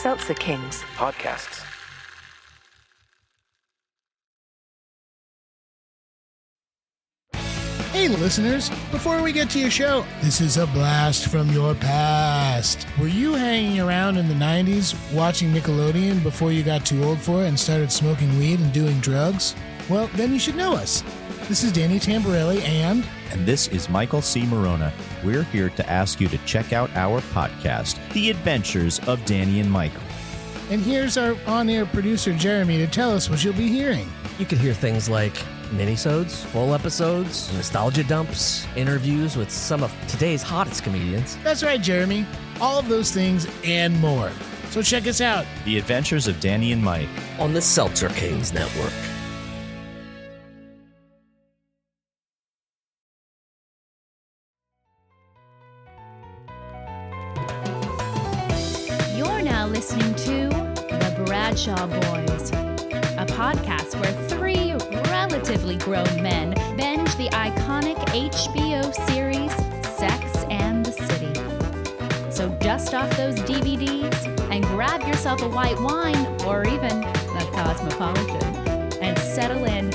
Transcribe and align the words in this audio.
Seltzer 0.00 0.32
Kings. 0.32 0.82
podcasts. 0.96 1.62
Hey, 7.92 8.08
listeners, 8.08 8.70
before 8.92 9.22
we 9.22 9.30
get 9.30 9.50
to 9.50 9.58
your 9.58 9.70
show, 9.70 10.06
this 10.22 10.40
is 10.40 10.56
a 10.56 10.66
blast 10.68 11.28
from 11.28 11.50
your 11.50 11.74
past. 11.74 12.86
Were 12.98 13.08
you 13.08 13.34
hanging 13.34 13.78
around 13.78 14.16
in 14.16 14.26
the 14.26 14.32
90s 14.32 14.94
watching 15.12 15.52
Nickelodeon 15.52 16.22
before 16.22 16.50
you 16.50 16.62
got 16.62 16.86
too 16.86 17.04
old 17.04 17.18
for 17.18 17.42
it 17.42 17.48
and 17.48 17.60
started 17.60 17.92
smoking 17.92 18.38
weed 18.38 18.58
and 18.58 18.72
doing 18.72 19.00
drugs? 19.00 19.54
Well, 19.88 20.08
then 20.14 20.32
you 20.32 20.38
should 20.38 20.56
know 20.56 20.74
us. 20.74 21.02
This 21.48 21.64
is 21.64 21.72
Danny 21.72 21.98
Tamberelli 21.98 22.62
and. 22.62 23.04
And 23.32 23.46
this 23.46 23.68
is 23.68 23.88
Michael 23.88 24.22
C. 24.22 24.42
Maronna. 24.42 24.92
We're 25.24 25.42
here 25.44 25.70
to 25.70 25.90
ask 25.90 26.20
you 26.20 26.28
to 26.28 26.38
check 26.38 26.72
out 26.72 26.90
our 26.94 27.20
podcast, 27.20 27.98
The 28.12 28.30
Adventures 28.30 29.00
of 29.08 29.24
Danny 29.24 29.60
and 29.60 29.70
Michael. 29.70 30.02
And 30.70 30.80
here's 30.80 31.16
our 31.16 31.36
on 31.46 31.68
air 31.68 31.86
producer, 31.86 32.32
Jeremy, 32.32 32.78
to 32.78 32.86
tell 32.86 33.10
us 33.12 33.28
what 33.28 33.42
you'll 33.42 33.54
be 33.54 33.68
hearing. 33.68 34.08
You 34.38 34.46
could 34.46 34.58
hear 34.58 34.74
things 34.74 35.08
like 35.08 35.34
minisodes, 35.70 36.44
full 36.46 36.72
episodes, 36.74 37.52
nostalgia 37.54 38.04
dumps, 38.04 38.66
interviews 38.76 39.36
with 39.36 39.50
some 39.50 39.82
of 39.82 39.92
today's 40.06 40.42
hottest 40.42 40.84
comedians. 40.84 41.36
That's 41.42 41.64
right, 41.64 41.80
Jeremy. 41.82 42.26
All 42.60 42.78
of 42.78 42.88
those 42.88 43.10
things 43.10 43.48
and 43.64 43.98
more. 44.00 44.30
So 44.70 44.82
check 44.82 45.08
us 45.08 45.20
out. 45.20 45.46
The 45.64 45.78
Adventures 45.78 46.28
of 46.28 46.38
Danny 46.38 46.70
and 46.70 46.82
Mike. 46.82 47.08
on 47.40 47.52
the 47.52 47.60
Seltzer 47.60 48.08
Kings 48.10 48.52
Network. 48.52 48.92
Dust 72.80 72.94
off 72.94 73.14
those 73.18 73.34
DVDs 73.40 74.26
and 74.50 74.64
grab 74.64 75.06
yourself 75.06 75.42
a 75.42 75.48
white 75.50 75.78
wine 75.82 76.16
or 76.46 76.66
even 76.66 77.04
a 77.04 77.50
cosmopolitan 77.52 78.42
and 79.02 79.18
settle 79.18 79.66
in. 79.66 79.90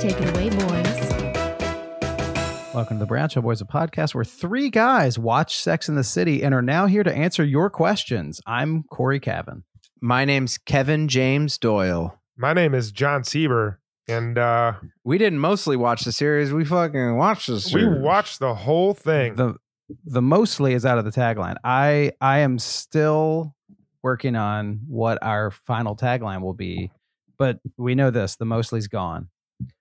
Take 0.00 0.20
it 0.20 0.28
away, 0.34 0.50
boys. 0.50 2.74
Welcome 2.74 2.96
to 2.96 2.98
the 2.98 3.06
Bradshaw 3.06 3.42
Boys, 3.42 3.60
a 3.60 3.64
podcast 3.64 4.12
where 4.12 4.24
three 4.24 4.70
guys 4.70 5.20
watch 5.20 5.56
Sex 5.56 5.88
in 5.88 5.94
the 5.94 6.02
City 6.02 6.42
and 6.42 6.52
are 6.52 6.62
now 6.62 6.86
here 6.86 7.04
to 7.04 7.14
answer 7.14 7.44
your 7.44 7.70
questions. 7.70 8.40
I'm 8.44 8.82
Cory 8.90 9.20
Cavin. 9.20 9.62
My 10.00 10.24
name's 10.24 10.58
Kevin 10.58 11.06
James 11.06 11.58
Doyle. 11.58 12.18
My 12.36 12.54
name 12.54 12.74
is 12.74 12.90
Jon 12.90 13.22
Sieber, 13.22 13.76
and 14.08 14.36
uh, 14.36 14.72
We 15.04 15.16
didn't 15.16 15.38
mostly 15.38 15.76
watch 15.76 16.02
the 16.02 16.10
series. 16.10 16.52
We 16.52 16.64
fucking 16.64 17.16
watched 17.16 17.46
the 17.46 17.60
series. 17.60 17.86
we 17.86 18.00
watched 18.00 18.40
the 18.40 18.56
whole 18.56 18.94
thing. 18.94 19.36
The 19.36 19.54
the 20.04 20.22
mostly 20.22 20.74
is 20.74 20.84
out 20.86 20.98
of 20.98 21.04
the 21.04 21.10
tagline. 21.10 21.56
I 21.64 22.12
I 22.20 22.38
am 22.38 22.58
still 22.58 23.54
working 24.02 24.36
on 24.36 24.80
what 24.88 25.18
our 25.22 25.50
final 25.50 25.96
tagline 25.96 26.42
will 26.42 26.54
be, 26.54 26.90
but 27.38 27.60
we 27.76 27.94
know 27.94 28.10
this: 28.10 28.36
the 28.36 28.44
mostly's 28.44 28.88
gone. 28.88 29.28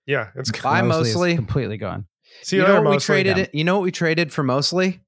yeah, 0.06 0.30
it's 0.36 0.52
The 0.52 0.62
Bye, 0.62 0.82
is 0.82 0.88
Mostly. 0.88 1.36
completely 1.36 1.78
gone. 1.78 2.06
see 2.44 2.58
you 2.58 2.62
you 2.62 2.68
know 2.68 2.74
later, 2.76 2.84
what 2.84 2.90
we 2.92 2.96
mostly. 2.96 3.14
traded 3.24 3.38
it? 3.38 3.56
You 3.56 3.64
know 3.64 3.76
what 3.78 3.84
we 3.84 3.92
traded 3.92 4.32
for 4.34 4.44
mostly? 4.44 5.02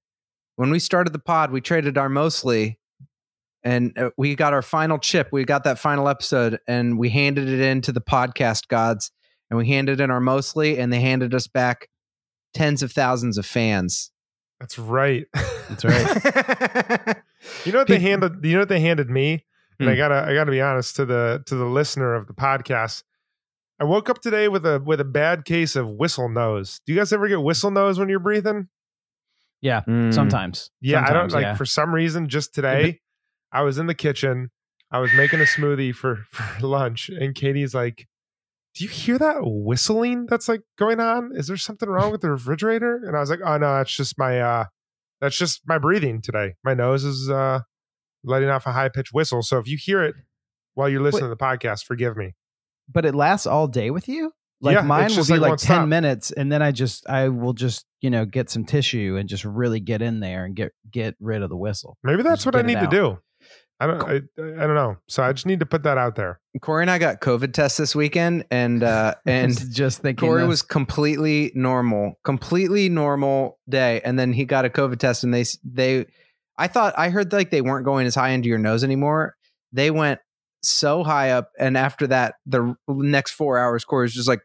When 0.56 0.72
we 0.72 0.80
started 0.80 1.14
the 1.14 1.20
pod, 1.20 1.52
we 1.52 1.62
traded 1.62 1.98
our 1.98 2.10
mostly 2.10 2.80
and 3.64 3.96
uh, 3.98 4.10
we 4.18 4.34
got 4.36 4.54
our 4.54 4.62
final 4.64 4.98
chip. 4.98 5.30
We 5.32 5.46
got 5.46 5.64
that 5.66 5.78
final 5.78 6.10
episode 6.10 6.60
and 6.68 6.98
we 6.98 7.10
handed 7.12 7.48
it 7.48 7.60
in 7.60 7.82
to 7.82 7.92
the 7.92 8.02
podcast 8.02 8.68
gods 8.68 9.12
and 9.52 9.58
we 9.60 9.68
handed 9.68 10.00
in 10.00 10.10
our 10.10 10.20
mostly 10.20 10.80
and 10.80 10.92
they 10.92 11.00
handed 11.00 11.36
us 11.36 11.48
back 11.48 11.90
tens 12.56 12.82
of 12.82 12.92
thousands 12.92 13.38
of 13.38 13.46
fans. 13.46 14.12
That's 14.60 14.80
right. 14.80 15.26
That's 15.70 15.86
right. 15.86 17.18
you 17.66 17.72
know 17.72 17.80
what 17.80 17.88
they 17.88 18.00
handed? 18.00 18.44
You 18.44 18.54
know 18.54 18.60
what 18.60 18.70
they 18.70 18.80
handed 18.80 19.10
me? 19.10 19.46
And 19.80 19.88
I 19.90 19.94
Hmm. 19.94 19.98
gotta, 19.98 20.16
I 20.28 20.34
gotta 20.34 20.50
be 20.52 20.62
honest 20.62 20.96
to 20.96 21.06
the 21.06 21.44
to 21.46 21.56
the 21.56 21.66
listener 21.66 22.16
of 22.16 22.26
the 22.28 22.34
podcast. 22.34 23.04
I 23.80 23.84
woke 23.84 24.10
up 24.10 24.22
today 24.22 24.48
with 24.48 24.66
a 24.66 24.82
with 24.84 25.00
a 25.00 25.06
bad 25.06 25.46
case 25.46 25.76
of 25.76 25.88
whistle 25.90 26.30
nose. 26.30 26.82
Do 26.86 26.94
you 26.94 27.00
guys 27.00 27.14
ever 27.14 27.28
get 27.28 27.42
whistle 27.42 27.70
nose 27.70 28.00
when 28.00 28.10
you're 28.10 28.20
breathing? 28.20 28.70
Yeah, 29.62 29.82
Mm. 29.88 30.14
sometimes. 30.14 30.72
Yeah, 30.82 31.06
I 31.08 31.14
don't 31.14 31.32
like 31.32 31.44
yeah. 31.44 31.56
for 31.56 31.66
some 31.66 31.94
reason 31.94 32.28
just 32.30 32.54
today 32.56 33.02
I 33.52 33.62
was 33.62 33.78
in 33.78 33.86
the 33.88 33.94
kitchen. 33.96 34.50
I 34.90 35.00
was 35.00 35.14
making 35.14 35.42
a 35.42 35.44
smoothie 35.44 35.94
for 35.94 36.16
for 36.32 36.66
lunch 36.66 37.10
and 37.10 37.36
Katie's 37.36 37.76
like, 37.76 38.08
"Do 38.78 38.84
you 38.84 38.90
hear 38.90 39.18
that 39.18 39.38
whistling 39.42 40.28
that's 40.28 40.48
like 40.48 40.62
going 40.78 41.00
on? 41.00 41.32
Is 41.36 41.48
there 41.48 41.58
something 41.58 41.90
wrong 41.90 42.12
with 42.12 42.22
the 42.22 42.32
refrigerator?" 42.32 43.02
And 43.06 43.16
I 43.16 43.20
was 43.20 43.30
like, 43.30 43.40
"Oh 43.44 43.58
no, 43.58 43.78
that's 43.78 43.96
just 43.96 44.18
my 44.18 44.40
uh 44.40 44.66
that's 45.22 45.38
just 45.38 45.62
my 45.66 45.78
breathing 45.78 46.22
today. 46.22 46.56
My 46.64 46.74
nose 46.74 47.04
is 47.04 47.30
uh 47.30 47.62
letting 48.24 48.50
off 48.50 48.66
a 48.66 48.72
high-pitched 48.72 49.14
whistle. 49.14 49.42
So 49.42 49.58
if 49.58 49.68
you 49.68 49.78
hear 49.80 50.04
it 50.04 50.16
while 50.74 50.90
you're 50.90 51.02
listening 51.02 51.24
to 51.24 51.30
the 51.30 51.38
podcast, 51.38 51.86
forgive 51.86 52.18
me." 52.18 52.34
but 52.92 53.06
it 53.06 53.16
lasts 53.16 53.48
all 53.48 53.68
day 53.68 53.92
with 53.92 54.08
you. 54.08 54.32
Like 54.60 54.74
Yeah, 54.74 54.82
mine 54.82 55.10
will 55.16 55.26
be 55.26 55.34
like 55.34 55.52
like, 55.52 55.60
10 55.60 55.60
stop. 55.60 55.88
minutes 55.88 56.32
and 56.32 56.52
then 56.52 56.64
I 56.64 56.72
just 56.72 57.08
I 57.08 57.30
will 57.30 57.54
just, 57.54 57.86
you 58.02 58.10
know, 58.10 58.26
get 58.26 58.50
some 58.50 58.66
tissue 58.66 59.16
and 59.20 59.30
just 59.30 59.46
really 59.46 59.80
get 59.80 60.02
in 60.02 60.20
there 60.20 60.46
and 60.46 60.56
get 60.56 60.72
get 60.90 61.16
rid 61.20 61.44
of 61.44 61.50
the 61.50 61.58
whistle. 61.58 61.98
Maybe 62.04 62.24
that's 62.24 62.44
Just 62.44 62.46
what 62.48 62.56
I 62.56 62.66
need 62.66 62.80
to 62.80 62.88
do. 62.88 63.20
I 63.80 63.88
don't 63.88 64.04
I, 64.04 64.16
I 64.16 64.68
don't 64.68 64.76
know. 64.76 64.98
So 65.08 65.24
I 65.24 65.32
just 65.34 65.46
need 65.46 65.60
to 65.60 65.66
put 65.66 65.84
that 65.84 65.98
out 65.98 66.16
there. 66.16 66.40
Cory 66.62 66.84
and 66.84 66.90
I 66.90 66.98
got 66.98 67.22
COVID 67.22 67.54
tests 67.54 67.78
this 67.78 67.96
weekend 67.96 68.46
and 68.50 68.84
uh 68.84 69.14
and 69.26 69.54
just 69.72 70.02
thinking 70.02 70.28
Cory 70.28 70.42
this. 70.42 70.48
was 70.48 70.62
completely 70.64 71.52
normal, 71.54 72.20
completely 72.24 72.90
normal 72.90 73.60
day, 73.70 74.02
and 74.04 74.18
then 74.18 74.34
he 74.34 74.46
got 74.46 74.66
a 74.66 74.70
COVID 74.70 74.98
test, 74.98 75.24
and 75.24 75.34
they 75.34 75.46
they, 75.64 76.08
I 76.58 76.68
thought 76.68 76.96
I 76.98 77.10
heard 77.10 77.32
like 77.32 77.52
they 77.52 77.62
weren't 77.62 77.86
going 77.86 78.08
as 78.08 78.16
high 78.16 78.30
into 78.30 78.50
your 78.50 78.58
nose 78.58 78.84
anymore. 78.84 79.36
They 79.72 79.92
went 79.92 80.20
so 80.64 81.04
high 81.04 81.32
up, 81.32 81.52
and 81.60 81.78
after 81.78 82.08
that, 82.08 82.36
the 82.46 82.76
next 82.88 83.32
four 83.32 83.60
hours, 83.60 83.86
Cory 83.86 84.06
was 84.06 84.14
just 84.14 84.28
like, 84.28 84.42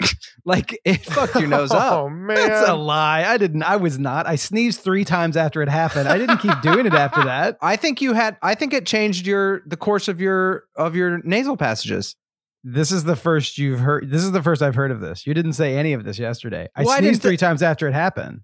like 0.44 0.78
it 0.84 1.04
fucked 1.04 1.36
your 1.36 1.48
nose 1.48 1.70
up. 1.70 1.92
Oh 1.92 2.08
man. 2.08 2.36
That's 2.36 2.68
a 2.68 2.74
lie. 2.74 3.24
I 3.24 3.36
didn't 3.36 3.62
I 3.62 3.76
was 3.76 3.98
not. 3.98 4.26
I 4.26 4.36
sneezed 4.36 4.80
3 4.80 5.04
times 5.04 5.36
after 5.36 5.62
it 5.62 5.68
happened. 5.68 6.08
I 6.08 6.18
didn't 6.18 6.38
keep 6.38 6.60
doing 6.62 6.86
it 6.86 6.94
after 6.94 7.22
that. 7.24 7.58
I 7.62 7.76
think 7.76 8.00
you 8.00 8.12
had. 8.14 8.36
I 8.42 8.54
think 8.54 8.72
it 8.72 8.86
changed 8.86 9.26
your 9.26 9.62
the 9.66 9.76
course 9.76 10.08
of 10.08 10.20
your 10.20 10.64
of 10.76 10.94
your 10.96 11.20
nasal 11.24 11.56
passages. 11.56 12.16
This 12.62 12.92
is 12.92 13.04
the 13.04 13.16
first 13.16 13.56
you've 13.58 13.80
heard 13.80 14.10
this 14.10 14.22
is 14.22 14.32
the 14.32 14.42
first 14.42 14.62
I've 14.62 14.74
heard 14.74 14.90
of 14.90 15.00
this. 15.00 15.26
You 15.26 15.34
didn't 15.34 15.54
say 15.54 15.76
any 15.76 15.92
of 15.92 16.04
this 16.04 16.18
yesterday. 16.18 16.68
I 16.76 16.82
Well, 16.84 16.90
I 16.92 16.98
sneezed 16.98 17.22
didn't 17.22 17.30
3 17.30 17.36
times 17.38 17.62
after 17.62 17.88
it 17.88 17.92
happened. 17.94 18.40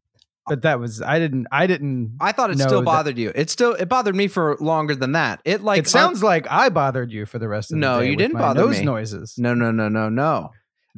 But 0.48 0.62
that 0.62 0.78
was 0.78 1.02
I 1.02 1.18
didn't 1.18 1.48
I 1.50 1.66
didn't 1.66 2.18
I 2.20 2.30
thought 2.30 2.50
it 2.52 2.58
still 2.60 2.78
that- 2.80 2.84
bothered 2.84 3.18
you. 3.18 3.32
It 3.34 3.50
still 3.50 3.72
it 3.74 3.88
bothered 3.88 4.14
me 4.14 4.28
for 4.28 4.56
longer 4.60 4.94
than 4.94 5.12
that. 5.12 5.40
It 5.44 5.60
like 5.62 5.80
it 5.80 5.88
sounds 5.88 6.22
like 6.22 6.46
I 6.48 6.68
bothered 6.68 7.10
you 7.10 7.26
for 7.26 7.40
the 7.40 7.48
rest 7.48 7.72
of 7.72 7.74
the 7.74 7.80
No, 7.80 7.98
you 7.98 8.14
didn't 8.14 8.38
bother 8.38 8.60
those 8.62 8.78
me. 8.78 8.84
noises. 8.84 9.34
no 9.38 9.54
no 9.54 9.72
no 9.72 9.88
no 9.88 10.08
no. 10.08 10.50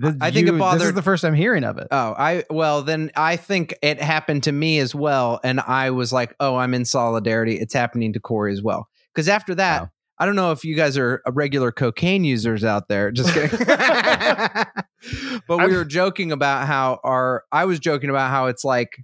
I 0.03 0.31
think 0.31 0.48
it 0.48 0.54
you- 0.54 0.59
This 0.72 0.82
is 0.84 0.94
the 0.94 1.03
first 1.03 1.25
I'm 1.25 1.34
hearing 1.34 1.64
of 1.64 1.78
it. 1.78 1.88
Oh, 1.91 2.14
I 2.16 2.44
well 2.50 2.82
then 2.82 3.10
I 3.16 3.36
think 3.36 3.75
it 3.82 4.00
happened 4.00 4.44
to 4.44 4.53
me 4.53 4.78
as 4.78 4.94
well, 4.94 5.41
and 5.42 5.60
I 5.60 5.91
was 5.91 6.12
like, 6.12 6.34
oh, 6.41 6.56
I'm 6.56 6.75
in 6.75 6.84
solidarity. 6.84 7.59
It's 7.59 7.75
happening 7.75 8.12
to 8.12 8.20
Cory 8.20 8.53
as 8.53 8.62
well. 8.62 8.88
Because 9.14 9.28
after 9.28 9.54
that, 9.56 9.82
Wow. 9.82 9.91
I 10.20 10.26
don't 10.26 10.34
know 10.36 10.50
if 10.53 10.64
you 10.64 10.75
guys 10.75 10.98
are 10.98 11.22
a 11.26 11.31
regular 11.32 11.70
cocaine 11.70 12.25
users 12.25 12.64
out 12.64 12.88
there. 12.88 13.10
Just 13.12 13.32
kidding. 13.32 13.56
but 15.47 15.59
we 15.59 15.75
were 15.76 15.84
joking 15.84 16.32
about 16.32 16.66
how 16.66 17.00
our. 17.04 17.44
I 17.53 17.65
was 17.66 17.78
joking 17.78 18.10
about 18.10 18.30
how 18.30 18.47
it's 18.47 18.65
like 18.65 18.98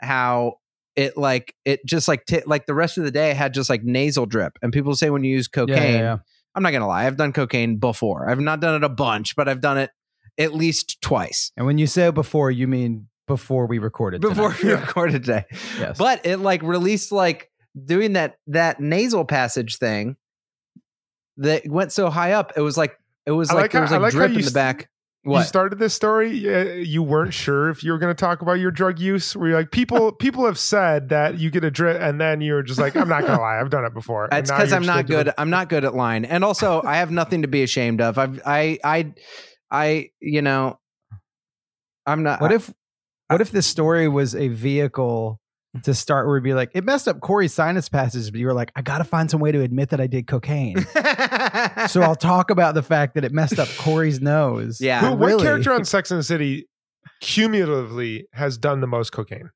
how 0.00 0.54
it 0.94 1.16
like 1.16 1.54
it 1.64 1.84
just 1.84 2.06
like 2.08 2.26
t- 2.26 2.42
like 2.46 2.66
the 2.66 2.74
rest 2.74 2.96
of 2.98 3.04
the 3.04 3.10
day 3.10 3.34
had 3.34 3.54
just 3.54 3.68
like 3.68 3.82
nasal 3.82 4.26
drip, 4.26 4.58
and 4.62 4.72
people 4.72 4.94
say 4.94 5.10
when 5.10 5.24
you 5.24 5.32
use 5.32 5.48
cocaine. 5.48 5.76
Yeah, 5.76 5.84
yeah, 5.90 5.98
yeah. 5.98 6.16
I'm 6.54 6.62
not 6.62 6.70
gonna 6.72 6.86
lie, 6.88 7.06
I've 7.06 7.16
done 7.18 7.32
cocaine 7.32 7.76
before. 7.76 8.30
I've 8.30 8.40
not 8.40 8.60
done 8.60 8.76
it 8.76 8.84
a 8.84 8.88
bunch, 8.88 9.36
but 9.36 9.48
I've 9.48 9.60
done 9.60 9.76
it 9.78 9.90
at 10.38 10.54
least 10.54 11.00
twice 11.00 11.52
And 11.56 11.66
when 11.66 11.78
you 11.78 11.86
say 11.86 12.10
before, 12.10 12.50
you 12.50 12.66
mean 12.68 13.08
before 13.26 13.66
we 13.66 13.78
recorded. 13.78 14.20
before 14.20 14.52
tonight. 14.52 14.64
we 14.76 14.80
recorded 14.80 15.24
today. 15.24 15.44
Yes. 15.78 15.98
But 15.98 16.24
it 16.26 16.38
like 16.38 16.62
released 16.62 17.10
like 17.12 17.50
doing 17.84 18.12
that 18.14 18.38
that 18.48 18.80
nasal 18.80 19.24
passage 19.24 19.78
thing 19.78 20.16
that 21.38 21.68
went 21.68 21.92
so 21.92 22.08
high 22.10 22.32
up. 22.32 22.52
It 22.56 22.60
was 22.60 22.76
like 22.76 22.98
it 23.26 23.32
was 23.32 23.50
I 23.50 23.54
like, 23.54 23.62
like 23.62 23.72
there 23.72 23.80
was 23.82 23.92
I 23.92 23.96
like, 23.96 24.02
like 24.02 24.12
drip 24.12 24.28
in 24.30 24.36
the 24.40 24.46
s- 24.46 24.52
back. 24.52 24.88
You 25.24 25.32
What? 25.32 25.46
started 25.48 25.80
this 25.80 25.92
story. 25.92 26.28
uh, 26.54 26.74
You 26.74 27.02
weren't 27.02 27.34
sure 27.34 27.68
if 27.68 27.82
you 27.82 27.90
were 27.90 27.98
going 27.98 28.14
to 28.14 28.18
talk 28.20 28.42
about 28.42 28.60
your 28.60 28.70
drug 28.70 29.00
use. 29.00 29.34
Where 29.34 29.48
you're 29.48 29.58
like, 29.58 29.72
people, 29.72 30.12
people 30.24 30.46
have 30.46 30.56
said 30.58 31.08
that 31.08 31.36
you 31.40 31.50
get 31.50 31.64
a 31.64 31.70
drip, 31.70 32.00
and 32.00 32.20
then 32.20 32.40
you're 32.40 32.62
just 32.62 32.78
like, 32.78 32.94
I'm 32.94 33.08
not 33.08 33.22
going 33.22 33.34
to 33.36 33.40
lie, 33.42 33.58
I've 33.58 33.70
done 33.70 33.84
it 33.84 33.92
before. 33.92 34.24
And 34.26 34.32
That's 34.32 34.52
because 34.52 34.72
I'm 34.72 34.86
not 34.86 35.06
gonna 35.08 35.24
do 35.24 35.24
good. 35.24 35.34
I'm 35.36 35.50
not 35.50 35.68
good 35.68 35.84
at 35.84 35.96
lying, 35.96 36.24
and 36.24 36.44
also 36.44 36.80
I 36.84 36.98
have 36.98 37.10
nothing 37.10 37.42
to 37.42 37.48
be 37.48 37.64
ashamed 37.64 38.00
of. 38.00 38.18
I've 38.18 38.40
I 38.46 38.78
I 38.84 39.14
I 39.70 40.10
you 40.20 40.42
know 40.42 40.78
I'm 42.06 42.22
not. 42.22 42.40
what 42.40 42.52
if 42.52 42.72
what 43.28 43.40
if 43.40 43.50
this 43.50 43.66
story 43.66 44.08
was 44.08 44.34
a 44.34 44.48
vehicle 44.48 45.40
to 45.82 45.94
start 45.94 46.26
where 46.26 46.34
we'd 46.34 46.42
be 46.44 46.54
like, 46.54 46.70
it 46.74 46.84
messed 46.84 47.08
up 47.08 47.20
Cory's 47.20 47.52
sinus 47.52 47.88
passages, 47.88 48.30
but 48.30 48.40
you 48.40 48.46
were 48.46 48.54
like, 48.54 48.72
I 48.76 48.82
got 48.82 48.98
to 48.98 49.04
find 49.04 49.30
some 49.30 49.40
way 49.40 49.52
to 49.52 49.60
admit 49.60 49.90
that 49.90 50.00
I 50.00 50.06
did 50.06 50.26
cocaine. 50.26 50.80
so 51.88 52.02
I'll 52.02 52.16
talk 52.16 52.50
about 52.50 52.74
the 52.74 52.82
fact 52.82 53.14
that 53.14 53.24
it 53.24 53.32
messed 53.32 53.58
up 53.58 53.68
Cory's 53.76 54.20
nose. 54.20 54.80
Yeah. 54.80 55.10
Who, 55.10 55.16
what 55.16 55.42
character 55.42 55.72
on 55.72 55.84
Sex 55.84 56.10
and 56.10 56.20
the 56.20 56.24
City 56.24 56.66
cumulatively 57.20 58.26
has 58.32 58.56
done 58.56 58.80
the 58.80 58.86
most 58.86 59.10
cocaine? 59.10 59.50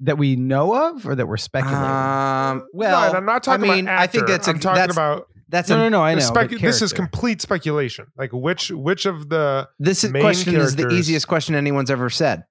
that 0.00 0.18
we 0.18 0.36
know 0.36 0.88
of 0.88 1.06
or 1.06 1.14
that 1.14 1.26
we're 1.26 1.38
speculating. 1.38 1.82
Um, 1.82 2.66
well, 2.74 3.12
no, 3.12 3.18
I'm 3.18 3.24
not 3.24 3.42
talking 3.42 3.70
I 3.70 3.76
mean, 3.76 3.84
about. 3.86 3.98
I 3.98 4.06
think 4.06 4.26
that's 4.26 4.46
a, 4.46 4.50
I'm 4.50 4.60
talking 4.60 4.76
that's, 4.76 4.92
about. 4.92 5.26
That's 5.48 5.68
no, 5.68 5.76
a, 5.76 5.78
no, 5.78 5.88
no, 5.88 6.02
I 6.02 6.14
know. 6.14 6.20
spec- 6.20 6.50
this 6.50 6.82
is 6.82 6.92
complete 6.92 7.40
speculation. 7.40 8.06
Like 8.16 8.32
which 8.32 8.70
which 8.70 9.06
of 9.06 9.28
the 9.28 9.68
this 9.78 10.02
is- 10.04 10.10
main 10.12 10.22
question 10.22 10.56
is 10.56 10.74
the 10.76 10.88
easiest 10.90 11.28
question 11.28 11.54
anyone's 11.54 11.90
ever 11.90 12.10
said. 12.10 12.44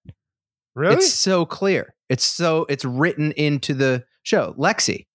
really? 0.75 0.95
It's 0.95 1.13
so 1.13 1.45
clear. 1.45 1.94
It's 2.09 2.24
so 2.25 2.65
it's 2.69 2.86
written 2.86 3.31
into 3.33 3.74
the 3.74 4.06
show. 4.24 4.53
Lexi. 4.57 5.07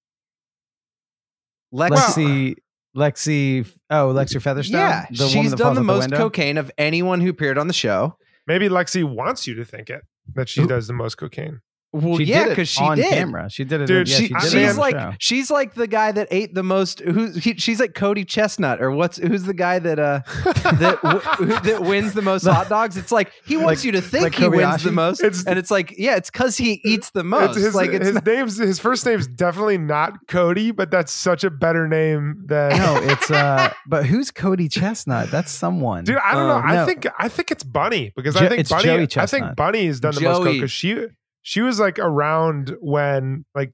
Lexi. 1.73 2.55
Lexi, 2.97 3.65
Lexi, 3.65 3.73
oh, 3.91 4.12
Lexi 4.12 4.43
Featherston. 4.43 4.73
yeah, 4.73 5.06
the 5.11 5.26
woman 5.29 5.43
she's 5.43 5.50
that 5.53 5.59
done 5.59 5.75
the 5.76 5.81
most 5.85 6.03
window? 6.03 6.17
cocaine 6.19 6.59
of 6.59 6.71
anyone 6.76 7.21
who 7.21 7.31
appeared 7.31 7.56
on 7.59 7.69
the 7.69 7.73
show. 7.73 8.17
Maybe 8.47 8.69
Lexi 8.69 9.05
wants 9.05 9.47
you 9.47 9.55
to 9.55 9.65
think 9.65 9.88
it 9.91 10.03
that 10.35 10.49
she 10.49 10.62
Who- 10.62 10.67
does 10.69 10.87
the 10.88 10.93
most 10.93 11.15
cocaine. 11.17 11.61
Well, 11.92 12.19
She 12.19 12.25
yeah, 12.25 12.48
because 12.50 12.69
she 12.69 12.84
on 12.84 12.96
did. 12.98 13.06
camera. 13.10 13.50
She 13.50 13.64
did 13.64 13.81
it. 13.81 13.87
Dude, 13.87 14.08
yeah, 14.08 14.16
She, 14.16 14.26
she 14.28 14.32
did 14.34 14.42
she's 14.44 14.54
on 14.70 14.75
the 14.76 14.81
like 14.81 14.94
show. 14.94 15.12
she's 15.19 15.50
like 15.50 15.75
the 15.75 15.88
guy 15.88 16.12
that 16.12 16.28
ate 16.31 16.54
the 16.54 16.62
most. 16.62 17.00
Who's 17.00 17.42
he, 17.42 17.54
she's 17.56 17.81
like 17.81 17.94
Cody 17.94 18.25
Chestnut 18.25 18.81
or 18.81 18.92
what's 18.92 19.16
who's 19.19 19.42
the 19.42 19.54
guy 19.54 19.81
that 19.81 19.98
uh 19.98 20.20
that 20.44 20.98
w- 21.02 21.20
who- 21.20 21.46
that 21.69 21.82
wins 21.82 22.12
the 22.12 22.22
most 22.22 22.44
hot 22.46 22.69
dogs? 22.69 22.96
It's 22.96 23.10
like 23.10 23.32
he 23.44 23.56
wants 23.56 23.81
Like- 23.81 23.84
you 23.87 23.92
to 23.92 24.00
think 24.00 24.22
like 24.22 24.34
he 24.37 24.46
wins 24.48 24.84
the 24.84 24.92
most, 24.92 25.20
It's- 25.20 25.44
and 25.46 25.58
it's 25.58 25.70
like 25.70 25.92
yeah, 25.98 26.14
it's 26.14 26.31
because 26.31 26.56
he 26.56 26.81
eats 26.84 27.10
the 27.10 27.25
most. 27.25 27.56
It's 27.56 27.66
his, 27.66 27.75
like 27.75 27.90
it's 27.90 28.04
his 28.06 28.14
not- 28.14 28.26
name's 28.26 28.56
his 28.56 28.78
first 28.78 29.04
name's 29.04 29.26
definitely 29.26 29.78
not 29.78 30.12
Cody, 30.28 30.70
but 30.70 30.92
that's 30.92 31.10
such 31.10 31.42
a 31.42 31.50
better 31.50 31.88
name 31.88 32.44
than. 32.46 32.70
no, 32.78 33.00
it's 33.02 33.31
uh, 33.32 33.72
but 33.88 34.06
who's 34.06 34.31
Cody 34.31 34.69
Chestnut? 34.69 35.31
That's 35.32 35.50
someone. 35.50 36.04
Dude, 36.04 36.19
I 36.19 36.34
don't 36.34 36.46
know. 36.46 36.54
Uh, 36.54 36.60
I 36.60 36.75
no. 36.76 36.87
think 36.87 37.06
I 37.19 37.28
think 37.28 37.50
it's 37.50 37.64
Bunny 37.64 38.12
because 38.14 38.37
Jo- 38.37 38.44
I 38.46 38.48
think 38.48 38.60
it's 38.60 38.70
Bunny. 38.70 38.84
Joey 38.84 39.08
I 39.16 39.26
think 39.26 39.56
Bunny 39.56 39.87
has 39.87 39.98
done 39.98 40.14
the 40.14 40.20
most 40.20 40.44
Joey. 40.44 40.52
because 40.54 40.70
she 40.70 41.06
she 41.42 41.60
was 41.60 41.78
like 41.81 41.98
around 41.98 42.76
when 42.81 43.44
like 43.54 43.72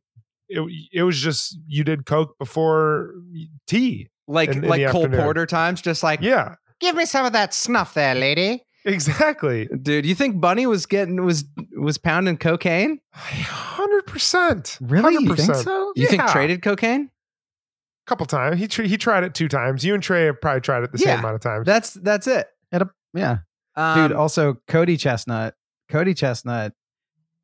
it 0.48 0.60
it 0.92 1.02
was 1.02 1.20
just 1.20 1.58
you 1.66 1.82
did 1.84 2.06
coke 2.06 2.36
before 2.38 3.14
tea. 3.66 4.08
like 4.28 4.50
in- 4.50 4.64
in 4.64 4.70
like 4.70 4.80
the 4.84 4.90
Cole 4.90 5.04
afternoon. 5.04 5.22
Porter 5.24 5.46
times, 5.46 5.80
just 5.82 6.02
like 6.02 6.20
Yeah, 6.20 6.54
give 6.80 6.94
me 6.96 7.04
some 7.04 7.26
of 7.26 7.32
that 7.32 7.52
snuff 7.54 7.94
there, 7.94 8.14
lady. 8.14 8.62
exactly. 8.84 9.68
Dude, 9.82 10.06
you 10.06 10.14
think 10.14 10.40
Bunny 10.40 10.66
was 10.66 10.86
getting 10.86 11.24
was 11.24 11.44
was 11.76 11.98
pounding 11.98 12.36
cocaine? 12.38 13.00
Hundred 13.12 14.06
percent. 14.06 14.78
really? 14.80 15.14
You 15.24 15.34
think 15.34 15.54
so? 15.56 15.92
You 15.96 16.06
think 16.06 16.26
traded 16.28 16.62
cocaine? 16.62 17.10
A 18.06 18.08
couple 18.08 18.26
times. 18.26 18.58
He 18.60 18.68
tr- 18.68 18.82
he 18.84 18.96
tried 18.96 19.24
it 19.24 19.34
two 19.34 19.48
times. 19.48 19.84
You 19.84 19.94
and 19.94 20.02
Trey 20.02 20.26
have 20.26 20.40
probably 20.40 20.60
tried 20.60 20.84
it 20.84 20.92
the 20.92 20.98
Yeah. 20.98 21.06
same 21.16 21.18
amount 21.18 21.34
of 21.34 21.40
times. 21.40 21.66
That's 21.66 21.94
that's 21.94 22.26
it. 22.28 22.46
Yeah, 23.14 23.38
Um, 23.74 24.08
dude. 24.08 24.12
Also, 24.16 24.58
Cody 24.68 24.96
Chestnut. 24.96 25.54
Cody 25.88 26.14
Chestnut 26.14 26.72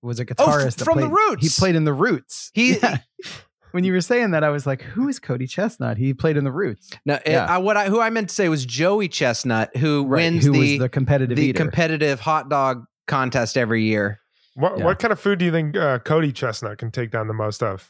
was 0.02 0.20
a 0.20 0.22
Oh, 0.22 0.26
guitarist 0.26 0.76
that 0.76 0.84
from 0.84 1.00
The 1.00 1.08
Roots. 1.08 1.43
He 1.43 1.49
played 1.60 1.75
in 1.76 1.84
the 1.84 1.93
Roots. 1.94 2.50
He- 2.54 2.78
Yeah. 2.78 2.99
when 3.72 3.84
you 3.84 3.93
were 3.93 4.00
saying 4.00 4.32
that, 4.32 4.44
I 4.44 4.50
was 4.50 4.66
like, 4.66 4.82
"Who 4.82 5.08
is 5.08 5.19
Cody 5.19 5.46
Chestnut?" 5.46 5.96
He 5.96 6.12
played 6.12 6.37
in 6.37 6.44
the 6.44 6.52
Roots. 6.52 6.90
No, 7.06 7.19
Yeah. 7.26 7.46
I, 7.46 7.58
what 7.58 7.76
I 7.76 7.87
who 7.87 8.00
I 8.00 8.10
meant 8.10 8.28
to 8.28 8.34
say 8.34 8.49
was 8.49 8.66
Joey 8.66 9.08
Chestnut, 9.08 9.75
who 9.76 10.04
Right, 10.04 10.22
wins 10.25 10.44
who 10.44 10.52
the 10.52 10.58
was 10.58 10.78
the 10.81 10.88
competitive 10.88 11.37
the 11.37 11.46
eater? 11.46 11.56
competitive 11.56 12.20
hot 12.20 12.49
dog 12.50 12.84
contest 13.06 13.56
every 13.56 13.84
year. 13.84 14.20
what 14.54 14.76
Yeah. 14.78 14.84
what 14.84 14.99
kind 14.99 15.12
of 15.12 15.19
food 15.20 15.38
do 15.38 15.44
you 15.46 15.52
think 15.52 15.76
uh, 15.76 15.99
Cody 16.00 16.32
Chestnut 16.32 16.76
can 16.78 16.90
take 16.90 17.10
down 17.10 17.28
the 17.28 17.34
most 17.34 17.62
of? 17.62 17.88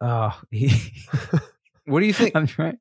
oh, 0.00 0.38
he. 0.50 0.70
What 1.86 2.00
do 2.00 2.06
you 2.06 2.12
think? 2.20 2.36
I'm 2.36 2.48
right. 2.58 2.76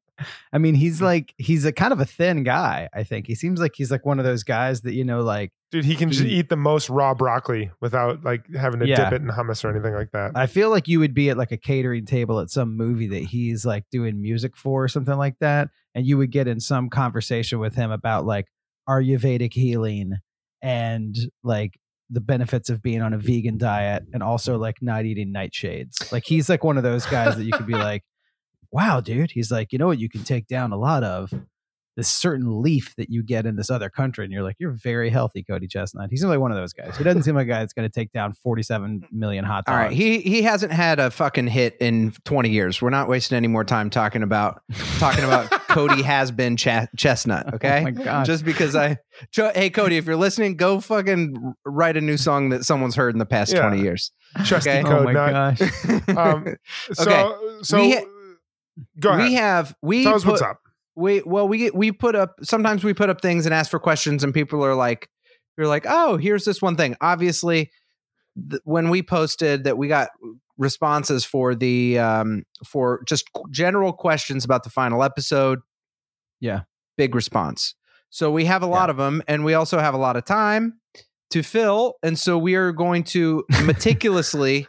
I 0.53 0.57
mean, 0.57 0.75
he's 0.75 0.99
mm. 0.99 1.03
like 1.03 1.33
he's 1.37 1.65
a 1.65 1.71
kind 1.71 1.91
of 1.93 1.99
a 1.99 2.05
thin 2.05 2.43
guy. 2.43 2.89
I 2.93 3.03
think 3.03 3.27
he 3.27 3.35
seems 3.35 3.59
like 3.59 3.73
he's 3.75 3.91
like 3.91 4.05
one 4.05 4.19
of 4.19 4.25
those 4.25 4.43
guys 4.43 4.81
that 4.81 4.93
you 4.93 5.03
know, 5.03 5.21
like 5.21 5.51
Dude, 5.71 5.85
he 5.85 5.95
can 5.95 6.09
just 6.09 6.23
He- 6.23 6.39
eat 6.39 6.49
the 6.49 6.55
most 6.55 6.89
raw 6.89 7.13
broccoli 7.13 7.71
without 7.81 8.23
like 8.23 8.45
having 8.53 8.79
to 8.79 8.87
Yeah. 8.87 9.09
dip 9.09 9.13
it 9.13 9.21
in 9.21 9.29
hummus 9.29 9.63
or 9.63 9.69
anything 9.69 9.93
like 9.93 10.11
that. 10.11 10.31
I 10.35 10.45
feel 10.47 10.69
like 10.69 10.87
you 10.87 10.99
would 10.99 11.13
be 11.13 11.29
at 11.29 11.37
like 11.37 11.51
a 11.51 11.57
catering 11.57 12.05
table 12.05 12.39
at 12.39 12.49
some 12.49 12.77
movie 12.77 13.07
that 13.07 13.23
he's 13.23 13.65
like 13.65 13.83
doing 13.91 14.21
music 14.21 14.55
for 14.55 14.83
or 14.83 14.87
something 14.87 15.17
like 15.17 15.39
that, 15.39 15.69
and 15.93 16.05
you 16.05 16.17
would 16.17 16.31
get 16.31 16.47
in 16.47 16.59
some 16.59 16.89
conversation 16.89 17.59
with 17.59 17.75
him 17.75 17.91
about 17.91 18.25
like 18.25 18.45
Ayurvedic 18.87 19.53
healing 19.53 20.13
and 20.61 21.15
like 21.43 21.79
the 22.09 22.21
benefits 22.21 22.69
of 22.69 22.81
being 22.81 23.01
on 23.01 23.13
a 23.13 23.17
vegan 23.17 23.57
diet 23.57 24.03
and 24.13 24.21
also 24.21 24.57
like 24.57 24.75
not 24.81 25.05
eating 25.05 25.33
nightshades. 25.33 26.11
Like 26.11 26.23
he's 26.25 26.49
like 26.49 26.63
one 26.63 26.77
of 26.77 26.83
those 26.83 27.05
guys 27.05 27.35
that 27.35 27.43
you 27.43 27.51
could 27.51 27.65
be 27.65 27.73
like, 27.73 28.03
wow, 28.75 28.99
dude. 28.99 29.31
He's 29.31 29.51
like, 29.51 29.71
you 29.71 29.79
know 29.79 29.87
what 29.87 29.99
you 29.99 30.09
can 30.09 30.23
take 30.23 30.47
down 30.47 30.71
a 30.73 30.77
lot 30.77 31.03
of 31.03 31.31
this 31.97 32.09
certain 32.09 32.61
leaf 32.61 32.93
that 32.97 33.09
you 33.09 33.23
get 33.23 33.45
in 33.45 33.55
this 33.55 33.69
other 33.69 33.89
country, 33.89 34.25
and 34.25 34.33
you're 34.33 34.43
like, 34.43 34.57
you're 34.59 34.73
very 34.83 35.09
healthy, 35.09 35.41
Cody 35.41 35.65
Chestnut. 35.65 36.09
He 36.09 36.17
seems 36.17 36.29
like 36.29 36.41
one 36.41 36.51
of 36.51 36.57
those 36.57 36.73
guys. 36.73 36.97
He 36.97 37.05
doesn't 37.05 37.23
seem 37.23 37.35
like 37.35 37.45
a 37.47 37.49
guy 37.49 37.59
that's 37.59 37.71
going 37.71 37.89
to 37.89 37.93
take 37.93 38.11
down 38.11 38.33
47 38.33 39.07
million 39.13 39.45
hot 39.45 39.63
dogs. 39.63 39.73
All 39.73 39.81
right, 39.81 39.91
he 39.93 40.19
he 40.19 40.41
hasn't 40.41 40.73
had 40.73 40.99
a 40.99 41.09
fucking 41.09 41.47
hit 41.47 41.77
in 41.79 42.11
20 42.25 42.49
years. 42.49 42.81
We're 42.81 42.89
not 42.89 43.07
wasting 43.07 43.37
any 43.37 43.47
more 43.47 43.63
time 43.63 43.89
talking 43.89 44.23
about 44.23 44.61
talking 44.99 45.23
about 45.23 45.49
Cody 45.69 46.01
has 46.03 46.31
been 46.31 46.57
ch- 46.57 46.67
chestnut, 46.97 47.53
okay? 47.53 47.79
Oh 47.79 47.83
my 47.83 47.91
gosh. 47.91 48.27
Just 48.27 48.43
because 48.43 48.75
I 48.75 48.97
Jo- 49.31 49.53
Hey 49.55 49.69
Cody, 49.69 49.95
if 49.95 50.05
you're 50.05 50.17
listening, 50.17 50.57
go 50.57 50.81
fucking 50.81 51.53
write 51.65 51.95
a 51.95 52.01
new 52.01 52.17
song 52.17 52.49
that 52.49 52.65
someone's 52.65 52.95
heard 52.95 53.15
in 53.15 53.19
the 53.19 53.25
past 53.25 53.53
Yeah. 53.53 53.61
20 53.69 53.81
years. 53.81 54.11
Chesty 54.43 54.69
okay. 54.69 54.83
oh 54.85 55.03
my 55.03 55.13
Nut. 55.13 55.57
gosh. 55.57 56.09
Um, 56.09 56.55
so 56.93 57.03
Okay. 57.09 57.63
so 57.63 57.77
We 57.79 57.93
ha- 57.93 58.01
go 58.99 59.11
ahead. 59.11 59.23
We 59.23 59.33
have 59.35 59.75
we 59.81 60.03
Tell 60.03 60.15
us 60.15 60.23
put, 60.23 60.31
what's 60.31 60.41
up. 60.41 60.59
we 60.95 61.21
well 61.25 61.47
we 61.47 61.69
we 61.71 61.91
put 61.91 62.15
up 62.15 62.35
sometimes 62.43 62.83
we 62.83 62.93
put 62.93 63.09
up 63.09 63.21
things 63.21 63.45
and 63.45 63.53
ask 63.53 63.69
for 63.71 63.79
questions 63.79 64.23
and 64.23 64.33
people 64.33 64.63
are 64.63 64.75
like 64.75 65.09
you're 65.57 65.67
like 65.67 65.85
oh 65.87 66.17
here's 66.17 66.45
this 66.45 66.61
one 66.61 66.75
thing 66.75 66.95
obviously 67.01 67.71
th- 68.49 68.61
when 68.65 68.89
we 68.89 69.01
posted 69.03 69.63
that 69.63 69.77
we 69.77 69.87
got 69.87 70.09
responses 70.57 71.25
for 71.25 71.53
the 71.55 71.97
um 71.99 72.43
for 72.65 73.01
just 73.07 73.31
qu- 73.33 73.43
general 73.51 73.91
questions 73.93 74.43
about 74.45 74.63
the 74.63 74.69
final 74.69 75.03
episode 75.03 75.59
Yeah. 76.39 76.61
big 76.97 77.13
response 77.15 77.75
so 78.09 78.31
we 78.31 78.45
have 78.45 78.63
a 78.63 78.67
lot 78.67 78.89
of 78.89 78.97
them 78.97 79.21
and 79.27 79.43
we 79.43 79.53
also 79.53 79.79
have 79.79 79.93
a 79.93 79.97
lot 79.97 80.15
of 80.15 80.23
time 80.25 80.79
to 81.31 81.41
fill 81.43 81.95
and 82.03 82.17
so 82.17 82.37
we 82.37 82.55
are 82.55 82.71
going 82.71 83.03
to 83.03 83.43
meticulously 83.65 84.67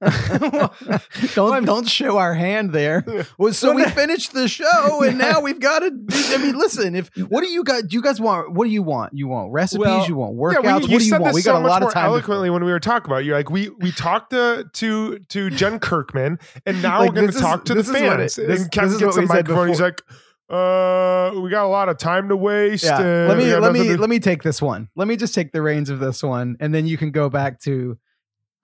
don't 1.34 1.64
don't 1.64 1.88
show 1.88 2.18
our 2.18 2.34
hand 2.34 2.72
there. 2.72 3.04
Well, 3.38 3.52
so 3.52 3.72
we 3.74 3.84
finished 3.90 4.32
the 4.32 4.48
show, 4.48 5.02
and 5.02 5.18
now 5.18 5.40
we've 5.40 5.60
got 5.60 5.80
to. 5.80 5.86
I 6.34 6.38
mean, 6.38 6.56
listen. 6.56 6.94
If 6.94 7.10
what 7.28 7.42
do 7.42 7.48
you 7.48 7.64
got? 7.64 7.88
Do 7.88 7.94
you 7.96 8.02
guys 8.02 8.20
want? 8.20 8.52
What 8.52 8.64
do 8.64 8.70
you 8.70 8.82
want? 8.82 9.12
You 9.14 9.26
want 9.28 9.52
recipes? 9.52 9.80
Well, 9.80 10.06
you 10.06 10.16
want 10.16 10.34
Yeah, 10.34 10.60
workouts? 10.60 10.82
we, 10.82 10.86
you 10.88 10.92
what 10.92 10.98
do 11.00 11.04
you 11.06 11.18
want? 11.18 11.34
We 11.34 11.42
got 11.42 11.56
so 11.56 11.58
a 11.58 11.66
lot 11.66 11.82
of 11.82 11.92
time. 11.92 12.06
eloquently 12.06 12.50
when 12.50 12.64
we 12.64 12.72
were 12.72 12.80
talking 12.80 13.10
about. 13.10 13.24
You're 13.24 13.36
like, 13.36 13.50
we 13.50 13.68
we 13.80 13.92
talked 13.92 14.30
to 14.30 14.64
to 14.74 15.18
to 15.18 15.50
Jen 15.50 15.78
Kirkman, 15.78 16.38
and 16.64 16.82
now 16.82 17.00
Like, 17.00 17.10
we're 17.10 17.14
going 17.22 17.32
to 17.32 17.38
talk 17.38 17.64
to 17.66 17.74
the 17.74 17.80
this 17.82 17.88
is 17.88 17.92
what 17.92 18.00
fans. 18.18 18.38
it- 18.38 18.46
this- 18.48 18.62
and 18.62 18.70
Kevin 18.70 18.98
gets 18.98 19.16
a 19.16 19.22
microphone. 19.22 19.68
He's 19.68 19.80
like, 19.80 20.02
uh, 20.48 21.32
we 21.40 21.50
got 21.50 21.64
a 21.64 21.68
lot 21.68 21.88
of 21.88 21.98
time 21.98 22.28
to 22.28 22.36
waste. 22.36 22.84
Yeah. 22.84 22.98
let 23.28 23.36
me 23.36 23.54
let 23.56 23.72
me 23.72 23.96
let 23.96 24.08
me 24.10 24.18
take 24.20 24.42
this 24.42 24.62
one. 24.62 24.88
Let 24.96 25.08
me 25.08 25.16
just 25.16 25.34
take 25.34 25.52
the 25.52 25.60
reins 25.62 25.90
of 25.90 25.98
this 26.00 26.22
one, 26.22 26.56
and 26.60 26.74
then 26.74 26.86
you 26.86 26.96
can 26.96 27.10
go 27.10 27.28
back 27.28 27.60
to 27.62 27.98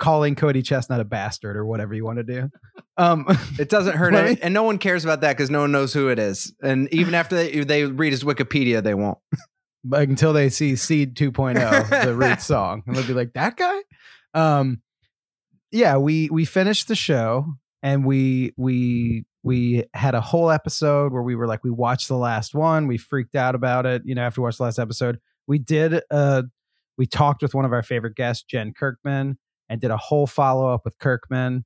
calling 0.02 0.34
Cody 0.34 0.62
Chestnut 0.62 0.98
a 0.98 1.04
bastard 1.04 1.56
or 1.56 1.64
whatever 1.64 1.94
you 1.94 2.04
want 2.04 2.18
to 2.18 2.24
do. 2.24 2.50
Um, 2.96 3.24
It 3.58 3.68
doesn't 3.68 3.96
hurt, 3.96 4.12
and 4.42 4.52
no 4.52 4.64
one 4.64 4.78
cares 4.78 5.04
about 5.04 5.20
that 5.20 5.36
because 5.36 5.48
no 5.48 5.60
one 5.60 5.70
knows 5.70 5.94
who 5.94 6.08
it 6.08 6.18
is. 6.18 6.52
And 6.60 6.92
even 6.92 7.14
after 7.14 7.36
they, 7.36 7.60
they 7.60 7.84
read 7.84 8.12
his 8.12 8.24
Wikipedia, 8.24 8.82
they 8.82 8.94
won't. 8.94 9.18
but 9.84 10.08
until 10.08 10.32
they 10.32 10.48
see 10.50 10.74
Seed 10.74 11.14
2.0, 11.14 12.04
the 12.04 12.14
Root 12.16 12.40
song, 12.40 12.82
and 12.86 12.96
they'll 12.96 13.06
be 13.06 13.14
like, 13.14 13.32
"That 13.34 13.56
guy." 13.56 13.78
Um, 14.34 14.82
yeah, 15.70 15.96
we 15.98 16.28
we 16.30 16.44
finished 16.46 16.88
the 16.88 16.96
show, 16.96 17.46
and 17.82 18.04
we 18.04 18.52
we 18.56 19.24
we 19.44 19.84
had 19.94 20.16
a 20.16 20.20
whole 20.20 20.50
episode 20.50 21.12
where 21.12 21.22
we 21.22 21.36
were 21.36 21.46
like, 21.46 21.62
we 21.62 21.70
watched 21.70 22.08
the 22.08 22.16
last 22.16 22.54
one, 22.54 22.86
we 22.88 22.98
freaked 22.98 23.36
out 23.36 23.54
about 23.54 23.86
it. 23.86 24.02
You 24.04 24.14
know, 24.16 24.22
after 24.22 24.40
we 24.40 24.44
watched 24.46 24.58
the 24.58 24.64
last 24.64 24.78
episode, 24.80 25.18
we 25.46 25.58
did 25.58 26.00
uh, 26.10 26.42
we 26.98 27.06
talked 27.06 27.42
with 27.42 27.54
one 27.54 27.64
of 27.64 27.72
our 27.72 27.82
favorite 27.84 28.16
guests, 28.16 28.42
Jen 28.44 28.72
Kirkman, 28.76 29.38
and 29.68 29.80
did 29.80 29.90
a 29.90 29.96
whole 29.96 30.26
follow 30.26 30.72
up 30.72 30.82
with 30.84 30.98
Kirkman, 30.98 31.64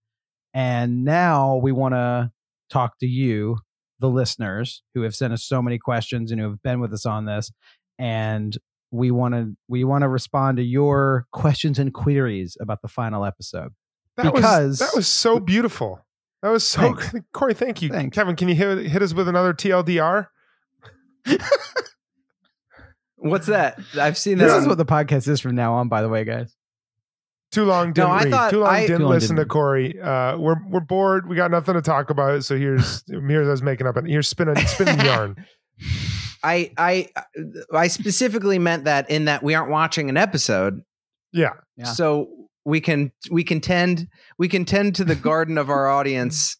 and 0.54 1.04
now 1.04 1.56
we 1.56 1.72
want 1.72 1.94
to 1.94 2.30
talk 2.70 2.98
to 3.00 3.06
you, 3.06 3.58
the 4.00 4.08
listeners, 4.08 4.82
who 4.94 5.02
have 5.02 5.14
sent 5.14 5.32
us 5.32 5.44
so 5.44 5.60
many 5.62 5.78
questions 5.78 6.30
and 6.30 6.40
who 6.40 6.48
have 6.50 6.62
been 6.62 6.80
with 6.80 6.92
us 6.92 7.06
on 7.06 7.24
this 7.26 7.50
and 7.98 8.58
we 8.92 9.10
want 9.10 9.34
to 9.34 9.56
we 9.68 9.82
want 9.84 10.02
to 10.02 10.08
respond 10.08 10.58
to 10.58 10.62
your 10.62 11.26
questions 11.32 11.78
and 11.78 11.92
queries 11.94 12.56
about 12.60 12.82
the 12.82 12.88
final 12.88 13.24
episode. 13.24 13.72
that 14.16 14.32
because- 14.34 14.68
was, 14.68 14.78
that 14.78 14.92
was 14.94 15.08
so 15.08 15.40
beautiful. 15.40 16.00
That 16.42 16.50
was 16.50 16.62
so 16.64 16.80
Thanks. 16.94 17.14
Cory. 17.32 17.54
Thank 17.54 17.82
you, 17.82 17.88
Thanks. 17.88 18.14
Kevin. 18.14 18.36
Can 18.36 18.48
you 18.48 18.54
hit, 18.54 18.86
hit 18.86 19.02
us 19.02 19.12
with 19.14 19.26
another 19.28 19.52
TLDR? 19.54 20.28
What's 23.16 23.46
that? 23.46 23.78
I've 23.98 24.18
seen 24.18 24.38
that. 24.38 24.44
This 24.44 24.52
on- 24.54 24.62
is 24.62 24.68
what 24.68 24.78
the 24.78 24.84
podcast 24.84 25.26
is 25.28 25.40
from 25.40 25.54
now 25.54 25.74
on, 25.74 25.88
by 25.88 26.02
the 26.02 26.08
way, 26.08 26.24
guys. 26.24 26.54
Too 27.56 27.64
long. 27.64 27.92
Didn't 27.94 28.10
I 28.10 28.22
read. 28.24 28.30
thought 28.30 28.50
too 28.50 28.60
long. 28.60 28.68
I- 28.74 28.80
didn't 28.82 28.98
Too 28.98 29.04
long 29.04 29.12
listen 29.14 29.36
to 29.36 29.40
didn't- 29.42 29.50
Cory. 29.50 30.00
Uh, 30.00 30.36
we're 30.36 30.56
we're 30.68 30.80
bored. 30.80 31.26
We 31.28 31.36
got 31.36 31.50
nothing 31.50 31.74
to 31.74 31.82
talk 31.82 32.10
about. 32.10 32.44
So 32.44 32.56
here's 32.56 33.02
here's 33.08 33.48
us 33.48 33.62
making 33.62 33.86
up 33.86 33.96
and 33.96 34.06
here's 34.08 34.28
spinning 34.28 34.56
spinning 34.66 35.00
yarn. 35.04 35.36
I 36.42 36.70
I 36.76 37.08
I 37.72 37.88
specifically 37.88 38.58
meant 38.58 38.84
that 38.84 39.10
in 39.10 39.24
that 39.24 39.42
we 39.42 39.54
aren't 39.54 39.70
watching 39.70 40.08
an 40.10 40.16
episode, 40.16 40.82
Yeah. 41.32 41.54
Yeah. 41.76 41.84
so 41.86 42.28
we 42.66 42.80
can 42.80 43.10
we 43.30 43.42
can 43.42 43.60
tend 43.60 44.06
we 44.38 44.48
can 44.48 44.64
tend 44.64 44.94
to 44.96 45.04
the 45.04 45.14
garden 45.30 45.56
of 45.58 45.70
our 45.70 45.88
audience 45.88 46.58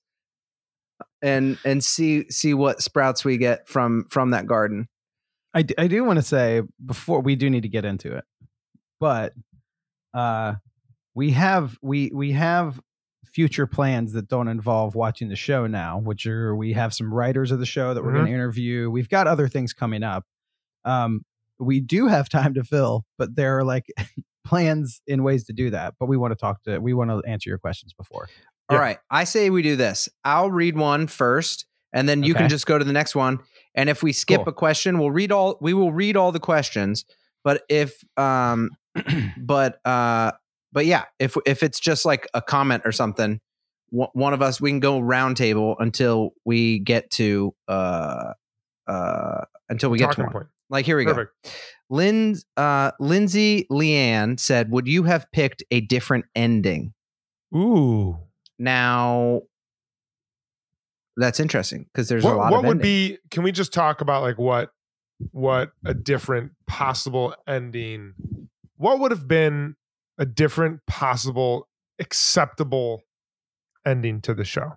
and 1.23 1.59
and 1.65 1.85
see 1.85 2.25
see 2.31 2.55
what 2.55 2.81
sprouts 2.83 3.25
we 3.25 3.37
get 3.37 3.69
from 3.69 4.07
from 4.11 4.31
that 4.31 4.47
garden. 4.47 4.88
I, 5.55 5.62
d- 5.62 5.75
I 5.79 5.87
do 5.88 6.05
want 6.05 6.19
to 6.19 6.23
say 6.23 6.62
before 6.85 7.21
we 7.21 7.37
do 7.37 7.49
need 7.50 7.62
to 7.62 7.69
get 7.69 7.85
into 7.85 8.15
it, 8.17 8.25
but 9.00 9.33
uh, 10.15 10.55
we 11.16 11.30
have 11.32 11.76
we 11.82 12.11
we 12.14 12.30
have 12.32 12.78
future 13.32 13.66
plans 13.66 14.12
that 14.12 14.28
don't 14.28 14.49
involve 14.49 14.94
watching 14.94 15.28
the 15.28 15.37
show 15.37 15.66
now, 15.66 15.99
which 15.99 16.26
are 16.26 16.54
we 16.54 16.75
have 16.75 16.94
some 16.94 17.12
writers 17.12 17.50
of 17.50 17.58
the 17.58 17.66
show 17.66 17.92
that 17.94 18.04
we're 18.04 18.12
going 18.12 18.26
to 18.26 18.32
interview. 18.32 18.88
We've 18.90 19.08
got 19.08 19.26
other 19.26 19.49
things 19.49 19.73
coming 19.73 20.02
up. 20.02 20.25
Um, 20.85 21.23
we 21.58 21.80
do 21.80 22.06
have 22.06 22.28
time 22.28 22.54
to 22.54 22.62
fill, 22.62 23.04
but 23.18 23.35
there 23.35 23.58
are 23.58 23.64
like 23.64 23.87
plans 24.44 25.00
in 25.06 25.23
ways 25.23 25.44
to 25.44 25.52
do 25.54 25.70
that. 25.70 25.94
But 25.99 26.06
we 26.06 26.16
want 26.18 26.32
to 26.32 26.37
talk 26.37 26.62
to 26.64 26.78
we 26.78 26.92
want 26.92 27.11
to 27.11 27.23
answer 27.28 27.49
your 27.49 27.58
questions 27.58 27.94
before. 27.94 28.28
All 28.68 28.76
Yeah. 28.76 28.82
right, 28.82 28.99
I 29.11 29.25
say 29.25 29.49
we 29.50 29.62
do 29.62 29.75
this. 29.75 30.08
I'll 30.25 30.50
read 30.50 30.76
one 30.76 31.06
first, 31.06 31.64
and 31.94 32.06
then 32.08 32.23
you 32.25 32.35
can 32.35 32.49
just 32.50 32.66
go 32.66 32.76
to 32.78 32.85
the 32.85 32.92
next 32.92 33.14
one. 33.14 33.38
And 33.75 33.88
if 33.88 34.02
we 34.02 34.12
skip 34.12 34.40
Cool. 34.42 34.49
a 34.49 34.52
question, 34.52 34.99
we'll 34.99 35.11
read 35.11 35.32
all. 35.32 35.56
We 35.62 35.73
will 35.73 35.92
read 35.92 36.16
all 36.16 36.30
the 36.30 36.40
questions. 36.40 37.04
But 37.42 37.62
if 37.70 38.04
um, 38.18 38.70
but 39.38 39.80
uh, 39.87 40.32
but 40.76 40.85
yeah, 40.85 41.04
if 41.18 41.38
if 41.47 41.62
it's 41.62 41.80
just 41.80 42.04
like 42.04 42.28
a 42.35 42.42
comment 42.42 42.83
or 42.85 42.92
something, 42.92 43.40
one 43.88 44.11
one 44.12 44.35
of 44.35 44.42
us 44.42 44.61
we 44.61 44.68
can 44.68 44.78
go 44.78 45.00
round 45.00 45.38
table 45.38 45.75
until 45.78 46.35
we 46.45 46.80
get 46.80 47.11
to 47.12 47.54
uh 47.66 48.35
uh 48.87 49.40
until 49.71 49.88
we 49.88 49.97
get 49.97 50.12
to 50.12 50.21
one. 50.21 50.33
point. 50.33 50.47
Like 50.68 50.85
here 50.85 50.99
we 50.99 51.06
Perfect. 51.06 51.33
go. 51.42 51.50
Lynn, 51.88 52.37
uh, 52.59 52.90
Lindsay 53.00 53.66
Leanne 53.73 54.38
said, 54.38 54.71
"Would 54.71 54.87
you 54.87 55.04
have 55.04 55.26
picked 55.33 55.64
a 55.71 55.80
different 55.80 56.26
ending?" 56.35 56.92
Ooh. 57.54 58.18
Now, 58.59 59.45
that's 61.16 61.40
interesting 61.40 61.87
because 61.90 62.11
there's 62.11 62.23
what 62.23 62.35
a 62.35 62.37
lot 62.37 62.52
what 62.52 62.59
of 62.59 62.66
would 62.66 62.83
be? 62.83 63.16
Can 63.30 63.45
we 63.45 63.50
just 63.50 63.73
talk 63.73 64.02
about 64.02 64.21
like 64.21 64.37
what 64.37 64.73
what 65.30 65.71
a 65.87 65.95
different 65.95 66.52
possible 66.66 67.35
ending? 67.49 68.12
What 68.76 69.00
would 69.00 69.11
have 69.11 69.26
been 69.26 69.76
a 70.18 70.26
different 70.26 70.80
possible 70.87 71.68
acceptable 71.99 73.02
ending 73.85 74.20
to 74.23 74.35
the 74.35 74.44
show? 74.44 74.73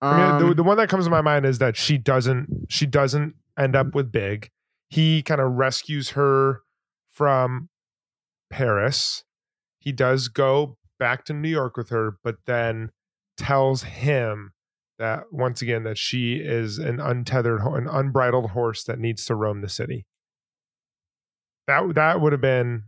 I 0.00 0.16
mean, 0.16 0.38
the, 0.38 0.46
Um, 0.46 0.56
the 0.56 0.62
one 0.62 0.76
that 0.76 0.88
comes 0.88 1.04
to 1.04 1.10
my 1.10 1.22
mind 1.22 1.46
is 1.46 1.58
that 1.58 1.76
she 1.76 1.98
doesn't 1.98 2.66
she 2.68 2.86
doesn't 2.86 3.34
end 3.58 3.74
up 3.74 3.94
with 3.94 4.12
Big. 4.12 4.50
He 4.88 5.22
kind 5.22 5.40
of 5.40 5.52
rescues 5.52 6.10
her 6.10 6.62
from 7.10 7.68
Paris. 8.50 9.24
He 9.78 9.92
does 9.92 10.28
go 10.28 10.76
back 10.98 11.24
to 11.26 11.32
New 11.32 11.48
York 11.48 11.76
with 11.76 11.88
her, 11.90 12.18
but 12.22 12.36
then 12.46 12.90
tells 13.36 13.82
him 13.82 14.52
that 14.98 15.24
once 15.32 15.60
again 15.60 15.84
that 15.84 15.98
she 15.98 16.36
is 16.36 16.78
an 16.78 17.00
untethered, 17.00 17.60
an 17.60 17.88
unbridled 17.88 18.50
horse 18.50 18.84
that 18.84 18.98
needs 18.98 19.24
to 19.26 19.34
roam 19.34 19.60
the 19.60 19.68
city. 19.68 20.06
That 21.66 21.94
that 21.94 22.20
would 22.20 22.32
have 22.32 22.40
been 22.40 22.84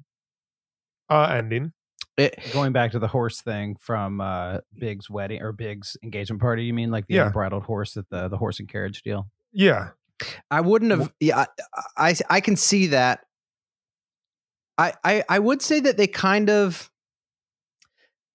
a 1.10 1.28
ending. 1.36 1.72
it- 2.16 2.38
Going 2.52 2.72
back 2.72 2.92
to 2.92 2.98
the 2.98 3.08
horse 3.08 3.40
thing 3.40 3.76
from 3.80 4.20
uh, 4.20 4.58
Big's 4.78 5.08
wedding 5.10 5.40
or 5.42 5.52
Big's 5.52 5.96
engagement 6.02 6.40
party, 6.40 6.64
you 6.64 6.74
mean 6.74 6.90
like 6.90 7.06
the 7.06 7.14
Yeah. 7.14 7.26
unbridled 7.26 7.64
horse 7.64 7.96
at 7.96 8.08
the 8.10 8.28
the 8.28 8.36
horse 8.36 8.60
and 8.60 8.68
carriage 8.68 9.02
deal? 9.02 9.28
Yeah, 9.52 9.90
I 10.50 10.60
wouldn't 10.60 10.90
have. 10.90 11.12
Yeah, 11.20 11.46
I, 11.74 11.76
I 11.96 12.14
I 12.30 12.40
can 12.40 12.56
see 12.56 12.88
that. 12.88 13.20
I, 14.76 14.92
I 15.04 15.24
I 15.28 15.38
would 15.38 15.62
say 15.62 15.80
that 15.80 15.96
they 15.96 16.06
kind 16.06 16.50
of. 16.50 16.90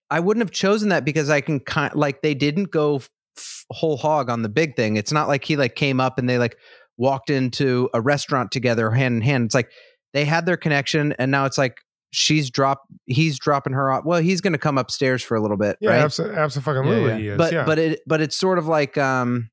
I 0.10 0.20
wouldn't 0.20 0.44
have 0.44 0.52
chosen 0.52 0.90
that 0.90 1.06
because 1.06 1.30
I 1.30 1.42
can 1.42 1.60
kind 1.60 1.96
like 1.96 2.22
they 2.22 2.34
didn't 2.36 2.72
go 2.72 2.98
f- 3.38 3.66
whole 3.72 3.98
hog 3.98 4.30
on 4.30 4.42
the 4.44 4.50
big 4.50 4.76
thing. 4.76 4.96
It's 4.98 5.12
not 5.12 5.28
like 5.28 5.44
he 5.44 5.56
like 5.56 5.76
came 5.76 6.00
up 6.00 6.20
and 6.20 6.30
they 6.30 6.38
like 6.38 6.56
walked 6.98 7.30
into 7.32 7.90
a 7.94 8.02
restaurant 8.02 8.52
together 8.52 8.92
hand 8.92 9.16
in 9.16 9.22
hand. 9.22 9.46
It's 9.46 9.56
like 9.56 9.72
they 10.14 10.26
had 10.26 10.46
their 10.46 10.58
connection 10.58 11.14
and 11.20 11.32
now 11.32 11.46
it's 11.46 11.58
like 11.58 11.78
she's 12.12 12.50
drop 12.50 12.84
he's 13.08 13.40
dropping 13.40 13.74
her 13.74 13.92
off. 13.92 14.06
Well, 14.06 14.22
he's 14.22 14.40
going 14.42 14.54
to 14.54 14.60
come 14.60 14.78
upstairs 14.78 15.24
for 15.24 15.36
a 15.36 15.42
little 15.42 15.58
bit, 15.58 15.78
yeah, 15.82 15.90
right? 15.90 16.02
absolutely, 16.02 16.38
absolutely, 16.38 17.00
Yeah, 17.02 17.18
yeah. 17.18 17.32
is. 17.34 17.38
but 17.38 17.54
yeah. 17.54 17.66
but 17.66 17.80
it 17.80 18.02
but 18.06 18.22
it's 18.22 18.38
sort 18.38 18.58
of 18.60 18.68
like 18.68 18.98
um 18.98 19.50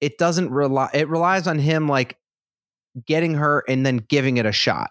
it 0.00 0.18
doesn't 0.18 0.50
rely 0.50 0.90
it 0.92 1.08
relies 1.08 1.46
on 1.46 1.58
him 1.58 1.88
like 1.88 2.18
getting 3.06 3.34
her 3.34 3.64
and 3.68 3.86
then 3.86 3.96
giving 3.96 4.36
it 4.36 4.44
a 4.44 4.52
shot 4.52 4.90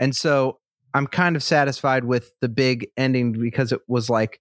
and 0.00 0.16
so 0.16 0.58
i'm 0.94 1.06
kind 1.06 1.36
of 1.36 1.42
satisfied 1.42 2.04
with 2.04 2.32
the 2.40 2.48
big 2.48 2.88
ending 2.96 3.32
because 3.32 3.70
it 3.70 3.80
was 3.86 4.10
like 4.10 4.40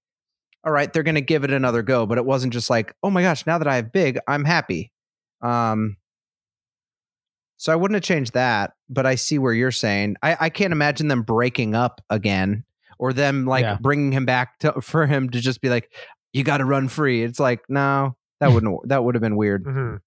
all 0.63 0.71
right 0.71 0.91
they're 0.93 1.03
gonna 1.03 1.21
give 1.21 1.43
it 1.43 1.51
another 1.51 1.83
go 1.83 2.07
but 2.07 2.17
it 2.17 2.25
wasn't 2.25 2.51
just 2.51 2.69
like 2.71 2.95
oh 3.03 3.09
my 3.11 3.21
gosh 3.21 3.45
now 3.45 3.59
that 3.59 3.67
i 3.67 3.75
have 3.75 3.91
big 3.91 4.17
i'm 4.27 4.45
happy 4.45 4.91
um 5.41 5.95
so 7.61 7.71
i 7.71 7.75
wouldn't 7.75 7.95
have 7.95 8.03
changed 8.03 8.33
that 8.33 8.73
but 8.89 9.05
i 9.05 9.15
see 9.15 9.37
where 9.37 9.53
you're 9.53 9.71
saying 9.71 10.15
i, 10.23 10.35
I 10.39 10.49
can't 10.49 10.71
imagine 10.73 11.07
them 11.07 11.21
breaking 11.23 11.75
up 11.75 12.01
again 12.09 12.63
or 12.99 13.13
them 13.13 13.45
like 13.45 13.63
Yeah. 13.63 13.77
bringing 13.81 14.11
him 14.11 14.25
back 14.25 14.59
to, 14.59 14.79
for 14.81 15.05
him 15.07 15.29
to 15.31 15.39
just 15.41 15.61
be 15.61 15.69
like 15.69 15.91
you 16.33 16.43
got 16.45 16.57
to 16.59 16.65
run 16.65 16.87
free. 16.87 17.23
It's 17.23 17.41
like, 17.41 17.59
no, 17.67 18.15
that 18.39 18.51
wouldn't, 18.53 18.87
that 18.87 19.03
would 19.03 19.15
have 19.15 19.21
been 19.21 19.35
weird. 19.35 19.65
Mhm. 19.65 19.99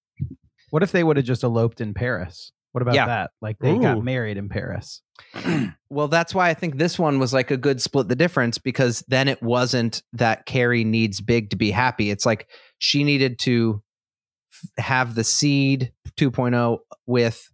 What 0.70 0.82
if 0.82 0.90
they 0.92 1.04
would 1.04 1.18
have 1.18 1.26
just 1.26 1.42
eloped 1.44 1.80
in 1.82 1.92
Paris? 1.92 2.50
What 2.72 2.80
about 2.80 2.94
Yeah. 2.94 3.06
that? 3.06 3.32
Like 3.42 3.58
they 3.58 3.72
Ooh. 3.72 3.80
got 3.82 4.02
married 4.02 4.36
in 4.38 4.48
Paris. 4.48 5.02
Well, 5.90 6.08
that's 6.08 6.34
why 6.34 6.48
I 6.50 6.54
think 6.54 6.76
this 6.78 6.98
one 6.98 7.18
was 7.20 7.32
like 7.34 7.50
a 7.50 7.56
good 7.56 7.80
split 7.82 8.08
the 8.08 8.16
difference 8.16 8.58
because 8.58 9.04
then 9.06 9.28
it 9.28 9.42
wasn't 9.42 10.02
that 10.14 10.44
Carrie 10.46 10.82
needs 10.84 11.20
big 11.20 11.50
to 11.50 11.56
be 11.56 11.70
happy. 11.70 12.10
It's 12.10 12.24
like 12.26 12.48
she 12.78 13.04
needed 13.04 13.38
to 13.40 13.76
f- 13.76 13.82
have 14.78 15.14
the 15.14 15.24
seed 15.24 15.92
2.0 16.16 16.78
with 17.06 17.50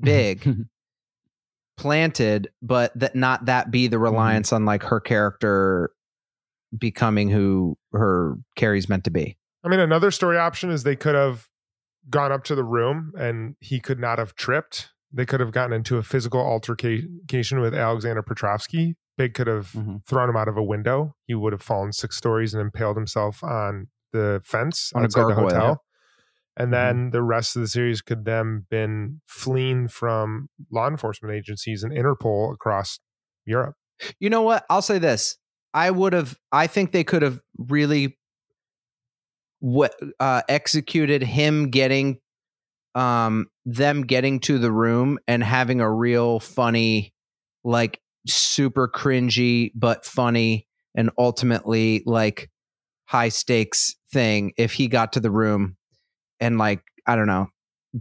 big 0.00 0.46
planted, 1.76 2.48
but 2.62 2.92
that 2.98 3.14
not 3.16 3.46
that 3.46 3.70
be 3.70 3.86
the 3.88 3.98
reliance 3.98 4.52
on 4.52 4.64
like 4.64 4.82
her 4.84 5.00
character 5.00 5.90
becoming 6.76 7.28
who 7.30 7.76
her 7.92 8.36
Carrie's 8.56 8.88
meant 8.88 9.04
to 9.04 9.10
be. 9.10 9.36
I 9.64 9.68
mean, 9.68 9.80
another 9.80 10.10
story 10.10 10.38
option 10.38 10.70
is 10.70 10.82
they 10.82 10.96
could 10.96 11.14
have 11.14 11.48
gone 12.10 12.32
up 12.32 12.44
to 12.44 12.54
the 12.54 12.64
room 12.64 13.12
and 13.18 13.56
he 13.60 13.80
could 13.80 13.98
not 13.98 14.18
have 14.18 14.34
tripped. 14.34 14.90
They 15.12 15.24
could 15.24 15.40
have 15.40 15.52
gotten 15.52 15.72
into 15.72 15.96
a 15.96 16.02
physical 16.02 16.40
altercation 16.40 17.60
with 17.60 17.74
Alexander 17.74 18.22
Petrovsky. 18.22 18.96
Big 19.16 19.32
could 19.32 19.46
have 19.46 19.70
Mhm. 19.72 20.04
thrown 20.06 20.28
him 20.28 20.36
out 20.36 20.48
of 20.48 20.56
a 20.56 20.62
window. 20.62 21.14
He 21.26 21.34
would 21.34 21.52
have 21.52 21.62
fallen 21.62 21.92
six 21.92 22.16
stories 22.16 22.52
and 22.52 22.60
impaled 22.60 22.96
himself 22.96 23.42
on 23.44 23.88
the 24.12 24.42
fence 24.44 24.92
On 24.94 25.02
a 25.02 25.04
outside 25.04 25.22
the 25.22 25.26
gargoyle. 25.34 25.44
hotel. 25.50 25.84
And 26.56 26.72
then 26.72 27.10
the 27.10 27.22
rest 27.22 27.56
of 27.56 27.62
the 27.62 27.68
series 27.68 28.00
could 28.00 28.24
then 28.24 28.66
been 28.70 29.20
fleeing 29.26 29.88
from 29.88 30.48
law 30.70 30.86
enforcement 30.86 31.34
agencies 31.34 31.82
and 31.82 31.92
Interpol 31.92 32.52
across 32.54 33.00
Europe. 33.44 33.74
You 34.20 34.30
know 34.30 34.42
what? 34.42 34.64
I'll 34.70 34.82
say 34.82 34.98
this. 34.98 35.36
I 35.72 35.90
would 35.90 36.12
have. 36.12 36.38
I 36.52 36.68
think 36.68 36.92
they 36.92 37.02
could 37.02 37.22
have 37.22 37.40
really 37.58 38.16
what 39.58 39.94
uh, 40.20 40.42
executed 40.48 41.22
him 41.22 41.70
getting, 41.70 42.18
um, 42.94 43.46
them 43.64 44.02
getting 44.02 44.38
to 44.40 44.58
the 44.58 44.70
room 44.70 45.18
and 45.26 45.42
having 45.42 45.80
a 45.80 45.90
real 45.90 46.38
funny, 46.38 47.12
like 47.64 48.00
super 48.28 48.86
cringy 48.86 49.72
but 49.74 50.04
funny, 50.04 50.68
and 50.94 51.10
ultimately 51.18 52.04
like 52.06 52.48
high 53.06 53.30
stakes 53.30 53.96
thing. 54.12 54.52
If 54.56 54.72
he 54.72 54.86
got 54.86 55.14
to 55.14 55.20
the 55.20 55.30
room 55.30 55.76
and 56.40 56.58
like 56.58 56.82
I 57.06 57.16
don't 57.16 57.26
know, 57.26 57.48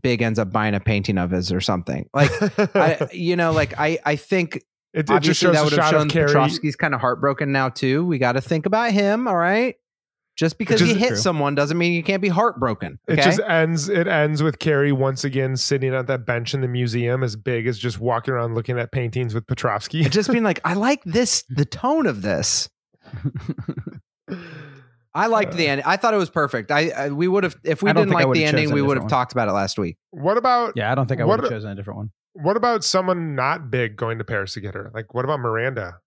Big 0.02 0.22
ends 0.22 0.40
up 0.40 0.52
buying 0.52 0.74
a 0.74 0.80
painting 0.80 1.18
of 1.18 1.32
his 1.32 1.52
or 1.52 1.62
something. 1.62 2.10
Like 2.13 2.32
I, 2.75 3.10
you 3.13 3.36
know, 3.36 3.52
like 3.52 3.78
I, 3.80 4.00
I 4.06 4.16
think 4.16 4.56
it, 4.56 4.63
it 4.94 5.08
just 5.08 5.12
obviously 5.12 5.34
shows 5.34 5.54
that 5.56 5.62
a 5.62 5.63
would 5.66 5.74
have 5.74 5.84
shot 5.84 5.92
shown 5.92 6.08
of 6.08 6.13
Petrovsky's 6.13 6.75
kind 6.75 6.94
of 6.94 7.02
heartbroken 7.02 7.52
now 7.52 7.70
too. 7.70 8.06
We 8.06 8.18
got 8.18 8.34
to 8.34 8.42
think 8.42 8.66
about 8.66 8.92
him. 8.92 9.28
All 9.28 9.36
right. 9.38 9.75
Just 10.36 10.58
because 10.58 10.80
just- 10.80 10.92
you 10.92 10.98
hit 10.98 11.10
True. 11.10 11.18
someone 11.18 11.54
doesn't 11.54 11.78
mean 11.78 11.94
you 11.94 12.02
can't 12.02 12.22
be 12.22 12.30
heartbroken. 12.30 12.98
It 13.08 13.18
just 13.18 13.40
ends. 13.48 13.88
It 13.88 14.08
ends 14.08 14.42
with 14.42 14.58
Carrie 14.58 14.92
once 14.92 15.24
again 15.24 15.56
sitting 15.56 15.94
at 15.94 16.08
that 16.08 16.25
bench 16.25 16.56
in 16.56 16.62
the 16.62 16.68
museum, 16.68 17.22
as 17.22 17.36
big 17.36 17.68
as 17.68 17.78
just 17.78 18.00
walking 18.00 18.34
around 18.34 18.56
looking 18.56 18.80
at 18.80 18.92
paintings 18.92 19.36
with 19.36 19.46
Petrovsky. 19.46 20.04
just 20.06 20.32
being 20.32 20.44
like, 20.44 20.60
I 20.66 20.74
like 20.74 21.04
this, 21.04 21.44
the 21.50 21.66
tone 21.66 22.08
of 22.08 22.24
this. 22.24 22.68
I 25.15 25.27
liked 25.27 25.55
the 25.55 25.67
end. 25.67 25.84
I 25.86 25.98
thought 25.98 26.13
it 26.13 26.17
was 26.17 26.29
perfect. 26.29 26.72
I, 26.72 26.89
I 26.89 27.10
we 27.10 27.27
would 27.27 27.43
have 27.43 27.55
if 27.63 27.84
we 27.84 27.89
I 27.89 27.93
didn't 27.93 28.10
like 28.10 28.32
the 28.32 28.46
ending, 28.46 28.72
we 28.72 28.82
would 28.82 28.98
have 28.98 29.08
talked 29.08 29.32
about 29.32 29.48
it 29.48 29.51
last 29.51 29.77
week. 29.77 29.98
what 30.12 30.38
about 30.38 30.74
Yeah, 30.75 30.91
I 30.91 30.96
don't 30.96 31.08
think 31.08 31.22
I 31.22 31.25
would 31.25 31.39
have 31.39 31.50
chosen 31.50 31.70
a 31.70 31.75
different 31.75 31.98
one. 31.98 32.12
what 32.34 32.58
about 32.58 32.84
someone 32.84 33.36
not 33.36 33.70
big 33.70 33.96
going 33.96 34.17
to 34.17 34.24
Paris 34.24 34.53
to 34.53 34.62
get 34.62 34.74
her? 34.74 34.91
Like, 34.93 35.13
what 35.13 35.24
about 35.24 35.39
Miranda 35.39 36.00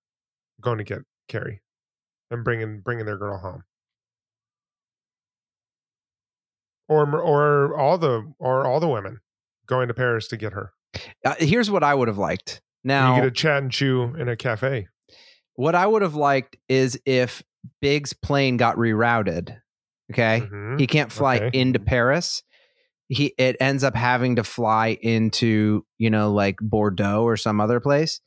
going 0.61 0.79
to 0.79 0.85
get 0.85 0.99
Carrie 1.29 1.63
and 2.31 2.43
bringing 2.45 2.81
bringing 2.81 3.07
their 3.07 3.17
girl 3.19 3.39
home? 3.39 3.63
Or 6.89 7.05
or 7.21 7.77
all 7.79 7.99
the 7.99 8.33
or 8.39 8.65
all 8.65 8.79
the 8.81 8.89
women 8.89 9.21
going 9.67 9.89
to 9.89 9.95
Paris 9.95 10.29
to 10.29 10.37
get 10.37 10.53
her. 10.53 10.73
Uh, 11.25 11.35
here's 11.39 11.71
what 11.71 11.83
I 11.83 11.95
would 11.95 12.09
have 12.09 12.19
liked. 12.19 12.61
Now 12.85 13.15
you 13.17 13.23
get 13.23 13.29
a 13.29 13.33
chat 13.33 13.63
and 13.63 13.73
chew 13.73 14.15
in 14.17 14.29
a 14.29 14.37
cafe. 14.37 14.87
what 15.55 15.75
I 15.75 15.87
would 15.87 16.03
have 16.03 16.15
liked 16.15 16.57
is 16.69 16.99
if 17.05 17.43
Big's 17.81 18.13
plane 18.13 18.57
got 18.57 18.77
rerouted. 18.77 19.57
Okay. 20.13 20.43
Mhm. 20.51 20.79
He 20.81 20.87
can't 20.87 21.11
fly 21.13 21.37
Okay. 21.39 21.59
into 21.59 21.79
Paris. 21.79 22.43
He 23.09 23.35
it 23.39 23.57
ends 23.61 23.85
up 23.85 23.95
having 23.95 24.37
to 24.37 24.45
fly 24.45 24.99
into, 25.01 25.85
you 25.99 26.11
know, 26.11 26.33
like 26.33 26.57
Bordeaux 26.61 27.23
or 27.23 27.37
some 27.37 27.61
other 27.61 27.81
place. 27.81 28.21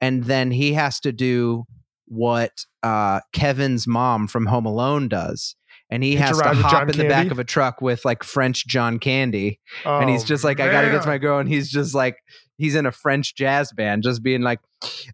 And 0.00 0.24
then 0.24 0.50
he 0.50 0.74
has 0.74 1.00
to 1.00 1.12
do 1.12 1.64
what 2.06 2.52
uh 2.82 3.20
Kevin's 3.32 3.86
mom 3.86 4.28
from 4.28 4.46
Home 4.46 4.66
Alone 4.66 5.08
does. 5.08 5.56
And 5.90 6.02
he 6.02 6.16
has 6.16 6.38
to 6.38 6.48
hop 6.54 6.88
in 6.90 6.96
the 6.98 7.08
back 7.08 7.30
of 7.30 7.38
a 7.38 7.44
truck 7.44 7.80
with 7.80 8.04
like 8.04 8.24
French 8.24 8.66
John 8.66 8.98
Candy. 8.98 9.60
and 9.84 10.10
he's 10.10 10.22
Oh, 10.24 10.26
just 10.26 10.42
like, 10.44 10.58
I 10.58 10.70
gotta 10.70 10.90
get 10.90 11.02
to 11.02 11.08
my 11.08 11.18
girl. 11.18 11.38
And 11.38 11.48
he's 11.48 11.70
just 11.70 11.94
like, 11.94 12.16
he's 12.58 12.74
in 12.74 12.86
a 12.86 12.92
French 12.92 13.36
jazz 13.36 13.72
band, 13.72 14.02
just 14.02 14.20
being 14.22 14.42
like, 14.42 14.58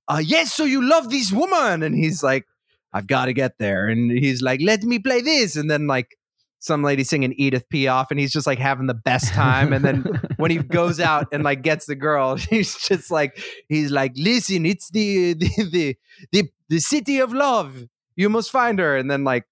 uh, 0.08 0.22
yes, 0.24 0.52
so 0.52 0.64
you 0.64 0.80
love 0.82 1.10
this 1.10 1.30
woman. 1.30 1.82
And 1.82 1.94
he's 1.94 2.22
like, 2.22 2.46
I've 2.92 3.06
got 3.06 3.26
to 3.26 3.32
get 3.32 3.58
there. 3.58 3.88
And 3.88 4.10
he's 4.10 4.42
like, 4.42 4.60
let 4.62 4.82
me 4.82 4.98
play 4.98 5.20
this. 5.20 5.56
And 5.56 5.70
then 5.70 5.86
like 5.86 6.16
some 6.58 6.84
lady 6.84 7.02
singing 7.02 7.34
Edith 7.36 7.68
Piaf, 7.72 8.06
and 8.10 8.20
he's 8.20 8.32
just 8.32 8.46
like 8.46 8.58
having 8.58 8.86
the 8.86 8.94
best 8.94 9.32
time. 9.32 9.72
And 9.72 9.84
then 9.84 10.20
when 10.36 10.50
he 10.50 10.58
goes 10.58 11.00
out 11.00 11.26
and 11.32 11.42
like 11.42 11.62
gets 11.62 11.86
the 11.86 11.96
girl, 11.96 12.36
he's 12.50 12.76
just 12.78 13.10
like, 13.10 13.42
he's 13.68 13.90
like, 13.90 14.12
listen, 14.16 14.64
it's 14.64 14.90
the 14.90 15.34
the 15.34 15.48
the 15.70 15.96
the, 16.30 16.50
the 16.68 16.78
city 16.78 17.18
of 17.18 17.32
love. 17.32 17.84
You 18.14 18.28
must 18.28 18.50
find 18.50 18.78
her. 18.78 18.96
And 18.96 19.10
then 19.10 19.24
like 19.24 19.44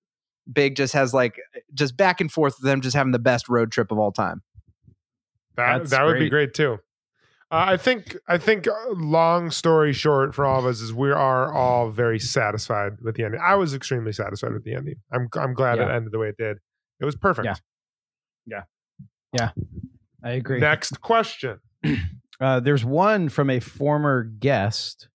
Big 0.52 0.76
just 0.76 0.92
has 0.94 1.12
like 1.12 1.37
just 1.75 1.97
back 1.97 2.20
and 2.20 2.30
forth 2.30 2.56
with 2.61 2.68
them, 2.68 2.80
just 2.80 2.97
having 2.97 3.12
the 3.12 3.18
best 3.18 3.49
road 3.49 3.73
trip 3.73 3.90
of 3.90 3.99
all 3.99 4.12
time. 4.12 4.42
That 5.56 5.78
That's 5.78 5.90
that 5.90 6.04
would 6.04 6.14
be 6.14 6.28
great. 6.28 6.52
great 6.52 6.54
too. 6.54 6.78
Uh, 7.52 7.64
I 7.69 7.76
think 7.76 8.16
I 8.28 8.38
think 8.38 8.69
uh, 8.69 8.73
long 8.90 9.50
story 9.50 9.92
short 9.92 10.35
for 10.35 10.45
all 10.47 10.61
of 10.61 10.66
us 10.66 10.80
is 10.80 10.95
we 10.95 11.11
are 11.11 11.52
all 11.52 11.90
very 11.90 12.21
satisfied 12.21 13.00
with 13.02 13.16
the 13.16 13.25
ending. 13.25 13.40
I 13.45 13.57
was 13.57 13.75
extremely 13.75 14.12
satisfied 14.12 14.52
with 14.52 14.62
the 14.64 14.75
ending. 14.75 14.97
I'm 15.12 15.28
I'm 15.35 15.54
glad 15.54 15.78
it 15.78 15.90
ended 15.90 16.12
the 16.12 16.19
way 16.19 16.28
it 16.28 16.37
did. 16.37 16.59
It 17.00 17.04
was 17.04 17.16
perfect. 17.16 17.47
Yeah. 18.47 18.62
Yeah. 19.33 19.50
I 20.23 20.30
agree. 20.33 20.61
Next 20.61 21.00
question. 21.00 21.59
Uh, 22.40 22.59
there's 22.59 22.83
one 22.87 23.28
from 23.28 23.50
a 23.50 23.61
former 23.61 24.23
guest, 24.23 25.09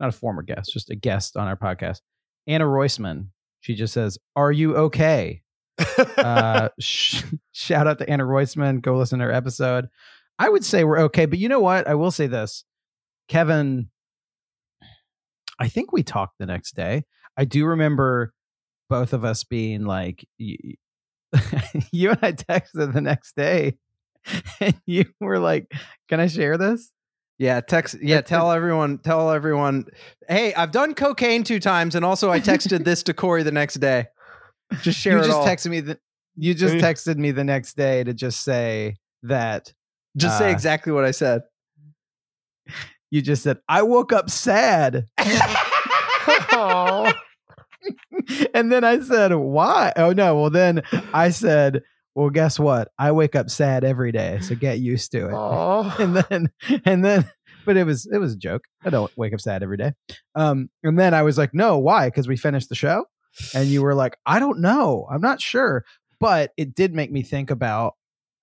not 0.00 0.08
a 0.08 0.12
former 0.12 0.40
guest, 0.40 0.72
just 0.72 0.88
a 0.88 0.94
guest 0.94 1.36
on 1.36 1.46
our 1.46 1.54
podcast, 1.54 2.00
Anna 2.46 2.64
Roisman. 2.64 3.26
She 3.60 3.74
just 3.74 3.92
says, 3.92 4.16
"Are 4.36 4.50
you 4.50 4.74
okay?" 4.76 5.42
Uh, 6.16 6.70
sh- 6.80 7.24
shout 7.52 7.86
out 7.86 7.98
to 7.98 8.08
Anna 8.08 8.24
Roisman. 8.24 8.80
Go 8.80 8.96
listen 8.96 9.18
to 9.18 9.26
her 9.26 9.32
episode. 9.32 9.88
I 10.42 10.48
would 10.48 10.64
say 10.64 10.82
we're 10.82 10.98
okay, 11.02 11.26
but 11.26 11.38
you 11.38 11.48
know 11.48 11.60
what? 11.60 11.86
I 11.86 11.94
will 11.94 12.10
say 12.10 12.26
this, 12.26 12.64
Kevin. 13.28 13.90
I 15.60 15.68
think 15.68 15.92
we 15.92 16.02
talked 16.02 16.38
the 16.40 16.46
next 16.46 16.74
day. 16.74 17.04
I 17.36 17.44
do 17.44 17.64
remember 17.64 18.34
both 18.90 19.12
of 19.12 19.24
us 19.24 19.44
being 19.44 19.84
like, 19.84 20.26
y- 20.40 20.56
you 21.92 22.10
and 22.10 22.18
I 22.22 22.32
texted 22.32 22.92
the 22.92 23.00
next 23.00 23.36
day, 23.36 23.76
and 24.58 24.74
you 24.84 25.04
were 25.20 25.38
like, 25.38 25.70
"Can 26.08 26.18
I 26.18 26.26
share 26.26 26.58
this?" 26.58 26.90
Yeah, 27.38 27.60
text. 27.60 27.98
Yeah, 28.02 28.20
tell 28.20 28.50
everyone. 28.50 28.98
Tell 28.98 29.30
everyone. 29.30 29.84
Hey, 30.28 30.52
I've 30.54 30.72
done 30.72 30.94
cocaine 30.94 31.44
two 31.44 31.60
times, 31.60 31.94
and 31.94 32.04
also 32.04 32.32
I 32.32 32.40
texted 32.40 32.84
this 32.84 33.04
to 33.04 33.14
Cory 33.14 33.44
the 33.44 33.52
next 33.52 33.74
day. 33.74 34.06
Just 34.82 34.98
share 34.98 35.18
you 35.18 35.22
it 35.22 35.26
just 35.26 35.38
all. 35.38 35.46
texted 35.46 35.70
me 35.70 35.82
the 35.82 36.00
you 36.36 36.52
just 36.52 36.74
texted 36.84 37.16
me 37.16 37.30
the 37.30 37.44
next 37.44 37.76
day 37.76 38.02
to 38.02 38.12
just 38.12 38.42
say 38.42 38.96
that 39.22 39.72
Just 40.16 40.38
say 40.38 40.48
uh, 40.48 40.52
exactly 40.52 40.92
what 40.92 41.04
I 41.04 41.10
said. 41.10 41.42
you 43.10 43.22
just 43.22 43.42
said 43.42 43.58
I 43.68 43.82
woke 43.82 44.12
up 44.12 44.30
sad. 44.30 45.06
And 48.54 48.70
then 48.70 48.84
I 48.84 49.00
said, 49.00 49.34
"Why?" 49.34 49.92
Oh 49.96 50.12
no. 50.12 50.40
Well, 50.40 50.50
then 50.50 50.82
I 51.12 51.30
said, 51.30 51.82
"Well, 52.14 52.30
guess 52.30 52.58
what? 52.58 52.88
I 52.98 53.10
wake 53.12 53.34
up 53.34 53.50
sad 53.50 53.82
every 53.82 54.12
day, 54.12 54.38
so 54.40 54.54
get 54.54 54.78
used 54.78 55.10
to 55.12 55.28
it." 55.28 55.32
Aw. 55.34 55.96
and 55.98 56.16
then 56.16 56.48
and 56.84 57.04
then 57.04 57.28
but 57.66 57.76
it 57.76 57.84
was 57.84 58.06
it 58.06 58.18
was 58.18 58.34
a 58.34 58.38
joke. 58.38 58.64
I 58.84 58.90
don't 58.90 59.10
wake 59.16 59.34
up 59.34 59.40
sad 59.40 59.62
every 59.62 59.76
day. 59.76 59.92
Um 60.36 60.70
and 60.84 60.98
then 60.98 61.14
I 61.14 61.22
was 61.22 61.38
like, 61.38 61.52
"No, 61.52 61.78
why?" 61.78 62.08
Cuz 62.10 62.28
we 62.28 62.36
finished 62.36 62.68
the 62.68 62.74
show. 62.76 63.06
And 63.54 63.66
you 63.66 63.82
were 63.82 63.94
like, 63.94 64.16
"I 64.26 64.38
don't 64.38 64.60
know. 64.60 65.08
I'm 65.10 65.20
not 65.20 65.40
sure." 65.40 65.84
But 66.20 66.52
it 66.56 66.74
did 66.76 66.94
make 66.94 67.10
me 67.10 67.22
think 67.22 67.50
about 67.50 67.94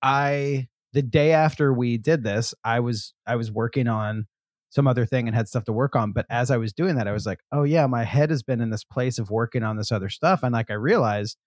I 0.01 0.67
the 0.93 1.02
day 1.02 1.32
after 1.34 1.73
we 1.73 1.97
did 1.97 2.23
this, 2.23 2.54
I 2.63 2.80
was 2.80 3.13
I 3.28 3.36
was 3.36 3.52
working 3.52 3.88
on 3.88 4.25
some 4.71 4.88
other 4.88 5.06
thing 5.06 5.28
and 5.28 5.36
had 5.36 5.47
stuff 5.47 5.65
to 5.65 5.73
work 5.73 5.95
on, 5.95 6.12
but 6.12 6.25
as 6.30 6.52
I 6.52 6.58
was 6.58 6.73
doing 6.73 6.95
that, 6.95 7.08
I 7.08 7.12
was 7.12 7.25
like, 7.25 7.39
"Oh 7.52 7.63
yeah, 7.63 7.88
my 7.88 8.04
head 8.04 8.30
has 8.30 8.43
been 8.43 8.62
in 8.62 8.69
this 8.69 8.84
place 8.84 9.17
of 9.19 9.30
working 9.32 9.63
on 9.63 9.78
this 9.78 9.91
other 9.91 10.10
stuff." 10.10 10.43
And 10.43 10.54
like 10.54 10.69
I 10.69 10.75
realized 10.75 11.38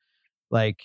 like 0.51 0.81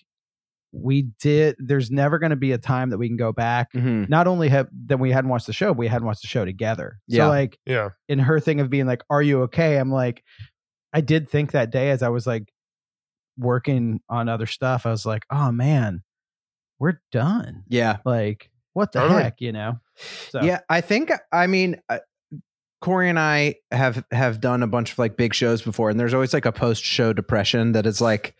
we 0.74 1.04
did 1.22 1.56
there's 1.60 1.89
never 1.89 2.20
going 2.20 2.30
to 2.32 2.36
be 2.36 2.52
a 2.52 2.58
time 2.58 2.89
that 2.91 2.98
we 2.98 3.08
can 3.08 3.15
go 3.17 3.32
back 3.32 3.72
Mhm. 3.74 4.10
not 4.10 4.28
only 4.28 4.50
have 4.50 4.67
that 4.88 5.00
we 5.00 5.12
hadn't 5.12 5.30
watched 5.30 5.48
the 5.48 5.54
show, 5.54 5.70
but 5.70 5.78
we 5.80 5.88
hadn't 5.88 6.06
watched 6.06 6.22
the 6.24 6.28
show 6.28 6.46
together. 6.46 7.00
Yeah. 7.08 7.24
So 7.26 7.30
like 7.30 7.58
Yeah. 7.65 7.89
in 8.10 8.20
her 8.20 8.39
thing 8.39 8.60
of 8.60 8.70
being 8.70 8.86
like, 8.86 9.02
"Are 9.10 9.22
you 9.22 9.41
okay?" 9.43 9.78
I'm 9.78 9.91
like, 9.91 10.24
I 10.93 11.02
did 11.02 11.30
think 11.30 11.52
that 11.54 11.72
day 11.72 11.89
as 11.91 12.04
I 12.04 12.10
was 12.10 12.28
like 12.28 12.50
working 13.38 14.02
on 14.10 14.30
other 14.30 14.46
stuff, 14.46 14.86
I 14.86 14.91
was 14.91 15.06
like, 15.06 15.26
"Oh 15.32 15.52
man, 15.52 16.04
we're 16.80 17.02
done." 17.12 17.63
Yeah, 17.68 17.98
Like, 18.06 18.50
what 18.74 18.92
the 18.92 19.00
Totally. 19.00 19.24
heck, 19.24 19.42
you 19.42 19.52
know? 19.52 19.80
So 20.30 20.42
yeah. 20.44 20.60
I 20.70 20.82
think. 20.82 21.12
I 21.32 21.48
mean, 21.48 21.78
uh, 21.90 22.00
Cory 22.82 23.10
and 23.10 23.20
I 23.20 23.56
have 23.72 24.04
have 24.12 24.40
done 24.40 24.62
a 24.62 24.68
bunch 24.68 24.92
of 24.92 25.00
like 25.00 25.18
big 25.18 25.34
shows 25.34 25.62
before, 25.62 25.90
and 25.90 26.00
there's 26.00 26.13
always 26.13 26.34
like 26.34 26.46
a 26.46 26.52
post 26.52 26.84
show 26.84 27.12
depression 27.12 27.72
that 27.72 27.88
is 27.88 28.00
like, 28.00 28.36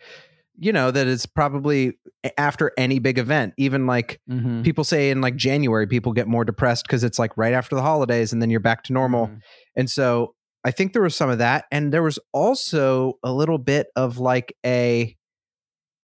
you 0.56 0.72
know, 0.72 0.90
that 0.92 1.08
is 1.08 1.26
probably 1.26 1.98
after 2.36 2.70
any 2.78 3.00
big 3.00 3.18
event. 3.18 3.54
Even 3.56 3.86
like 3.86 4.20
mhm. 4.30 4.62
people 4.62 4.84
say 4.84 5.10
in 5.10 5.20
like 5.20 5.34
January, 5.34 5.88
people 5.88 6.12
get 6.12 6.28
more 6.28 6.44
depressed 6.44 6.84
because 6.84 7.02
it's 7.02 7.18
like 7.18 7.36
right 7.36 7.52
after 7.52 7.74
the 7.74 7.82
holidays, 7.82 8.32
and 8.32 8.40
then 8.40 8.48
you're 8.48 8.60
back 8.60 8.84
to 8.84 8.92
normal. 8.92 9.26
Mhm. 9.26 9.40
And 9.74 9.90
so 9.90 10.34
I 10.64 10.70
think 10.70 10.92
there 10.92 11.02
was 11.02 11.16
some 11.16 11.30
of 11.30 11.38
that. 11.38 11.64
And 11.72 11.92
there 11.92 12.02
was 12.02 12.18
also 12.32 13.14
a 13.24 13.32
little 13.32 13.58
bit 13.58 13.88
of 13.96 14.18
like 14.18 14.54
a 14.64 15.16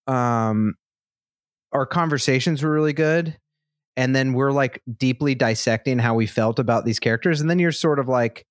um 0.07 0.75
our 1.75 1.87
conversations 1.87 2.63
were 2.63 2.71
really 2.73 2.93
good. 2.93 3.37
And 3.97 4.15
then 4.15 4.33
we're 4.33 4.51
like 4.53 4.83
deeply 4.99 5.35
dissecting 5.35 5.99
how 5.99 6.15
we 6.15 6.27
felt 6.27 6.59
about 6.59 6.85
these 6.85 6.99
characters. 6.99 7.41
And 7.41 7.49
then 7.51 7.59
you're 7.59 7.73
sort 7.73 7.99
of 7.99 8.09
like, 8.09 8.45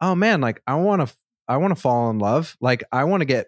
oh 0.00 0.14
man, 0.14 0.40
like 0.40 0.60
I 0.66 0.74
want 0.74 1.06
to 1.08 1.14
I 1.48 1.56
want 1.56 1.74
to 1.74 1.80
fall 1.80 2.10
in 2.10 2.18
love. 2.18 2.56
Like 2.60 2.84
I 2.92 3.04
want 3.04 3.20
to 3.22 3.24
get 3.24 3.46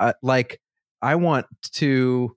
uh, 0.00 0.12
like 0.22 0.60
I 1.02 1.16
want 1.16 1.46
to 1.72 2.36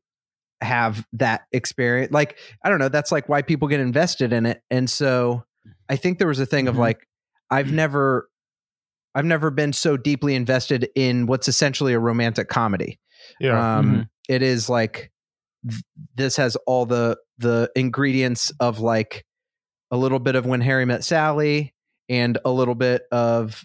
have 0.62 1.06
that 1.14 1.42
experience. 1.52 2.12
Like 2.12 2.38
I 2.64 2.70
don't 2.70 2.80
know, 2.80 2.90
that's 2.90 3.12
like 3.12 3.30
why 3.30 3.42
people 3.44 3.68
get 3.68 3.80
invested 3.80 4.34
in 4.34 4.46
it. 4.46 4.62
And 4.70 4.90
so 4.90 5.44
I 5.90 5.96
think 5.98 6.18
there 6.20 6.28
was 6.28 6.40
a 6.40 6.46
thing 6.46 6.68
of 6.68 6.76
Mhm. 6.76 6.80
like 6.80 7.08
I've 7.50 7.72
never 7.72 8.30
I've 9.16 9.26
never 9.26 9.52
been 9.52 9.72
so 9.74 9.98
deeply 9.98 10.36
invested 10.36 10.90
in 10.96 11.28
what's 11.28 11.48
essentially 11.48 11.94
a 11.94 12.00
romantic 12.00 12.50
comedy. 12.50 13.00
Yeah. 13.40 13.78
Um 13.78 14.10
it 14.28 14.42
is 14.42 14.68
like 14.70 15.12
th- 15.70 15.82
this 16.16 16.36
has 16.38 16.56
all 16.68 16.86
the 16.86 17.18
the 17.38 17.72
ingredients 17.76 18.52
of 18.60 18.80
like 18.80 19.24
a 19.92 19.98
little 19.98 20.20
bit 20.20 20.36
of 20.36 20.46
when 20.46 20.62
Harry 20.62 20.86
met 20.86 21.04
Sally 21.04 21.74
and 22.10 22.38
a 22.44 22.52
little 22.52 22.76
bit 22.76 23.04
of 23.12 23.64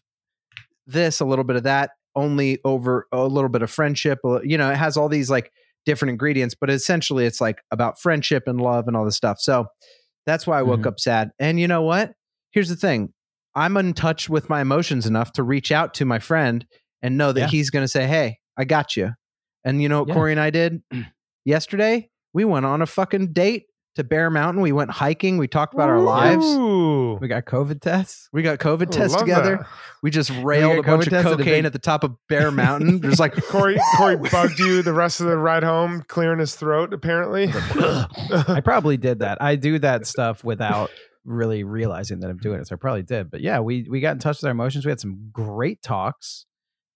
this, 0.87 1.21
a 1.21 1.25
little 1.25 1.45
bit 1.45 1.57
of 1.57 1.63
that, 1.65 1.91
only 2.15 2.59
over 2.65 3.07
a 3.13 3.27
little 3.27 3.49
bit 3.51 3.63
of 3.63 3.71
friendship. 3.71 4.19
uh, 4.25 4.41
You 4.43 4.59
know, 4.59 4.71
it 4.71 4.77
has 4.77 4.97
all 4.97 5.09
these 5.09 5.31
like 5.31 5.51
different 5.87 6.11
ingredients, 6.11 6.55
but 6.61 6.71
essentially 6.71 7.25
it's 7.27 7.41
like 7.41 7.63
about 7.71 8.01
friendship 8.01 8.45
and 8.47 8.61
love 8.61 8.87
and 8.89 8.97
all 8.97 9.05
this 9.05 9.17
stuff. 9.17 9.39
So 9.41 9.67
that's 10.27 10.47
why 10.47 10.59
I 10.59 10.63
woke 10.63 10.81
Mhm. 10.81 10.87
up 10.87 11.01
sad. 11.01 11.31
And 11.41 11.59
you 11.59 11.67
know 11.67 11.83
what? 11.83 12.13
Here's 12.53 12.69
the 12.69 12.77
thing. 12.77 13.13
I'm 13.55 13.77
in 13.77 13.93
touch 13.95 14.29
with 14.29 14.49
my 14.49 14.61
emotions 14.61 15.07
enough 15.07 15.33
to 15.33 15.43
reach 15.43 15.73
out 15.73 15.95
to 15.95 16.05
my 16.05 16.19
friend 16.19 16.65
and 17.03 17.19
know 17.19 17.33
that 17.33 17.41
Yeah. 17.41 17.47
he's 17.49 17.71
going 17.71 17.85
to 17.85 17.89
say, 17.89 18.07
"Hey, 18.07 18.39
I 18.57 18.65
got 18.65 18.97
you." 18.97 19.11
And 19.65 19.83
you 19.83 19.89
know 19.89 20.01
what 20.01 20.09
Yeah. 20.09 20.15
Cory 20.15 20.31
and 20.33 20.41
I 20.41 20.51
did 20.51 20.83
yesterday? 21.45 22.11
We 22.33 22.45
went 22.45 22.67
on 22.67 22.83
a 22.83 22.87
fucking 22.87 23.33
date 23.33 23.67
to 23.95 24.05
Bear 24.05 24.31
Mountain. 24.31 24.63
We 24.63 24.73
went 24.73 24.91
hiking. 24.91 25.37
We 25.37 25.49
talked 25.49 25.75
about 25.75 25.89
our 25.91 26.01
lives. 26.01 26.47
We 27.21 27.29
got 27.29 27.45
COVID 27.45 27.81
tests. 27.81 28.29
We 28.33 28.43
got 28.43 28.59
COVID 28.59 28.89
I 28.89 28.91
tests 28.91 29.17
together. 29.17 29.59
that. 29.59 29.67
We 30.03 30.11
just 30.11 30.31
railed 30.43 30.77
get 30.77 30.79
a 30.79 30.83
bunch 30.83 31.07
of 31.07 31.11
tests 31.11 31.27
at 31.27 31.33
a 31.35 31.37
cocaine 31.37 31.55
big- 31.59 31.65
at 31.67 31.73
the 31.73 31.79
top 31.79 32.05
of 32.05 32.17
Bear 32.29 32.51
Mountain. 32.51 33.01
There's 33.01 33.21
like 33.21 33.35
Cory 33.49 33.79
Cory 33.97 34.17
bugged 34.33 34.59
you 34.59 34.83
the 34.83 34.95
rest 34.95 35.21
of 35.21 35.27
the 35.27 35.37
ride 35.37 35.63
home, 35.63 36.03
clearing 36.09 36.39
his 36.39 36.57
throat. 36.57 36.95
Apparently, 36.95 37.49
I 37.53 38.63
probably 38.65 38.97
did 38.97 39.19
that. 39.21 39.43
I 39.43 39.57
do 39.57 39.79
that 39.81 40.07
stuff 40.07 40.43
without 40.43 40.91
really 41.25 41.63
realizing 41.63 42.21
that 42.21 42.31
I'm 42.31 42.39
doing 42.39 42.61
it. 42.61 42.67
So 42.67 42.75
I 42.75 42.79
probably 42.79 43.03
did. 43.03 43.31
But 43.31 43.43
yeah, 43.43 43.61
we 43.61 43.87
we 43.89 44.01
got 44.01 44.13
in 44.13 44.19
touch 44.19 44.39
with 44.39 44.45
our 44.45 44.53
emotions. 44.53 44.87
We 44.87 44.91
had 44.91 45.01
some 45.01 45.29
great 45.33 45.83
talks, 45.83 46.47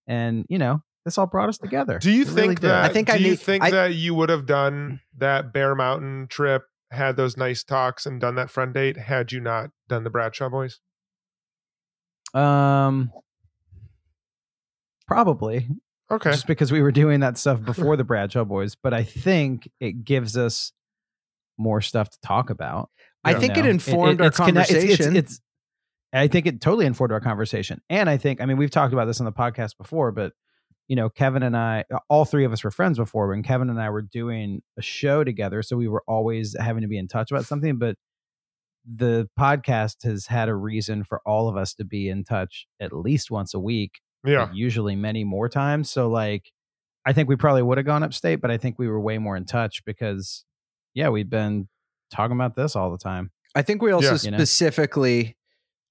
and 0.06 0.46
you 0.48 0.59
know, 0.59 0.82
this 1.07 1.16
all 1.16 1.27
brought 1.27 1.49
us 1.49 1.57
together. 1.57 1.99
Do 1.99 2.11
you 2.11 2.23
It 2.23 2.29
think 2.29 2.61
did. 2.61 2.69
that? 2.69 2.85
I 2.85 2.92
think 2.92 3.07
do 3.07 3.14
I 3.14 3.16
you 3.16 3.31
need- 3.31 3.40
think 3.40 3.62
I- 3.64 3.71
that 3.71 3.95
you 3.95 4.14
would 4.14 4.29
have 4.29 4.45
done 4.45 5.01
that 5.16 5.53
Bear 5.53 5.75
Mountain 5.75 6.27
trip, 6.29 6.64
had 6.90 7.16
those 7.16 7.37
nice 7.37 7.62
talks, 7.64 8.05
and 8.07 8.21
done 8.21 8.35
that 8.35 8.51
friend 8.51 8.75
date 8.75 8.97
had 8.97 9.33
you 9.33 9.40
not 9.40 9.71
done 9.88 10.05
the 10.05 10.11
Bradshaw 10.11 10.49
Boys? 10.51 10.81
Um, 12.35 13.11
probably 15.07 15.69
Okay. 16.11 16.31
just 16.33 16.47
because 16.47 16.71
we 16.73 16.83
were 16.83 16.92
doing 16.92 17.21
that 17.21 17.38
stuff 17.38 17.62
before 17.64 17.97
the 17.97 18.05
Bradshaw 18.05 18.45
Boys. 18.45 18.75
But 18.75 18.92
I 18.95 19.03
think 19.05 19.69
it 19.81 20.05
gives 20.05 20.37
us 20.37 20.73
more 21.59 21.81
stuff 21.81 22.11
to 22.11 22.19
talk 22.21 22.51
about. 22.51 22.90
I 23.25 23.33
you 23.33 23.40
think 23.40 23.55
know? 23.55 23.61
it 23.61 23.66
informed 23.66 24.21
our 24.21 24.27
it's 24.29 24.37
conne- 24.37 24.49
it's- 24.57 24.71
it's- 24.71 24.85
conversation. 24.87 25.16
it's- 25.16 25.40
I 26.12 26.29
think 26.29 26.47
it 26.47 26.61
totally 26.61 26.87
informed 26.87 27.12
our 27.12 27.21
conversation, 27.21 27.81
and 27.90 28.09
I 28.09 28.16
think 28.16 28.40
I 28.40 28.47
mean 28.47 28.57
we've 28.57 28.71
talked 28.71 28.92
about 28.92 29.05
this 29.07 29.21
on 29.21 29.25
the 29.27 29.33
podcast 29.33 29.77
before, 29.77 30.12
but 30.12 30.33
you 30.88 30.96
know 30.96 31.09
Kevin 31.09 31.42
and 31.42 31.57
I, 31.57 31.85
all 32.09 32.25
three 32.25 32.44
of 32.44 32.53
us 32.53 32.62
were 32.62 32.70
friends 32.70 32.99
before 32.99 33.29
when 33.29 33.42
Kevin 33.42 33.70
and 33.70 33.81
I 33.81 33.90
were 33.90 34.03
doing 34.03 34.62
a 34.79 34.83
show 34.83 35.25
together, 35.25 35.62
so 35.62 35.77
we 35.77 35.88
were 35.88 36.05
always 36.07 36.57
having 36.59 36.83
to 36.83 36.88
be 36.88 36.99
in 36.99 37.09
touch 37.09 37.31
about 37.31 37.44
something. 37.44 37.79
But 37.79 37.96
the 38.87 39.29
podcast 39.38 40.05
has 40.05 40.27
had 40.27 40.49
a 40.49 40.55
reason 40.55 41.03
for 41.03 41.20
all 41.27 41.49
of 41.49 41.57
us 41.57 41.75
to 41.75 41.85
be 41.85 42.09
in 42.09 42.25
touch 42.25 42.66
at 42.81 42.92
least 42.92 43.31
once 43.31 43.53
a 43.53 43.59
week, 43.59 44.01
yeah. 44.25 44.49
usually 44.53 44.94
many 44.94 45.25
more 45.25 45.49
times. 45.49 45.90
So 45.90 46.09
like, 46.09 46.53
I 47.05 47.12
think 47.12 47.29
we 47.29 47.37
probably 47.37 47.62
would 47.62 47.79
have 47.79 47.87
gone 47.87 48.03
upstate, 48.03 48.40
but 48.40 48.51
I 48.51 48.59
think 48.59 48.79
we 48.79 48.88
were 48.88 49.01
way 49.01 49.18
more 49.18 49.37
in 49.37 49.44
touch 49.44 49.85
because, 49.85 50.44
yeah, 50.94 51.09
we've 51.09 51.29
been 51.29 51.68
talking 52.11 52.37
about 52.37 52.55
this 52.55 52.77
all 52.77 52.90
the 52.90 52.99
time. 52.99 53.33
I 53.55 53.62
think 53.62 53.83
we 53.83 53.90
also 53.90 54.12
Yeah. 54.12 54.37
Specifically 54.37 55.37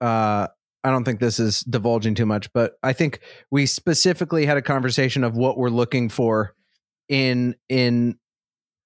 uh 0.02 0.48
I 0.86 0.92
don't 0.92 1.04
think 1.04 1.20
this 1.20 1.40
is 1.40 1.62
divulging 1.62 2.14
too 2.14 2.28
much, 2.28 2.54
but 2.54 2.76
I 2.84 2.94
think 2.94 3.20
we 3.50 3.66
specifically 3.66 4.46
had 4.46 4.56
a 4.56 4.62
conversation 4.62 5.24
of 5.24 5.36
what 5.36 5.58
we're 5.58 5.70
looking 5.70 6.10
for 6.10 6.54
in 7.10 7.56
in 7.70 8.18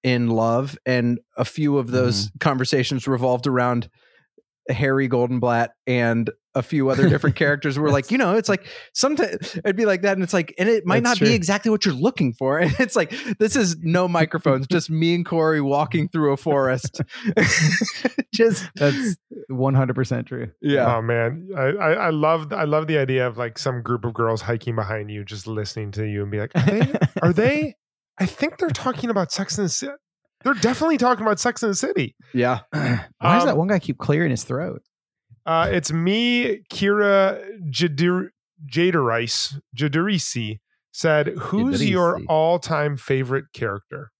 in 0.04 0.30
love 0.30 0.78
and 0.86 1.20
a 1.36 1.44
few 1.44 1.78
of 1.78 1.92
those 1.92 2.28
Mm-hmm. 2.28 2.38
conversations 2.40 3.06
revolved 3.08 3.48
around 3.48 3.90
Harry 4.70 5.10
Goldenblatt 5.10 5.70
and 5.86 6.30
a 6.56 6.64
few 6.64 6.90
other 6.90 7.08
different 7.08 7.36
characters 7.44 7.78
we're 7.80 7.90
like, 7.92 8.10
you 8.12 8.18
know, 8.18 8.36
it's 8.36 8.50
like 8.50 8.66
sometimes 8.94 9.56
it'd 9.58 9.76
be 9.76 9.86
like 9.86 10.02
that 10.02 10.14
and 10.14 10.24
it's 10.24 10.34
like 10.34 10.54
and 10.58 10.68
it 10.68 10.86
might 10.86 11.04
That's 11.04 11.20
not 11.22 11.28
be 11.28 11.34
exactly 11.34 11.70
what 11.72 11.86
you're 11.86 11.94
looking 11.94 12.34
for. 12.34 12.58
And 12.60 12.74
it's 12.80 12.96
like 12.96 13.14
this 13.40 13.56
is 13.56 13.78
no 13.82 14.08
microphones, 14.08 14.66
just 14.68 14.90
me 14.90 15.14
and 15.16 15.26
Cory 15.26 15.62
walking 15.62 16.10
through 16.10 16.34
a 16.34 16.38
forest. 16.38 17.02
just 18.34 18.66
That's 18.76 19.16
100% 19.52 20.26
true. 20.28 20.52
yeah. 20.62 20.96
Oh 20.96 21.02
man, 21.02 21.50
I, 21.56 21.62
I 21.62 21.92
I 21.94 22.10
love 22.10 22.52
I 22.54 22.64
love 22.64 22.88
the 22.88 22.98
idea 22.98 23.28
of 23.28 23.38
like 23.38 23.58
some 23.58 23.82
group 23.82 24.06
of 24.06 24.14
girls 24.14 24.42
hiking 24.42 24.76
behind 24.76 25.12
you, 25.12 25.24
just 25.24 25.48
listening 25.48 25.92
to 25.92 26.06
you 26.06 26.22
and 26.24 26.32
be 26.32 26.40
like, 26.40 26.52
are 26.56 26.62
they? 26.66 26.94
Are 27.22 27.34
they 27.34 27.76
I 28.20 28.26
think 28.26 28.58
they're 28.58 28.70
talking 28.70 29.10
about 29.10 29.32
Sex 29.32 29.58
and 29.58 29.66
the 29.66 29.70
City. 29.70 29.94
They're 30.44 30.54
definitely 30.54 30.98
talking 30.98 31.26
about 31.26 31.40
Sex 31.40 31.64
in 31.64 31.70
the 31.70 31.76
City. 31.76 32.16
Yeah. 32.34 32.60
Why 32.72 33.08
does 33.22 33.44
Um, 33.44 33.48
that 33.48 33.58
one 33.58 33.68
guy 33.68 33.80
keep 33.80 33.98
clearing 33.98 34.32
his 34.32 34.44
throat? 34.44 34.82
Uh, 35.50 35.68
it's 35.72 35.92
me, 35.92 36.62
Kira 36.72 37.44
Jadir- 37.72 38.30
Jaderice, 38.72 39.60
Jaderisi 39.76 40.60
said, 40.92 41.30
Who's 41.40 41.90
your 41.90 42.22
all 42.28 42.60
time 42.60 42.98
favorite 42.98 43.46
character? 43.52 44.12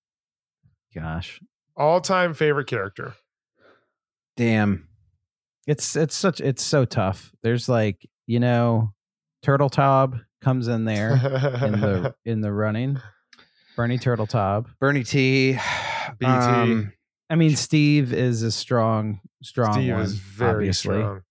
Gosh. 0.96 1.40
All 1.78 2.02
time 2.02 2.34
favorite 2.34 2.66
character. 2.66 3.14
Damn. 4.38 4.88
It's 5.68 5.96
it's 5.96 6.16
such 6.16 6.42
it's 6.42 6.64
so 6.64 6.84
tough. 6.84 7.32
There's 7.44 7.70
like, 7.70 8.10
you 8.26 8.40
know, 8.40 8.94
Turtle 9.44 9.70
Tob 9.70 10.18
comes 10.42 10.68
in 10.68 10.86
there 10.86 11.12
in 11.12 11.74
the 11.80 12.16
in 12.26 12.42
the 12.42 12.52
running. 12.52 13.00
Bernie 13.76 14.00
Turtle 14.00 14.26
Tob. 14.26 14.68
Bernie 14.80 15.04
T. 15.04 15.60
BT. 16.18 16.26
Um, 16.26 16.92
I 17.30 17.36
mean, 17.36 17.56
Steve 17.56 18.12
is 18.14 18.42
a 18.44 18.52
strong, 18.52 19.20
strong 19.44 19.74
Steve 19.74 19.94
one. 19.94 20.02
is 20.02 20.16
very 20.16 20.52
obviously. 20.70 20.98
strong. 21.00 21.22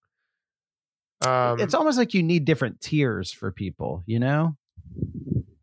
Um, 1.26 1.60
it's 1.60 1.74
almost 1.74 1.98
like 1.98 2.14
you 2.14 2.22
need 2.22 2.44
different 2.44 2.80
tiers 2.80 3.32
for 3.32 3.50
people, 3.50 4.04
you 4.06 4.20
know? 4.20 4.56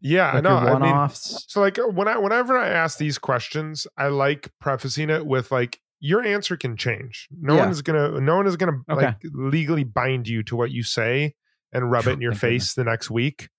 yeah, 0.01 0.29
I 0.29 0.33
Like 0.35 0.43
know. 0.43 0.61
your 0.61 0.75
I 0.75 0.79
mean. 0.79 1.09
So 1.15 1.61
like 1.61 1.77
when 1.77 2.07
I 2.07 2.17
whenever 2.17 2.57
I 2.57 2.67
ask 2.67 2.97
these 2.97 3.17
questions, 3.17 3.87
I 3.97 4.07
like 4.07 4.51
prefacing 4.59 5.09
it 5.09 5.25
with 5.25 5.51
like 5.51 5.79
your 6.01 6.21
answer 6.23 6.57
can 6.57 6.75
change. 6.75 7.27
No 7.31 7.55
Yeah. 7.55 7.61
one 7.61 7.69
is 7.71 7.81
gonna 7.81 8.19
no 8.19 8.35
one 8.35 8.45
is 8.47 8.57
gonna 8.57 8.81
Okay. 8.89 9.05
like 9.07 9.17
legally 9.33 9.85
bind 9.85 10.27
you 10.27 10.43
to 10.43 10.55
what 10.57 10.71
you 10.71 10.83
say 10.83 11.33
and 11.71 11.89
rub 11.89 12.05
it 12.07 12.11
in 12.11 12.21
your 12.21 12.33
Thank 12.33 12.41
goodness. 12.41 12.63
face 12.65 12.73
the 12.73 12.83
next 12.83 13.09
week. 13.09 13.49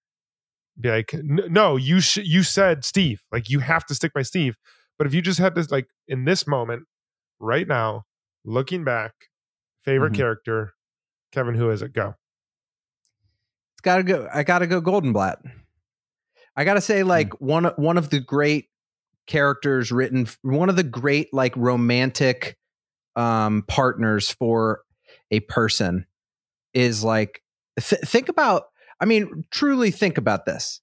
Be 0.78 0.90
like, 0.90 1.14
no, 1.14 1.76
you 1.76 2.00
sh- 2.00 2.18
you 2.18 2.42
said 2.42 2.84
Steve. 2.84 3.22
Like 3.32 3.48
you 3.48 3.60
have 3.60 3.86
to 3.86 3.94
stick 3.94 4.12
by 4.12 4.20
Steve. 4.22 4.56
But 4.98 5.06
if 5.06 5.14
you 5.14 5.22
just 5.22 5.38
had 5.38 5.54
this 5.54 5.70
like 5.70 5.88
in 6.08 6.24
this 6.24 6.46
moment, 6.46 6.84
right 7.38 7.66
now, 7.68 8.04
looking 8.44 8.84
back, 8.84 9.12
favorite 9.84 10.12
Mhm. 10.12 10.16
character, 10.16 10.74
Kevin, 11.32 11.54
who 11.54 11.70
is 11.70 11.82
it? 11.82 11.92
Go. 11.92 12.14
it's 13.74 13.82
gotta 13.82 14.02
go. 14.02 14.28
I 14.32 14.42
gotta 14.42 14.66
go 14.66 14.80
Goldenblatt. 14.80 15.36
I 16.56 16.64
gotta 16.64 16.80
say, 16.80 17.02
like 17.02 17.38
one 17.40 17.64
one 17.76 17.98
of 17.98 18.08
the 18.10 18.20
great 18.20 18.68
characters 19.26 19.92
written, 19.92 20.26
one 20.42 20.68
of 20.70 20.76
the 20.76 20.82
great 20.82 21.32
like 21.34 21.54
romantic 21.56 22.56
um 23.16 23.64
partners 23.68 24.30
for 24.30 24.80
a 25.30 25.40
person 25.40 26.06
is 26.72 27.04
like 27.04 27.42
th- 27.78 28.00
think 28.02 28.28
about. 28.30 28.64
I 28.98 29.04
mean, 29.04 29.44
truly 29.50 29.90
think 29.90 30.16
about 30.16 30.46
this. 30.46 30.80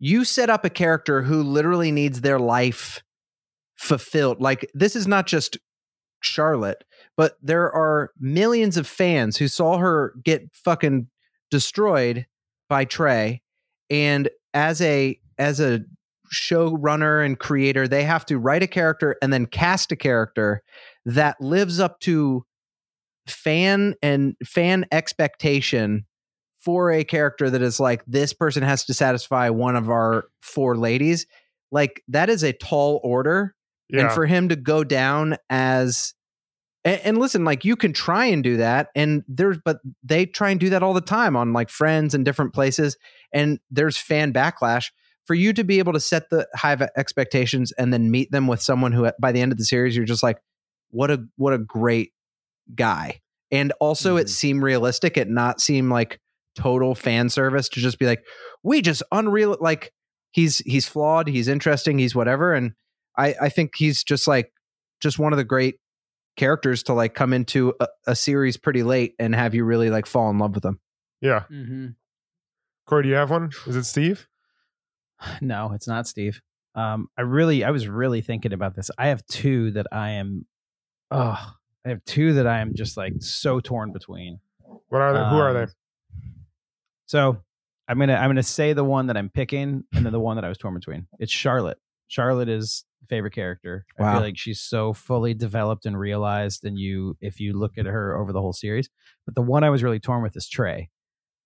You 0.00 0.24
set 0.24 0.50
up 0.50 0.64
a 0.64 0.70
character 0.70 1.22
who 1.22 1.44
literally 1.44 1.92
needs 1.92 2.20
their 2.20 2.40
life 2.40 3.00
fulfilled. 3.82 4.40
Like 4.40 4.70
this 4.74 4.94
is 4.94 5.06
not 5.06 5.26
just 5.26 5.58
Charlotte, 6.20 6.84
but 7.16 7.36
there 7.42 7.70
are 7.72 8.12
millions 8.18 8.76
of 8.76 8.86
fans 8.86 9.36
who 9.36 9.48
saw 9.48 9.78
her 9.78 10.14
get 10.24 10.48
fucking 10.52 11.08
destroyed 11.50 12.26
by 12.68 12.84
Trey 12.84 13.42
and 13.90 14.30
as 14.54 14.80
a 14.80 15.18
as 15.36 15.60
a 15.60 15.80
showrunner 16.32 17.24
and 17.24 17.38
creator 17.38 17.86
they 17.86 18.04
have 18.04 18.24
to 18.24 18.38
write 18.38 18.62
a 18.62 18.66
character 18.66 19.16
and 19.20 19.30
then 19.30 19.44
cast 19.44 19.92
a 19.92 19.96
character 19.96 20.62
that 21.04 21.38
lives 21.42 21.78
up 21.78 22.00
to 22.00 22.42
fan 23.26 23.94
and 24.02 24.34
fan 24.42 24.86
expectation 24.90 26.06
for 26.58 26.90
a 26.90 27.04
character 27.04 27.50
that 27.50 27.60
is 27.60 27.78
like 27.78 28.02
this 28.06 28.32
person 28.32 28.62
has 28.62 28.84
to 28.86 28.94
satisfy 28.94 29.50
one 29.50 29.76
of 29.76 29.90
our 29.90 30.24
four 30.40 30.74
ladies 30.74 31.26
like 31.70 32.02
that 32.08 32.30
is 32.30 32.42
a 32.42 32.54
tall 32.54 32.98
order 33.04 33.54
Yeah. 33.92 34.00
and 34.06 34.12
for 34.12 34.26
him 34.26 34.48
to 34.48 34.56
go 34.56 34.82
down 34.84 35.36
as 35.50 36.14
and, 36.84 37.00
and 37.04 37.18
listen 37.18 37.44
like 37.44 37.64
you 37.64 37.76
can 37.76 37.92
try 37.92 38.24
and 38.24 38.42
do 38.42 38.56
that 38.56 38.88
and 38.96 39.22
there's 39.28 39.58
but 39.64 39.78
they 40.02 40.26
try 40.26 40.50
and 40.50 40.58
do 40.58 40.70
that 40.70 40.82
all 40.82 40.94
the 40.94 41.00
time 41.00 41.36
on 41.36 41.52
like 41.52 41.68
friends 41.70 42.14
and 42.14 42.24
different 42.24 42.52
places 42.54 42.96
and 43.32 43.60
there's 43.70 43.96
fan 43.96 44.32
backlash 44.32 44.86
for 45.26 45.34
you 45.34 45.52
to 45.52 45.62
be 45.62 45.78
able 45.78 45.92
to 45.92 46.00
set 46.00 46.30
the 46.30 46.48
high 46.56 46.76
expectations 46.96 47.70
and 47.72 47.92
then 47.92 48.10
meet 48.10 48.32
them 48.32 48.48
with 48.48 48.60
someone 48.60 48.90
who 48.92 49.08
by 49.20 49.30
the 49.30 49.40
end 49.40 49.52
of 49.52 49.58
the 49.58 49.64
series 49.64 49.94
you're 49.94 50.04
just 50.06 50.22
like 50.22 50.38
what 50.90 51.10
a 51.10 51.22
what 51.36 51.52
a 51.52 51.58
great 51.58 52.12
guy 52.74 53.20
and 53.50 53.72
also 53.80 54.16
it 54.16 54.26
Mhm. 54.26 54.30
seemed 54.30 54.62
realistic 54.62 55.16
it 55.16 55.28
not 55.28 55.60
seem 55.60 55.90
like 55.90 56.18
total 56.56 56.94
fan 56.94 57.28
service 57.28 57.68
to 57.70 57.80
just 57.80 57.98
be 57.98 58.06
like 58.06 58.24
we 58.62 58.82
just 58.82 59.02
unreal 59.12 59.56
like 59.60 59.92
he's 60.32 60.58
he's 60.58 60.86
flawed 60.88 61.28
he's 61.28 61.48
interesting 61.48 61.98
he's 61.98 62.14
whatever 62.14 62.52
and 62.54 62.72
i 63.16 63.34
i 63.40 63.48
think 63.48 63.72
he's 63.76 64.02
just 64.02 64.26
like 64.26 64.52
just 65.00 65.18
one 65.18 65.32
of 65.32 65.36
the 65.36 65.44
great 65.44 65.76
characters 66.36 66.82
to 66.82 66.94
like 66.94 67.14
come 67.14 67.32
into 67.32 67.74
a, 67.80 67.86
a 68.06 68.16
series 68.16 68.56
pretty 68.56 68.82
late 68.82 69.14
and 69.18 69.34
have 69.34 69.54
you 69.54 69.64
really 69.64 69.90
like 69.90 70.06
fall 70.06 70.30
in 70.30 70.38
love 70.38 70.54
with 70.54 70.64
him 70.64 70.78
yeah. 71.22 71.44
Mm-hmm. 71.50 71.86
Cory, 72.86 73.04
do 73.04 73.08
you 73.08 73.14
have 73.14 73.30
one? 73.30 73.52
Is 73.66 73.76
it 73.76 73.84
Steve? 73.84 74.28
No, 75.40 75.70
it's 75.72 75.86
not 75.86 76.08
Steve. 76.08 76.42
Um, 76.74 77.06
I 77.16 77.22
really, 77.22 77.62
I 77.62 77.70
was 77.70 77.86
really 77.86 78.22
thinking 78.22 78.52
about 78.52 78.74
this. 78.74 78.90
I 78.98 79.06
have 79.06 79.24
two 79.28 79.70
that 79.70 79.86
I 79.92 80.10
am, 80.10 80.46
oh, 81.12 81.54
I 81.86 81.88
have 81.88 82.04
two 82.04 82.32
that 82.34 82.48
I 82.48 82.58
am 82.58 82.74
just 82.74 82.96
like 82.96 83.12
so 83.20 83.60
torn 83.60 83.92
between. 83.92 84.40
What 84.88 85.00
are 85.00 85.12
they? 85.12 85.30
Who 85.30 85.36
are 85.36 85.52
they? 85.52 85.62
Um, 85.62 85.72
So 87.06 87.36
I'm 87.86 88.00
gonna, 88.00 88.14
I'm 88.14 88.30
gonna 88.30 88.42
say 88.42 88.72
the 88.72 88.82
one 88.82 89.06
that 89.06 89.16
I'm 89.16 89.30
picking, 89.30 89.84
and 89.94 90.04
then 90.04 90.12
the 90.12 90.18
one 90.18 90.34
that 90.36 90.44
I 90.44 90.48
was 90.48 90.58
torn 90.58 90.74
between. 90.74 91.06
It's 91.20 91.30
Charlotte. 91.30 91.78
Charlotte 92.08 92.48
is 92.48 92.84
favorite 93.12 93.34
character. 93.34 93.84
I 94.00 94.12
feel 94.12 94.20
like 94.22 94.38
she's 94.38 94.60
so 94.60 94.92
fully 94.94 95.34
developed 95.34 95.84
and 95.84 95.98
realized, 95.98 96.64
and 96.64 96.78
you, 96.78 97.16
if 97.20 97.40
you 97.40 97.52
look 97.52 97.76
at 97.76 97.84
her 97.84 98.16
over 98.16 98.32
the 98.32 98.40
whole 98.40 98.54
series. 98.54 98.88
But 99.26 99.34
the 99.34 99.42
one 99.42 99.64
I 99.64 99.70
was 99.70 99.82
really 99.82 100.00
torn 100.00 100.22
with 100.22 100.34
is 100.36 100.48
Trey. 100.48 100.88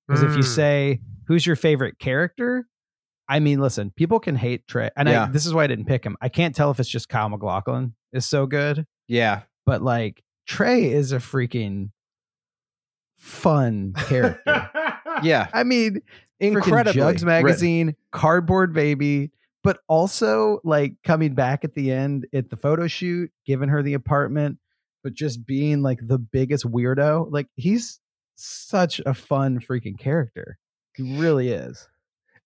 Because 0.06 0.22
if 0.22 0.36
you 0.36 0.44
Mm. 0.44 0.54
say 0.54 1.00
who's 1.26 1.44
your 1.44 1.56
favorite 1.56 1.98
character, 1.98 2.66
I 3.28 3.40
mean, 3.40 3.58
listen, 3.60 3.90
people 3.96 4.20
can 4.20 4.36
hate 4.36 4.68
Trey, 4.68 4.90
and 4.96 5.08
Yeah. 5.08 5.24
I, 5.24 5.26
this 5.30 5.44
is 5.46 5.52
why 5.52 5.64
I 5.64 5.66
didn't 5.66 5.86
pick 5.86 6.04
him. 6.04 6.16
I 6.20 6.28
can't 6.28 6.54
tell 6.54 6.70
if 6.70 6.78
it's 6.78 6.88
just 6.88 7.08
Kyle 7.08 7.28
MacLachlan 7.28 7.94
is 8.12 8.24
so 8.28 8.46
good, 8.46 8.86
yeah 9.08 9.42
but 9.64 9.82
like 9.82 10.22
Trey 10.46 10.84
is 10.92 11.10
a 11.10 11.16
freaking 11.18 11.90
fun 13.16 13.92
character. 13.96 14.70
Yeah, 15.22 15.48
I 15.54 15.64
mean, 15.64 16.02
incredible. 16.40 16.66
incredibly 16.68 17.00
Jugs 17.00 17.24
written. 17.24 17.26
magazine, 17.46 17.96
cardboard 18.12 18.74
baby, 18.74 19.30
but 19.66 19.80
also 19.88 20.60
like 20.64 20.94
coming 21.04 21.34
back 21.34 21.64
at 21.64 21.74
the 21.74 21.90
end 21.92 22.26
at 22.32 22.48
the 22.50 22.56
photo 22.56 22.86
shoot, 22.86 23.30
giving 23.44 23.68
her 23.68 23.82
the 23.82 23.94
apartment, 23.94 24.58
but 25.04 25.12
just 25.12 25.44
being 25.44 25.82
like 25.82 25.98
the 26.02 26.18
biggest 26.18 26.64
weirdo. 26.64 27.26
Like 27.30 27.48
he's 27.56 28.00
such 28.36 29.00
a 29.04 29.12
fun 29.12 29.60
freaking 29.60 29.98
character. 29.98 30.58
He 30.94 31.18
really 31.18 31.48
is. 31.50 31.88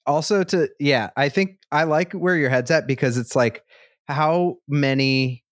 also 0.07 0.43
to 0.43 0.69
yeah 0.81 1.11
i 1.17 1.29
think 1.29 1.59
i 1.71 1.85
like 1.85 2.13
where 2.15 2.35
your 2.37 2.49
head's 2.49 2.71
at 2.71 2.87
because 2.87 3.19
it's 3.19 3.37
like 3.37 3.63
how 4.09 4.57
many 4.67 5.45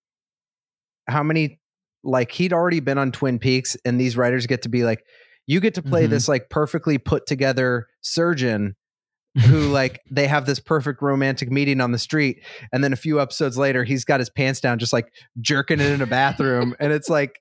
how 1.06 1.22
many 1.22 1.60
like 2.02 2.32
he'd 2.32 2.52
already 2.52 2.80
been 2.80 2.98
on 2.98 3.12
twin 3.12 3.38
peaks 3.38 3.76
and 3.84 4.00
these 4.00 4.16
writers 4.16 4.46
get 4.46 4.62
to 4.62 4.68
be 4.68 4.84
like 4.84 5.04
you 5.46 5.60
get 5.60 5.74
to 5.74 5.82
play 5.82 6.06
Mhm. 6.06 6.10
this 6.10 6.28
like 6.28 6.48
perfectly 6.50 6.98
put 6.98 7.26
together 7.26 7.86
surgeon 8.00 8.74
who 9.46 9.60
like 9.72 10.00
they 10.10 10.26
have 10.26 10.46
this 10.46 10.58
perfect 10.60 11.00
romantic 11.02 11.50
meeting 11.50 11.80
on 11.80 11.92
the 11.92 11.98
street 11.98 12.42
and 12.72 12.82
then 12.82 12.92
a 12.92 12.96
few 12.96 13.20
episodes 13.20 13.56
later 13.58 13.84
he's 13.84 14.04
got 14.04 14.20
his 14.20 14.30
pants 14.30 14.60
down 14.60 14.78
just 14.78 14.92
like 14.92 15.12
jerking 15.40 15.80
it 15.80 15.90
in 15.90 16.00
a 16.02 16.06
bathroom 16.06 16.74
and 16.80 16.92
it's 16.92 17.08
like 17.08 17.40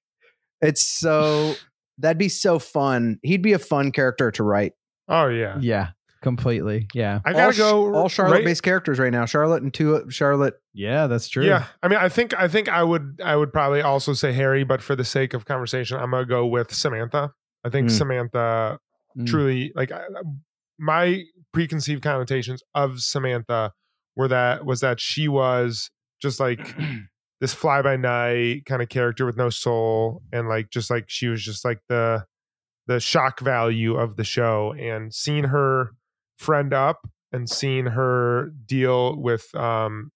it's 0.62 0.86
so 0.86 1.54
that'd 1.98 2.18
be 2.18 2.30
so 2.30 2.60
fun 2.60 3.20
he'd 3.24 3.42
be 3.42 3.54
a 3.54 3.60
fun 3.60 3.92
character 3.92 4.32
to 4.32 4.44
write 4.44 4.74
oh 5.08 5.28
yeah. 5.28 5.58
Yeah, 5.60 5.90
completely. 6.22 6.88
Yeah. 6.94 7.22
I 7.26 7.32
gotta 7.34 7.54
sh- 7.54 7.58
go. 7.60 7.94
all 7.96 8.10
Charlotte 8.10 8.36
right- 8.38 8.46
based 8.46 8.64
characters 8.64 9.00
right 9.00 9.12
now. 9.12 9.26
Charlotte 9.26 9.64
and 9.64 9.74
two 9.74 10.06
Charlotte. 10.10 10.56
Yeah, 10.74 11.08
that's 11.08 11.30
true. 11.30 11.46
Yeah, 11.46 11.66
I 11.82 11.88
mean, 11.88 11.98
I 12.00 12.10
think 12.10 12.34
I 12.40 12.48
think 12.48 12.68
I 12.70 12.84
would 12.84 13.22
I 13.24 13.36
would 13.36 13.54
probably 13.54 13.82
also 13.82 14.14
say 14.14 14.34
Harry, 14.34 14.64
but 14.66 14.82
for 14.82 14.96
the 14.96 15.06
sake 15.06 15.34
of 15.34 15.46
conversation, 15.46 15.98
I'm 15.98 16.12
gonna 16.12 16.26
go 16.26 16.46
with 16.46 16.74
Samantha. 16.74 17.32
I 17.64 17.70
think 17.70 17.88
Mm. 17.88 17.92
Samantha 17.92 18.80
Mm. 19.18 19.26
truly 19.28 19.72
like 19.76 19.92
I- 19.92 20.04
my 20.80 21.24
preconceived 21.58 22.04
connotations 22.04 22.62
of 22.76 23.02
Samantha 23.02 23.74
were 24.16 24.28
that 24.28 24.64
was 24.64 24.82
that 24.82 25.00
she 25.00 25.28
was 25.28 25.90
just 26.22 26.40
like 26.40 26.76
this 27.42 27.52
fly 27.52 27.82
by 27.82 27.96
night 27.96 28.64
kind 28.68 28.80
of 28.80 28.90
character 28.90 29.26
with 29.26 29.38
no 29.38 29.50
soul 29.50 30.22
and 30.32 30.48
like 30.48 30.70
just 30.70 30.92
like 30.92 31.06
she 31.08 31.28
was 31.28 31.44
just 31.44 31.66
like 31.66 31.80
the 31.90 32.24
the 32.86 33.00
shock 33.00 33.40
value 33.40 33.96
of 33.96 34.18
the 34.18 34.24
show 34.24 34.72
and 34.80 35.16
seeing 35.16 35.46
her 35.46 35.96
friend 36.38 36.76
up 36.76 37.10
and 37.32 37.50
seeing 37.50 37.88
her 37.88 38.52
deal 38.68 39.20
with 39.20 39.54
um 39.56 40.12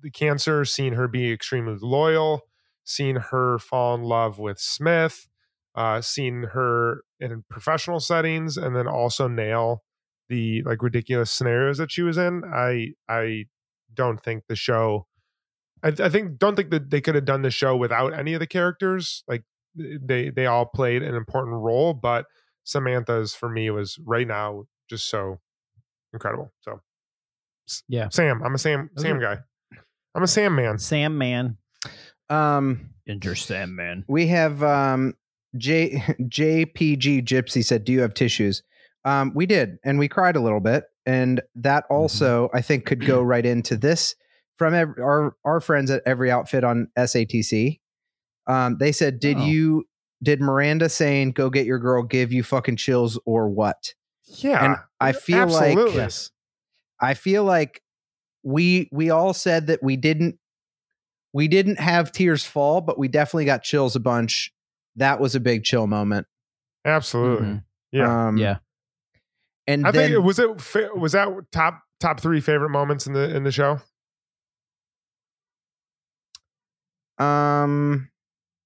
the 0.00 0.10
cancer 0.10 0.64
seeing 0.64 0.94
her 0.94 1.06
be 1.06 1.30
extremely 1.30 1.76
loyal 1.82 2.40
seeing 2.82 3.16
her 3.16 3.58
fall 3.58 3.94
in 3.94 4.00
love 4.00 4.38
with 4.38 4.58
smith 4.58 5.28
uh 5.74 6.00
seeing 6.00 6.44
her 6.44 7.02
in 7.20 7.44
professional 7.50 8.00
settings 8.00 8.56
and 8.56 8.74
then 8.74 8.88
also 8.88 9.28
nail 9.28 9.82
the 10.32 10.62
like 10.64 10.82
ridiculous 10.82 11.30
scenarios 11.30 11.76
that 11.78 11.92
she 11.92 12.02
was 12.02 12.16
in 12.16 12.42
i 12.52 12.88
i 13.08 13.44
don't 13.94 14.22
think 14.24 14.42
the 14.48 14.56
show 14.56 15.06
I, 15.82 15.88
I 15.88 16.08
think 16.08 16.38
don't 16.38 16.56
think 16.56 16.70
that 16.70 16.90
they 16.90 17.00
could 17.00 17.14
have 17.14 17.24
done 17.24 17.42
the 17.42 17.50
show 17.50 17.76
without 17.76 18.16
any 18.16 18.34
of 18.34 18.40
the 18.40 18.46
characters. 18.46 19.24
Like 19.26 19.42
they 19.74 20.30
they 20.30 20.46
all 20.46 20.64
played 20.64 21.02
an 21.02 21.14
important 21.14 21.56
role, 21.56 21.92
but 21.92 22.26
Samantha's 22.64 23.34
for 23.34 23.48
me 23.48 23.68
was 23.70 23.98
right 24.04 24.26
now 24.26 24.64
just 24.88 25.08
so 25.08 25.40
incredible. 26.12 26.52
So 26.60 26.80
Yeah. 27.88 28.08
Sam, 28.10 28.42
I'm 28.44 28.54
a 28.54 28.58
Sam 28.58 28.90
Those 28.94 29.02
Sam 29.02 29.20
guy. 29.20 29.38
I'm 30.14 30.22
a 30.22 30.28
Sam 30.28 30.54
man. 30.54 30.78
Sam 30.78 31.18
Man. 31.18 31.56
Um, 32.30 32.90
Enter 33.08 33.34
Sam 33.34 33.74
Man. 33.74 34.04
we 34.06 34.28
have 34.28 34.62
um 34.62 35.14
J 35.56 35.96
JPG 36.20 37.24
Gypsy 37.24 37.64
said, 37.64 37.84
"Do 37.84 37.92
you 37.92 38.02
have 38.02 38.14
tissues?" 38.14 38.62
Um, 39.04 39.32
we 39.34 39.46
did, 39.46 39.78
and 39.84 39.98
we 39.98 40.08
cried 40.08 40.36
a 40.36 40.40
little 40.40 40.60
bit, 40.60 40.84
and 41.06 41.40
that 41.56 41.84
also 41.90 42.48
I 42.54 42.62
think 42.62 42.86
could 42.86 43.04
go 43.04 43.20
right 43.22 43.44
into 43.44 43.76
this 43.76 44.14
from 44.58 44.74
ev- 44.74 44.94
our 45.00 45.34
our 45.44 45.60
friends 45.60 45.90
at 45.90 46.02
Every 46.06 46.30
Outfit 46.30 46.62
on 46.64 46.88
SATC. 46.96 47.80
Um, 48.46 48.76
they 48.78 48.92
said, 48.92 49.18
"Did 49.20 49.38
Oh. 49.38 49.44
you 49.44 49.84
did 50.22 50.40
Miranda 50.40 50.88
saying 50.88 51.32
go 51.32 51.50
get 51.50 51.66
your 51.66 51.78
girl 51.80 52.02
give 52.04 52.32
you 52.32 52.42
fucking 52.44 52.76
chills 52.76 53.18
or 53.24 53.48
what?" 53.48 53.94
Yeah. 54.24 54.64
And 54.64 54.76
I 55.00 55.12
feel 55.12 55.48
like- 55.48 55.72
absolutely. 55.72 55.96
Yes. 55.96 56.30
I 57.00 57.14
feel 57.14 57.42
like 57.44 57.82
we 58.44 58.88
we 58.92 59.10
all 59.10 59.34
said 59.34 59.66
that 59.66 59.82
we 59.82 59.96
didn't 59.96 60.38
we 61.32 61.48
didn't 61.48 61.80
have 61.80 62.12
tears 62.12 62.44
fall, 62.44 62.80
but 62.80 62.98
we 62.98 63.08
definitely 63.08 63.46
got 63.46 63.62
chills 63.64 63.96
a 63.96 64.00
bunch. 64.00 64.52
That 64.96 65.18
was 65.18 65.34
a 65.34 65.40
big 65.40 65.64
chill 65.64 65.86
moment. 65.88 66.26
Absolutely. 66.84 67.46
Mhm. 67.48 67.64
Yeah. 67.90 68.28
Um, 68.28 68.36
Yeah. 68.38 68.58
And 69.66 69.86
I 69.86 69.90
then 69.90 70.10
think 70.10 70.14
it 70.14 70.18
was 70.20 70.38
it 70.38 70.96
was 70.96 71.12
that 71.12 71.28
top 71.52 71.82
top 72.00 72.20
three 72.20 72.40
favorite 72.40 72.70
moments 72.70 73.06
in 73.06 73.12
the 73.12 73.34
in 73.34 73.44
the 73.44 73.52
show. 73.52 73.78
um 77.18 78.10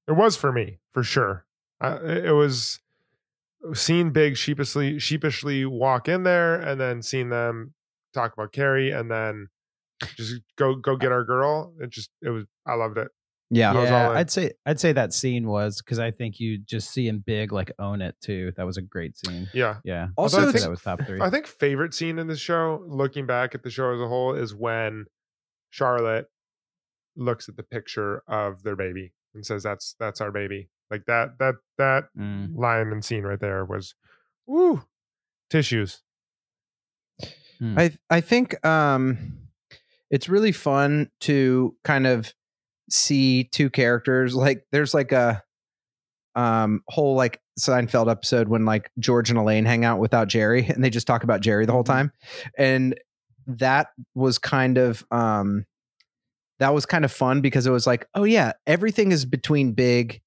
It 0.09 0.13
was 0.13 0.37
for 0.37 0.53
me, 0.53 0.79
for 0.93 1.03
sure. 1.03 1.45
Uh, 1.81 1.99
it 2.03 2.33
was 2.33 2.81
seeing 3.75 4.11
Big 4.11 4.37
sheepishly 4.37 4.99
sheepishly 4.99 5.65
walk 5.67 6.09
in 6.09 6.23
there, 6.23 6.55
and 6.55 6.81
then 6.81 7.03
seeing 7.03 7.29
them 7.29 7.75
talk 8.15 8.33
about 8.33 8.53
Carrie, 8.53 8.91
and 8.91 9.11
then 9.11 9.49
just 10.17 10.41
go 10.57 10.75
go 10.77 10.97
get 10.97 11.13
our 11.13 11.25
girl. 11.25 11.75
It 11.81 11.91
just 11.91 12.11
it 12.23 12.31
was 12.31 12.45
I 12.67 12.75
loved 12.75 12.99
it. 12.99 13.09
Yeah. 13.51 13.73
Yeah, 13.75 14.05
all 14.07 14.11
in. 14.13 14.17
I'd 14.19 14.31
say 14.31 14.53
I'd 14.65 14.81
say 14.81 14.93
that 14.93 15.13
scene 15.13 15.47
was 15.47 15.81
because 15.81 15.99
I 15.99 16.11
think 16.11 16.41
you 16.41 16.59
just 16.59 16.91
see 16.91 17.07
him 17.07 17.23
big 17.25 17.53
like 17.53 17.71
own 17.79 18.03
it 18.03 18.17
too. 18.21 18.53
That 18.57 18.67
was 18.67 18.77
a 18.77 18.83
great 18.83 19.17
scene. 19.19 19.49
Yeah, 19.55 19.77
Yeah. 19.85 20.09
Also, 20.17 20.39
I'd 20.39 20.43
say 20.45 20.49
it's- 20.49 20.63
that 20.65 20.71
was 20.71 20.83
top 20.83 21.05
three. 21.07 21.21
I 21.21 21.31
think 21.31 21.47
favorite 21.47 21.95
scene 21.95 22.19
in 22.19 22.27
the 22.27 22.37
show, 22.37 22.85
looking 22.87 23.27
back 23.27 23.55
at 23.55 23.63
the 23.63 23.71
show 23.71 23.93
as 23.93 24.01
a 24.01 24.09
whole, 24.09 24.35
is 24.35 24.55
when 24.55 25.07
Charlotte 25.71 26.27
looks 27.17 27.49
at 27.49 27.57
the 27.57 27.63
picture 27.63 28.23
of 28.27 28.63
their 28.63 28.77
baby 28.77 29.13
and 29.35 29.45
says, 29.47 29.63
"That's 29.63 29.95
that's 29.99 30.21
our 30.21 30.31
baby." 30.33 30.69
Like 30.91 31.07
that 31.07 31.39
that 31.39 31.55
that 31.79 32.05
Mm. 32.17 32.57
line 32.57 32.89
and 32.93 33.05
scene 33.05 33.25
right 33.25 33.41
there 33.41 33.65
was, 33.65 33.95
woo, 34.47 34.83
tissues. 35.51 36.03
I 37.63 37.93
I 38.11 38.21
think 38.21 38.65
um 38.67 39.39
it's 40.11 40.29
really 40.29 40.53
fun 40.53 41.11
to 41.21 41.75
kind 41.85 42.07
of 42.07 42.33
see 42.91 43.45
two 43.45 43.71
characters 43.71 44.35
like 44.35 44.65
there's 44.73 44.95
like 44.95 45.13
a 45.13 45.43
um 46.35 46.83
whole 46.89 47.15
like 47.15 47.41
Seinfeld 47.59 48.11
episode 48.11 48.49
when 48.49 48.65
like 48.65 48.91
George 48.99 49.31
and 49.31 49.39
Elaine 49.39 49.65
hang 49.65 49.85
out 49.85 49.99
without 49.99 50.29
Jerry 50.29 50.67
and 50.69 50.83
they 50.85 50.91
just 50.91 51.07
talk 51.07 51.25
about 51.25 51.41
Jerry 51.41 51.67
the 51.67 51.73
whole 51.73 51.85
time 51.85 52.13
and 52.57 52.95
that 53.47 53.89
was 54.15 54.39
kind 54.39 54.79
of 54.79 55.05
um 55.11 55.65
that 56.59 56.75
was 56.75 56.87
kind 56.87 57.05
of 57.05 57.13
fun 57.13 57.41
because 57.41 57.67
it 57.67 57.71
was 57.71 57.87
like 57.87 58.07
oh 58.15 58.25
yeah 58.25 58.53
everything 58.67 59.13
is 59.13 59.25
between 59.25 59.73
Big 59.73 60.21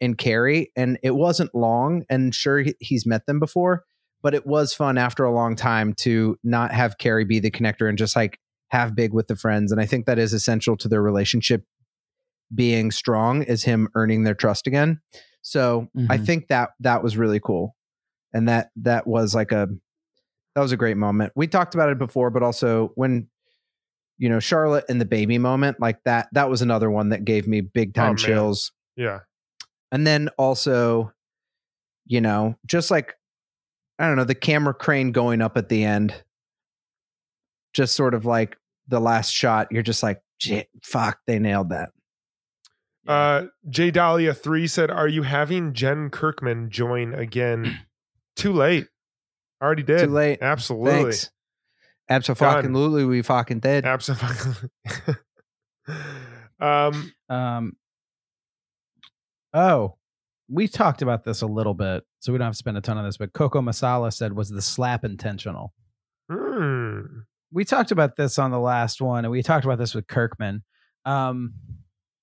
and 0.00 0.18
Carrie 0.18 0.70
and 0.76 0.98
it 1.02 1.14
wasn't 1.14 1.54
long 1.54 2.04
and 2.10 2.34
sure 2.34 2.60
he- 2.60 2.76
he's 2.80 3.06
met 3.06 3.26
them 3.26 3.40
before 3.40 3.84
but 4.22 4.34
it 4.34 4.46
was 4.46 4.72
fun 4.72 4.96
after 4.98 5.24
a 5.24 5.32
long 5.32 5.54
time 5.54 5.92
to 5.92 6.36
not 6.42 6.72
have 6.72 6.96
Carrie 6.98 7.26
be 7.26 7.40
the 7.40 7.50
connector 7.50 7.88
and 7.88 7.98
just 7.98 8.16
like 8.16 8.38
have 8.70 8.96
Big 8.96 9.12
with 9.12 9.28
the 9.28 9.36
friends. 9.36 9.70
And 9.70 9.80
I 9.80 9.86
think 9.86 10.06
that 10.06 10.18
is 10.18 10.32
essential 10.32 10.76
to 10.78 10.88
their 10.88 11.02
relationship 11.02 11.62
being 12.54 12.90
strong 12.90 13.42
is 13.42 13.64
him 13.64 13.88
earning 13.94 14.22
their 14.24 14.34
trust 14.34 14.66
again. 14.66 15.00
So 15.42 15.88
I 16.08 16.16
Mhm. 16.16 16.26
think 16.26 16.48
that 16.48 16.70
that 16.80 17.02
was 17.02 17.16
really 17.16 17.40
cool. 17.40 17.76
And 18.32 18.48
that 18.48 18.70
that 18.76 19.06
was 19.06 19.34
like 19.34 19.52
a 19.52 19.68
that 20.54 20.60
was 20.60 20.72
a 20.72 20.76
great 20.76 20.96
moment. 20.96 21.32
We 21.34 21.46
talked 21.46 21.74
about 21.74 21.90
it 21.90 21.98
before, 21.98 22.30
but 22.30 22.42
also 22.42 22.92
when 22.94 23.28
you 24.18 24.28
know 24.28 24.40
Charlotte 24.40 24.84
and 24.88 25.00
the 25.00 25.04
baby 25.04 25.38
moment, 25.38 25.80
like 25.80 26.02
that 26.04 26.28
that 26.32 26.48
was 26.48 26.62
another 26.62 26.90
one 26.90 27.08
that 27.10 27.24
gave 27.24 27.46
me 27.48 27.60
big 27.60 27.90
Oh, 27.96 28.00
time 28.00 28.08
man. 28.10 28.16
chills 28.16 28.72
Yeah, 28.96 29.20
and 29.92 30.06
then 30.06 30.28
also 30.38 31.12
you 32.06 32.20
know 32.20 32.54
just 32.66 32.90
like 32.90 33.14
i 33.98 34.06
don't 34.06 34.16
know 34.16 34.24
the 34.24 34.34
camera 34.34 34.74
crane 34.74 35.10
going 35.10 35.40
up 35.40 35.56
at 35.56 35.68
the 35.70 35.82
end 35.84 36.14
just 37.72 37.94
sort 37.94 38.12
of 38.14 38.24
like 38.26 38.56
the 38.88 39.00
last 39.00 39.30
shot 39.30 39.68
you're 39.70 39.82
just 39.82 40.02
like 40.02 40.20
"Shit, 40.38 40.68
fuck 40.82 41.18
they 41.26 41.38
nailed 41.38 41.70
that 41.70 41.90
Uh, 43.06 43.46
J 43.68 43.90
Dahlia 43.90 44.34
three 44.34 44.66
said, 44.66 44.90
"Are 44.90 45.08
you 45.08 45.22
having 45.22 45.74
Jen 45.74 46.10
Kirkman 46.10 46.70
join 46.70 47.14
again? 47.14 47.80
Too 48.36 48.52
late. 48.52 48.88
Already 49.62 49.84
did. 49.84 50.00
too 50.00 50.06
late 50.08 50.40
Absolutely. 50.42 51.04
thanks 51.04 51.30
absolutely 52.10 53.04
we 53.04 53.22
fucking 53.22 53.60
did 53.60 53.84
Absolutely. 53.84 54.68
um. 56.60 57.12
Um. 57.28 57.76
Oh, 59.52 59.96
we 60.48 60.68
talked 60.68 61.02
about 61.02 61.24
this 61.24 61.42
a 61.42 61.46
little 61.46 61.74
bit, 61.74 62.04
so 62.18 62.32
we 62.32 62.38
don't 62.38 62.46
have 62.46 62.54
to 62.54 62.58
spend 62.58 62.76
a 62.76 62.80
ton 62.80 62.98
on 62.98 63.04
this. 63.04 63.16
But 63.16 63.32
Coco 63.32 63.60
Masala 63.60 64.12
said, 64.12 64.32
"Was 64.34 64.50
the 64.50 64.62
slap 64.62 65.04
intentional?" 65.04 65.72
hmm. 66.30 67.00
we 67.52 67.64
talked 67.64 67.90
about 67.90 68.16
this 68.16 68.38
on 68.38 68.50
the 68.50 68.60
last 68.60 69.00
one, 69.00 69.24
and 69.24 69.32
we 69.32 69.42
talked 69.42 69.64
about 69.64 69.78
this 69.78 69.94
with 69.94 70.06
Kirkman. 70.06 70.62
Um, 71.04 71.54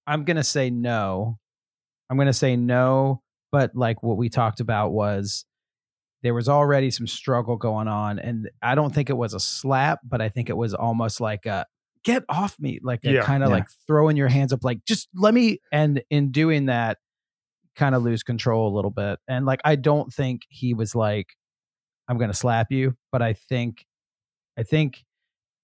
I'm 0.08 0.24
gonna 0.24 0.44
say 0.44 0.70
no. 0.70 1.38
I'm 2.10 2.18
going 2.18 2.28
to 2.28 2.34
say 2.34 2.58
no, 2.58 3.22
but 3.54 3.74
like 3.74 4.04
what 4.04 4.18
we 4.18 4.28
talked 4.28 4.60
about 4.60 4.92
was 4.92 5.46
there 6.24 6.34
was 6.34 6.50
already 6.50 6.92
some 6.92 7.08
struggle 7.08 7.56
going 7.56 7.88
on 7.88 8.20
and 8.20 8.50
I 8.62 8.76
don't 8.76 8.94
think 8.94 9.10
it 9.10 9.16
was 9.16 9.34
a 9.34 9.40
slap, 9.40 10.00
but 10.04 10.20
I 10.20 10.28
think 10.28 10.50
it 10.50 10.58
was 10.58 10.74
almost 10.74 11.22
like 11.22 11.46
a 11.46 11.66
get 12.04 12.26
off 12.28 12.60
me, 12.60 12.80
like 12.84 13.06
a 13.06 13.14
Yeah. 13.14 13.22
kind 13.22 13.44
of 13.44 13.50
Yeah. 13.50 13.56
like 13.56 13.68
throwing 13.88 14.18
your 14.18 14.28
hands 14.28 14.52
up 14.52 14.62
like 14.62 14.84
just 14.86 15.08
let 15.16 15.34
me 15.34 15.60
and 15.72 16.04
in 16.10 16.34
doing 16.34 16.66
that 16.66 16.98
kind 17.78 17.96
of 17.96 18.04
lose 18.04 18.24
control 18.24 18.68
a 18.68 18.76
little 18.76 18.92
bit. 18.92 19.18
And 19.30 19.46
like 19.46 19.62
I 19.64 19.78
don't 19.78 20.14
think 20.14 20.42
he 20.50 20.74
was 20.74 20.94
like 20.94 21.28
I'm 22.10 22.18
going 22.18 22.30
to 22.30 22.36
slap 22.38 22.74
you, 22.74 22.98
but 23.14 23.22
I 23.22 23.32
think 23.32 23.86
I 24.60 24.64
think 24.64 25.06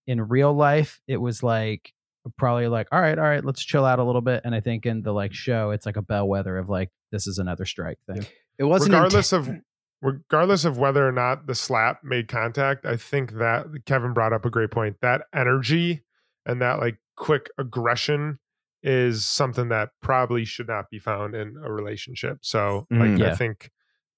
in 0.08 0.22
real 0.30 0.54
life 0.54 1.02
it 1.10 1.18
was 1.18 1.44
like 1.44 1.92
probably 2.38 2.68
like 2.68 2.88
all 2.92 3.02
right 3.02 3.18
all 3.18 3.24
right 3.26 3.44
let's 3.46 3.64
chill 3.64 3.86
out 3.86 4.00
a 4.00 4.04
little 4.04 4.22
bit. 4.22 4.42
And 4.44 4.54
i 4.56 4.60
think 4.60 4.86
in 4.86 5.02
the 5.02 5.12
like 5.12 5.34
show 5.34 5.72
it's 5.72 5.86
like 5.86 5.98
a 5.98 6.02
bellwether 6.02 6.58
of 6.58 6.70
like 6.70 6.90
this 7.12 7.28
is 7.28 7.38
another 7.40 7.66
strike 7.66 8.00
thing. 8.08 8.26
It 8.58 8.64
wasn't 8.66 8.94
regardless 8.94 9.32
inten- 9.32 9.38
of 9.58 9.62
regardless 10.02 10.66
of 10.66 10.78
whether 10.78 11.08
or 11.08 11.12
not 11.12 11.48
the 11.48 11.56
slap 11.56 12.04
made 12.04 12.28
contact 12.28 12.86
i 12.86 12.96
think 12.96 13.34
that 13.34 13.66
kevin 13.86 14.14
brought 14.14 14.32
up 14.34 14.46
a 14.46 14.50
great 14.50 14.70
point 14.70 14.96
that 15.02 15.24
energy 15.34 16.04
and 16.46 16.62
that 16.62 16.80
like 16.80 16.98
quick 17.16 17.50
aggression 17.58 18.38
is 18.84 19.26
something 19.26 19.70
that 19.70 19.90
probably 20.04 20.46
should 20.46 20.68
not 20.68 20.86
be 20.92 21.00
found 21.00 21.34
in 21.36 21.56
a 21.66 21.72
relationship. 21.72 22.38
So 22.42 22.86
like 22.92 23.10
Mm. 23.10 23.26
i 23.32 23.36
think 23.36 23.72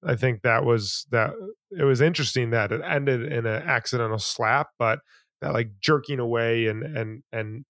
i 0.05 0.15
think 0.15 0.41
that 0.41 0.65
was 0.65 1.07
that 1.11 1.31
it 1.71 1.83
was 1.85 2.01
interesting 2.01 2.49
that 2.49 2.71
it 2.73 2.81
ended 2.85 3.31
in 3.31 3.45
an 3.45 3.63
accidental 3.63 4.19
slap 4.19 4.67
but 4.77 4.99
that 5.41 5.53
like 5.53 5.71
jerking 5.79 6.19
away 6.19 6.67
and 6.67 6.83
and 6.83 7.23
and 7.31 7.63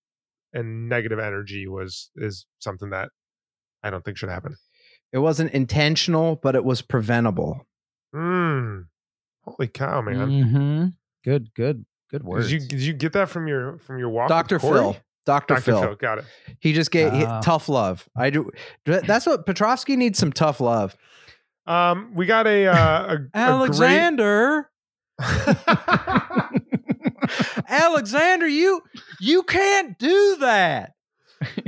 and 0.54 0.90
negative 0.90 1.20
energy 1.20 1.68
was 1.68 2.10
is 2.16 2.46
something 2.60 2.90
that 2.90 3.10
i 3.84 3.90
don't 3.90 4.04
think 4.04 4.18
should 4.18 4.30
happen 4.30 4.56
it 5.12 5.20
wasn't 5.20 5.52
intentional, 5.52 6.36
but 6.36 6.56
it 6.56 6.64
was 6.64 6.82
preventable. 6.82 7.66
Mm. 8.14 8.86
Holy 9.44 9.68
cow, 9.68 10.02
man! 10.02 10.30
mm-hmm. 10.30 10.86
good 11.24 11.54
good 11.56 11.86
good 12.12 12.24
words 12.24 12.50
Did 12.50 12.62
you 12.62 12.68
did 12.68 12.80
you 12.82 12.94
get 12.94 13.14
that 13.14 13.30
from 13.30 13.48
your 13.48 13.78
from 13.80 13.98
your 13.98 14.10
walk? 14.10 14.30
Dr. 14.30 14.60
Phil. 14.60 14.96
Dr. 15.26 15.56
Dr. 15.56 15.62
Phil. 15.62 15.82
Phil. 15.82 15.96
got 15.96 16.20
it. 16.20 16.26
He 16.60 16.74
just 16.74 16.92
gave 16.92 17.12
he- 17.14 17.24
tough 17.44 17.70
love. 17.70 18.08
I 18.16 18.30
do. 18.30 18.52
That's 18.86 19.26
what 19.26 19.46
Petrovsky 19.46 19.96
needs 19.96 20.20
some 20.20 20.32
tough 20.32 20.60
love. 20.60 20.96
Um, 21.66 22.12
we 22.16 22.26
got 22.26 22.48
a 22.48 22.68
uh, 22.68 23.14
a, 23.16 23.28
Alexander. 23.38 24.70
A 25.20 25.56
great... 26.28 26.29
Alexander, 27.68 28.48
you 28.48 28.82
you 29.20 29.44
can't 29.44 29.98
do 29.98 30.38
that. 30.42 30.94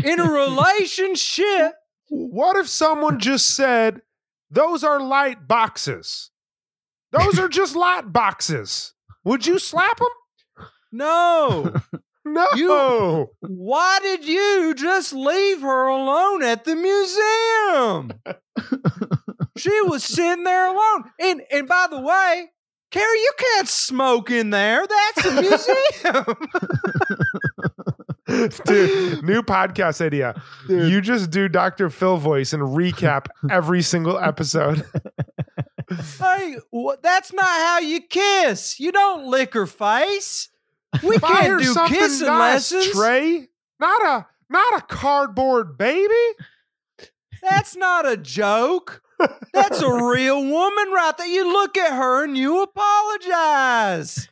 In 0.04 0.19
a 0.19 0.30
relationship, 0.32 1.74
what 2.10 2.58
if 2.58 2.67
someone 2.67 3.19
just 3.19 3.56
said, 3.56 4.02
"Those 4.50 4.84
are 4.84 5.00
light 5.00 5.47
boxes. 5.47 6.30
Those 7.12 7.39
are 7.39 7.47
just 7.50 7.76
light 7.76 8.12
boxes." 8.12 8.93
Would 9.24 9.45
you 9.45 9.60
slap 9.60 9.97
them? 9.97 10.67
no. 10.91 11.74
No. 12.24 12.45
You- 12.56 13.30
Why 13.39 13.97
did 14.04 14.26
you 14.28 14.76
just 14.76 15.12
leave 15.12 15.62
her 15.62 15.88
alone 15.88 16.43
at 16.43 16.65
the 16.65 16.76
museum? 16.76 18.12
she 19.58 19.82
was 19.82 20.04
sitting 20.04 20.43
there 20.43 20.67
alone. 20.67 21.06
And 21.19 21.41
and 21.52 21.67
by 21.67 21.88
the 21.89 22.00
way, 22.00 22.52
Carrie, 22.91 23.19
you 23.19 23.32
can't 23.38 23.67
smoke 23.67 24.30
in 24.30 24.49
there. 24.49 24.86
That's 24.86 25.25
a 25.25 25.41
museum. 25.41 26.25
Dude, 28.65 29.23
new 29.23 29.41
podcast 29.41 29.99
idea. 29.99 30.41
You 30.69 31.01
just 31.01 31.32
do 31.32 31.49
Dr. 31.49 31.89
Phil 31.89 32.17
voice 32.17 32.54
and 32.54 32.62
recap 32.62 33.27
every 33.49 33.82
single 33.82 34.17
episode. 34.19 34.86
hey, 36.19 36.58
wha- 36.71 36.95
that's 37.01 37.34
not 37.34 37.45
how 37.45 37.80
you 37.80 38.01
kiss. 38.01 38.80
You 38.80 38.91
don't 38.91 39.25
lick 39.25 39.54
her 39.54 39.65
face. 39.65 40.49
We 41.04 41.17
Buy 41.17 41.27
can't 41.27 41.62
do 41.62 41.75
kissing 41.88 42.27
nice, 42.27 42.71
lessons. 42.71 42.91
Trey. 42.91 43.47
Not 43.80 44.01
a 44.06 44.27
not 44.49 44.77
a 44.77 44.82
cardboard 44.82 45.77
baby. 45.77 46.13
That's 47.41 47.75
not 47.75 48.06
a 48.06 48.17
joke. 48.17 49.01
That's 49.53 49.81
a 49.81 49.91
real 50.05 50.41
woman 50.43 50.91
right 50.91 51.13
there. 51.17 51.27
You 51.27 51.51
look 51.51 51.77
at 51.77 51.93
her 51.93 52.23
and 52.23 52.38
you 52.38 52.62
apologize. 52.63 54.29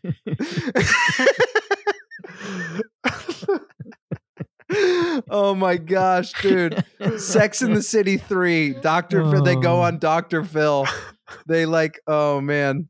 oh 5.30 5.56
my 5.56 5.78
gosh, 5.78 6.34
dude. 6.42 6.84
Sex 7.18 7.62
in 7.62 7.74
the 7.74 7.82
City 7.82 8.18
3, 8.18 8.76
Dr. 8.82 9.30
Phil, 9.32 9.44
they 9.44 9.56
go 9.56 9.78
Oh. 9.78 9.82
on 9.82 10.00
Dr. 10.00 10.44
Phil. 10.44 10.86
They 11.48 11.66
like, 11.66 12.00
oh 12.08 12.42
man. 12.42 12.90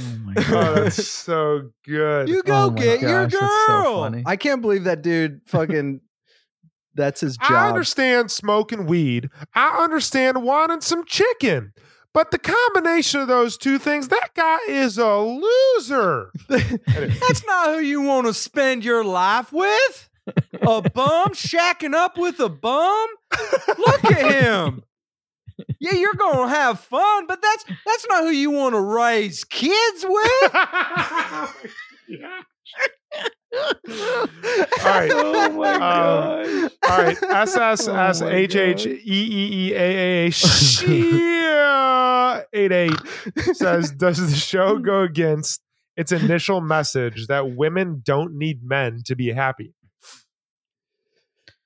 Oh 0.00 0.18
my 0.24 0.34
Oh, 0.38 0.50
god 0.50 0.76
that's 0.84 1.06
so 1.06 1.70
good. 1.84 2.28
You 2.28 2.42
go 2.42 2.64
Oh 2.66 2.70
my 2.70 2.76
get 2.78 3.00
your 3.00 3.26
gosh, 3.26 3.40
that's 3.40 3.66
so 3.66 3.82
girl. 3.82 4.02
funny. 4.02 4.22
I 4.26 4.36
can't 4.36 4.60
believe 4.62 4.84
that 4.84 5.02
dude 5.02 5.40
fucking 5.46 6.00
that's 6.94 7.20
his 7.20 7.36
job. 7.36 7.50
I 7.52 7.68
understand 7.68 8.30
smoking 8.30 8.86
weed. 8.86 9.30
I 9.54 9.82
understand 9.82 10.42
wanting 10.42 10.80
some 10.80 11.04
chicken. 11.04 11.72
But 12.12 12.32
the 12.32 12.38
combination 12.38 13.20
of 13.20 13.28
those 13.28 13.56
two 13.56 13.78
things, 13.78 14.08
that 14.08 14.30
guy 14.34 14.58
is 14.68 14.98
a 14.98 15.18
loser. 15.18 16.32
That's 16.48 17.46
not 17.46 17.68
who 17.68 17.78
you 17.78 18.00
want 18.02 18.26
to 18.26 18.34
spend 18.34 18.84
your 18.84 19.04
life 19.04 19.52
with. 19.52 20.10
A 20.60 20.82
bum 20.90 21.28
shacking 21.34 21.94
up 21.94 22.18
with 22.18 22.40
a 22.40 22.48
bum? 22.48 23.06
Look 23.78 24.04
at 24.06 24.42
him. 24.42 24.82
Yeah, 25.80 25.94
you're 25.94 26.14
gonna 26.14 26.48
have 26.48 26.80
fun, 26.80 27.26
but 27.26 27.40
that's 27.40 27.64
that's 27.86 28.06
not 28.08 28.24
who 28.24 28.30
you 28.30 28.50
want 28.50 28.74
to 28.74 28.80
raise 28.80 29.44
kids 29.44 30.04
with. 30.06 30.54
All 33.52 34.26
right. 34.84 35.10
Oh 35.12 35.50
my 35.52 35.74
Um, 35.74 35.80
god. 35.80 36.70
All 36.88 36.98
right. 37.02 37.22
S 37.22 37.56
S 37.56 37.88
S 37.88 38.22
H 38.22 38.54
H 38.56 38.86
E 38.86 39.00
E 39.04 39.70
E 39.70 39.74
A 39.74 39.78
A 39.78 40.26
A 40.26 40.30
Shia 40.30 42.44
eight 42.52 42.72
eight 42.72 42.96
says, 43.54 43.90
Does 43.92 44.30
the 44.30 44.36
show 44.36 44.78
go 44.78 45.02
against 45.02 45.60
its 45.96 46.12
initial 46.12 46.60
message 46.60 47.26
that 47.26 47.56
women 47.56 48.02
don't 48.04 48.34
need 48.36 48.62
men 48.62 49.02
to 49.06 49.16
be 49.16 49.32
happy? 49.32 49.74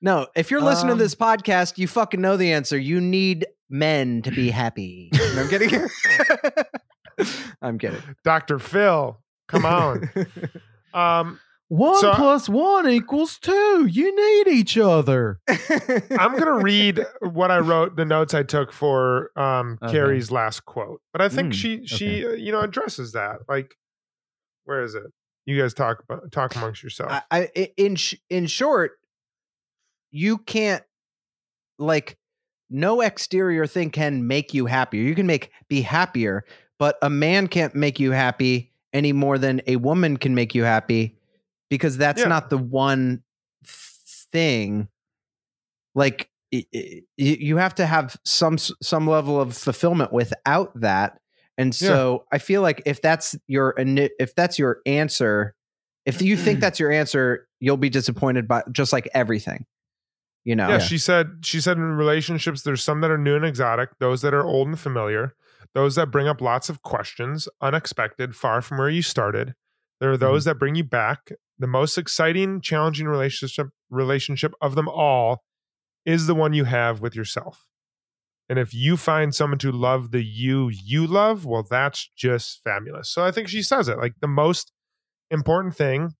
No, 0.01 0.27
if 0.35 0.51
you're 0.51 0.61
listening 0.61 0.93
Um, 0.93 0.97
to 0.99 1.03
this 1.03 1.15
podcast, 1.15 1.77
you 1.77 1.87
fucking 1.87 2.21
know 2.21 2.37
the 2.37 2.51
answer. 2.51 2.77
You 2.77 2.99
need 3.01 3.45
men 3.69 4.21
to 4.23 4.31
be 4.31 4.49
happy. 4.51 5.09
No, 5.13 5.41
I'm 5.43 5.47
kidding. 5.49 5.87
I'm 7.61 7.77
kidding. 7.77 8.01
Dr. 8.23 8.59
Phil, 8.59 9.21
come 9.47 9.65
on. 9.65 10.09
Um, 10.93 11.41
one 11.67 11.99
So- 11.99 12.13
plus 12.13 12.47
one 12.47 12.87
equals 12.87 13.37
two 13.37 13.85
you 13.85 14.15
need 14.15 14.47
each 14.49 14.77
other 14.77 15.41
I'm 15.49 16.31
going 16.31 16.45
to 16.45 16.63
read 16.63 17.05
what 17.19 17.51
I 17.51 17.57
wrote, 17.59 17.97
the 17.97 18.05
notes 18.05 18.33
I 18.33 18.43
took 18.43 18.71
for 18.71 19.31
um, 19.37 19.77
Okay. 19.83 19.91
Carrie's 19.91 20.31
last 20.31 20.63
quote. 20.63 21.01
But 21.11 21.21
I 21.21 21.27
think 21.27 21.51
Mm, 21.51 21.53
she, 21.53 21.85
she, 21.85 22.25
uh, 22.25 22.29
you 22.29 22.53
know, 22.53 22.61
addresses 22.61 23.11
that. 23.11 23.39
Like, 23.49 23.75
where 24.63 24.83
is 24.83 24.95
it? 24.95 25.03
You 25.45 25.59
guys 25.59 25.73
talk 25.73 26.01
about 26.01 26.31
talk 26.31 26.55
amongst 26.55 26.81
yourself. 26.81 27.11
I, 27.11 27.21
I 27.29 27.49
i- 27.57 27.71
in 27.75 27.97
sh- 27.97 28.15
in 28.29 28.45
short, 28.47 28.93
you 30.11 30.37
can't 30.37 30.83
like 31.77 32.17
no 32.69 33.01
exterior 33.01 33.67
thing 33.67 33.89
can 33.91 34.27
make 34.27 34.53
you 34.53 34.65
happier. 34.65 35.01
You 35.03 35.15
can 35.15 35.27
make 35.27 35.51
be 35.67 35.81
happier, 35.81 36.43
but 36.79 36.97
a 37.01 37.09
man 37.09 37.47
can't 37.47 37.75
make 37.75 37.99
you 37.99 38.11
happy 38.11 38.71
any 38.93 39.13
more 39.13 39.37
than 39.37 39.61
a 39.67 39.75
woman 39.77 40.17
can 40.17 40.33
make 40.35 40.55
you 40.55 40.63
happy 40.63 41.17
because 41.69 41.97
that's 41.97 42.21
Yeah. 42.21 42.27
not 42.29 42.49
the 42.49 42.57
one 42.57 43.23
thing. 44.31 44.87
Like 45.93 46.29
i- 46.53 46.65
i- 46.73 47.01
y- 47.17 47.37
you 47.39 47.57
have 47.57 47.75
to 47.75 47.85
have 47.85 48.17
some 48.23 48.57
some 48.57 49.07
level 49.07 49.39
of 49.39 49.55
fulfillment 49.55 50.11
without 50.13 50.79
that. 50.79 51.19
And 51.57 51.79
Yeah. 51.79 51.87
so 51.87 52.25
I 52.31 52.37
feel 52.37 52.61
like 52.61 52.81
if 52.85 53.01
that's 53.01 53.35
your 53.47 53.73
if 53.77 54.35
that's 54.35 54.59
your 54.59 54.79
answer, 54.85 55.55
if 56.05 56.21
you 56.21 56.35
think 56.37 56.59
that's 56.61 56.79
your 56.79 56.91
answer, 56.91 57.47
you'll 57.59 57.77
be 57.77 57.89
disappointed 57.89 58.47
by 58.47 58.63
just 58.71 58.91
like 58.93 59.07
everything. 59.13 59.65
You 60.45 60.55
know, 60.55 60.69
Yeah, 60.69 60.77
she 60.77 60.97
said 60.97 61.39
she 61.41 61.59
said 61.59 61.77
in 61.77 61.83
relationships 61.83 62.61
there's 62.61 62.83
some 62.83 63.01
that 63.01 63.11
are 63.11 63.17
new 63.17 63.35
and 63.35 63.43
exotic, 63.43 63.89
those 63.99 64.21
that 64.21 64.33
are 64.33 64.45
old 64.45 64.67
and 64.67 64.79
familiar, 64.79 65.33
those 65.73 65.95
that 65.95 66.11
bring 66.11 66.27
up 66.27 66.39
lots 66.39 66.69
of 66.69 66.83
questions, 66.83 67.49
unexpected, 67.61 68.35
far 68.35 68.61
from 68.61 68.77
where 68.77 68.89
you 68.89 69.01
started. 69.01 69.55
There 69.99 70.11
are 70.11 70.17
those 70.17 70.43
mm-hmm. 70.43 70.49
that 70.49 70.59
bring 70.59 70.75
you 70.75 70.83
back. 70.83 71.31
The 71.57 71.67
most 71.67 71.97
exciting, 71.97 72.61
challenging 72.61 73.07
relationship 73.07 73.69
relationship 73.89 74.53
of 74.61 74.75
them 74.75 74.87
all 74.87 75.43
is 76.05 76.27
the 76.27 76.35
one 76.35 76.53
you 76.53 76.65
have 76.65 77.01
with 77.01 77.15
yourself. 77.15 77.65
And 78.47 78.59
if 78.59 78.73
you 78.73 78.95
find 78.95 79.33
someone 79.33 79.57
to 79.59 79.71
love 79.71 80.11
the 80.11 80.23
you 80.23 80.69
you 80.69 81.07
love, 81.07 81.45
well, 81.45 81.65
that's 81.67 82.09
just 82.15 82.61
fabulous. 82.63 83.09
So 83.09 83.25
I 83.25 83.31
think 83.31 83.47
she 83.47 83.63
says 83.63 83.87
it 83.87 83.97
like 83.97 84.13
the 84.21 84.27
most 84.27 84.71
important 85.31 85.75
thing 85.75 86.13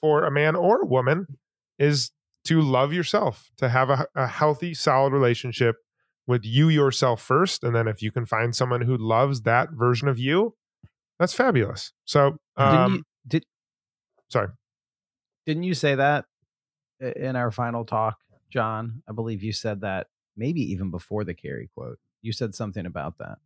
for 0.00 0.24
a 0.24 0.30
man 0.30 0.54
or 0.54 0.82
a 0.82 0.86
woman 0.86 1.38
is 1.78 2.10
to 2.48 2.62
love 2.62 2.92
yourself, 2.94 3.50
to 3.58 3.68
have 3.68 3.90
a, 3.90 4.06
a 4.14 4.26
healthy, 4.26 4.72
solid 4.72 5.12
relationship 5.12 5.76
with 6.26 6.44
you 6.44 6.70
yourself 6.70 7.22
first. 7.22 7.62
And 7.62 7.74
then 7.74 7.86
if 7.86 8.00
you 8.02 8.10
can 8.10 8.24
find 8.24 8.56
someone 8.56 8.80
who 8.80 8.96
loves 8.96 9.42
that 9.42 9.70
version 9.72 10.08
of 10.08 10.18
you, 10.18 10.54
that's 11.18 11.34
fabulous. 11.34 11.92
So, 12.06 12.38
Didn't 12.56 12.74
um, 12.74 12.94
you, 12.94 13.02
did 13.26 13.44
sorry. 14.30 14.48
didn't 15.44 15.64
you 15.64 15.74
say 15.74 15.94
that 15.96 16.24
in 17.00 17.36
our 17.36 17.50
final 17.50 17.84
talk, 17.84 18.18
Jon? 18.50 19.02
I 19.06 19.12
believe 19.12 19.42
you 19.42 19.52
said 19.52 19.82
that 19.82 20.06
maybe 20.34 20.62
even 20.72 20.90
before 20.90 21.24
the 21.24 21.34
Carrie 21.34 21.68
quote. 21.74 21.98
You 22.22 22.32
said 22.32 22.54
something 22.54 22.86
about 22.86 23.18
that, 23.18 23.38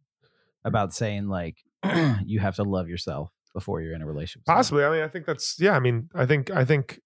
about 0.65 0.95
saying 0.95 1.29
like 1.29 1.57
you 2.25 2.39
have 2.39 2.57
to 2.57 2.63
love 2.63 2.89
yourself 2.89 3.31
before 3.53 3.83
you're 3.83 3.95
in 3.95 4.03
a 4.03 4.07
relationship. 4.07 4.47
Possibly. 4.47 4.85
I 4.85 4.91
mean, 4.91 5.03
I 5.03 5.09
think 5.09 5.27
that's 5.27 5.59
yeah. 5.59 5.73
I 5.73 5.81
mean, 5.81 6.09
I 6.15 6.25
think 6.27 6.51
I 6.51 6.65
think 6.65 7.01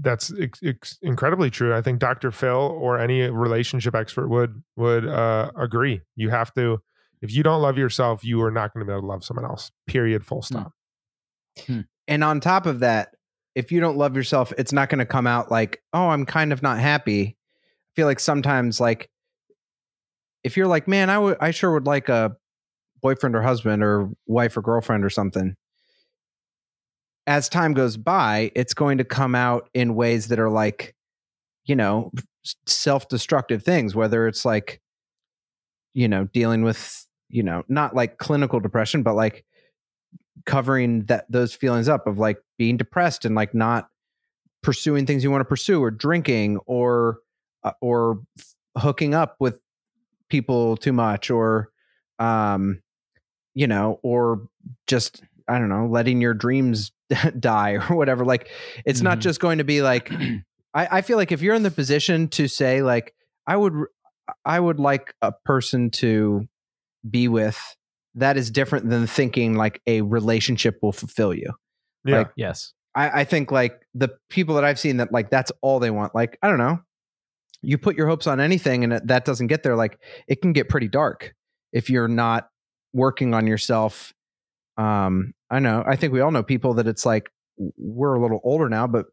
that's 0.00 0.32
ex- 0.62 0.98
incredibly 1.02 1.50
true. 1.50 1.74
I 1.74 1.82
think 1.82 1.98
Dr. 1.98 2.30
Phil 2.30 2.56
or 2.56 2.98
any 2.98 3.22
relationship 3.22 3.94
expert 3.94 4.28
would 4.28 4.62
would 4.76 5.06
uh, 5.06 5.50
agree. 5.56 6.00
You 6.16 6.30
have 6.30 6.52
to. 6.54 6.80
If 7.22 7.32
you 7.32 7.42
don't 7.42 7.62
love 7.62 7.78
yourself, 7.78 8.24
you 8.24 8.42
are 8.42 8.50
not 8.50 8.72
going 8.72 8.84
to 8.84 8.90
be 8.90 8.92
able 8.92 9.02
to 9.02 9.06
love 9.06 9.24
someone 9.24 9.44
else. 9.44 9.70
Period. 9.86 10.24
Full 10.24 10.42
stop. 10.42 10.72
and 12.08 12.24
on 12.24 12.40
top 12.40 12.66
of 12.66 12.80
that, 12.80 13.14
if 13.54 13.72
you 13.72 13.80
don't 13.80 13.96
love 13.96 14.16
yourself, 14.16 14.52
it's 14.58 14.72
not 14.72 14.90
going 14.90 14.98
to 14.98 15.06
come 15.06 15.26
out 15.26 15.50
like, 15.50 15.82
oh, 15.92 16.08
I'm 16.08 16.26
kind 16.26 16.52
of 16.52 16.62
not 16.62 16.78
happy. 16.78 17.36
I 17.38 17.90
feel 17.96 18.06
like 18.06 18.20
sometimes, 18.20 18.80
like, 18.80 19.10
if 20.44 20.56
you're 20.56 20.66
like, 20.66 20.86
man, 20.86 21.08
I 21.08 21.18
would, 21.18 21.38
I 21.40 21.50
sure 21.50 21.72
would 21.72 21.86
like 21.86 22.08
a 22.10 22.36
boyfriend 23.00 23.34
or 23.34 23.42
husband 23.42 23.82
or 23.82 24.10
wife 24.26 24.56
or 24.56 24.62
girlfriend 24.62 25.04
or 25.04 25.10
something. 25.10 25.56
As 27.26 27.48
time 27.48 27.74
goes 27.74 27.96
by, 27.96 28.52
it's 28.54 28.74
going 28.74 28.98
to 28.98 29.04
come 29.04 29.34
out 29.34 29.68
in 29.74 29.94
ways 29.94 30.28
that 30.28 30.38
are 30.38 30.50
like, 30.50 30.94
you 31.64 31.74
know, 31.74 32.12
self 32.66 33.08
destructive 33.08 33.62
things, 33.62 33.94
whether 33.94 34.28
it's 34.28 34.44
like, 34.44 34.80
you 35.92 36.06
know, 36.08 36.24
dealing 36.32 36.62
with, 36.62 37.06
you 37.28 37.42
know, 37.42 37.64
not 37.68 37.94
like 37.94 38.18
clinical 38.18 38.60
depression, 38.60 39.02
but 39.02 39.14
like 39.14 39.44
covering 40.44 41.04
that 41.06 41.26
those 41.28 41.52
feelings 41.52 41.88
up 41.88 42.06
of 42.06 42.18
like 42.18 42.38
being 42.58 42.76
depressed 42.76 43.24
and 43.24 43.34
like 43.34 43.54
not 43.54 43.88
pursuing 44.62 45.06
things 45.06 45.22
you 45.22 45.30
want 45.30 45.40
to 45.40 45.46
pursue 45.46 45.82
or 45.82 45.90
drinking 45.90 46.58
or 46.66 47.18
uh, 47.64 47.72
or 47.80 48.20
hooking 48.76 49.14
up 49.14 49.36
with 49.38 49.58
people 50.28 50.76
too 50.76 50.92
much 50.92 51.30
or 51.30 51.68
um 52.18 52.80
you 53.54 53.66
know 53.66 54.00
or 54.02 54.48
just 54.86 55.22
i 55.48 55.58
don't 55.58 55.68
know 55.68 55.86
letting 55.86 56.20
your 56.20 56.34
dreams 56.34 56.90
die 57.38 57.72
or 57.88 57.96
whatever 57.96 58.24
like 58.24 58.48
it's 58.84 59.00
not 59.00 59.18
Mhm. 59.18 59.22
just 59.22 59.40
going 59.40 59.58
to 59.58 59.64
be 59.64 59.82
like 59.82 60.10
I, 60.74 60.98
I 60.98 61.00
feel 61.02 61.16
like 61.16 61.32
if 61.32 61.40
you're 61.42 61.54
in 61.54 61.62
the 61.62 61.70
position 61.70 62.28
to 62.28 62.48
say 62.48 62.82
like 62.82 63.14
i 63.46 63.56
would 63.56 63.72
I 64.44 64.58
would 64.58 64.80
like 64.80 65.14
a 65.22 65.30
person 65.44 65.90
to 66.02 66.48
be 67.08 67.28
with 67.28 67.58
that 68.16 68.36
is 68.36 68.50
different 68.50 68.90
than 68.90 69.06
thinking 69.06 69.54
like 69.54 69.80
a 69.86 70.02
relationship 70.02 70.78
will 70.82 70.90
fulfill 70.92 71.32
you 71.32 71.52
Yeah. 72.04 72.18
Like, 72.18 72.30
Yes. 72.36 72.72
I, 72.96 73.20
I 73.20 73.24
think 73.24 73.52
like 73.52 73.80
the 73.94 74.08
people 74.30 74.54
that 74.56 74.64
I've 74.64 74.80
seen 74.80 74.96
that 74.96 75.12
like 75.12 75.30
that's 75.30 75.52
all 75.60 75.78
they 75.78 75.90
want. 75.90 76.12
Like 76.14 76.38
I 76.42 76.48
don't 76.48 76.58
know, 76.58 76.80
you 77.62 77.78
put 77.78 77.96
your 77.96 78.08
hopes 78.08 78.26
on 78.26 78.40
anything 78.40 78.82
and 78.84 78.94
that 79.08 79.24
doesn't 79.24 79.46
get 79.48 79.62
there. 79.62 79.76
Like 79.76 80.00
it 80.26 80.42
can 80.42 80.52
get 80.52 80.68
pretty 80.68 80.88
dark 80.88 81.32
if 81.72 81.88
you're 81.90 82.08
not 82.08 82.48
working 82.92 83.32
on 83.34 83.46
yourself. 83.46 84.12
Um, 84.76 85.34
I 85.50 85.58
know. 85.58 85.84
I 85.86 85.96
think 85.96 86.12
we 86.12 86.20
all 86.20 86.30
know 86.30 86.42
people 86.42 86.74
that 86.74 86.86
it's 86.86 87.06
like 87.06 87.30
we're 87.56 88.14
a 88.14 88.20
little 88.20 88.40
older 88.44 88.68
now, 88.68 88.86
but 88.86 89.06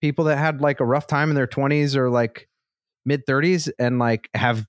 people 0.00 0.24
that 0.26 0.38
had 0.38 0.60
like 0.60 0.80
a 0.80 0.84
rough 0.84 1.06
time 1.06 1.30
in 1.30 1.34
their 1.34 1.46
20s 1.46 1.96
or 1.96 2.10
like 2.10 2.48
mid 3.04 3.26
30s 3.26 3.70
and 3.78 3.98
like 3.98 4.28
have 4.34 4.66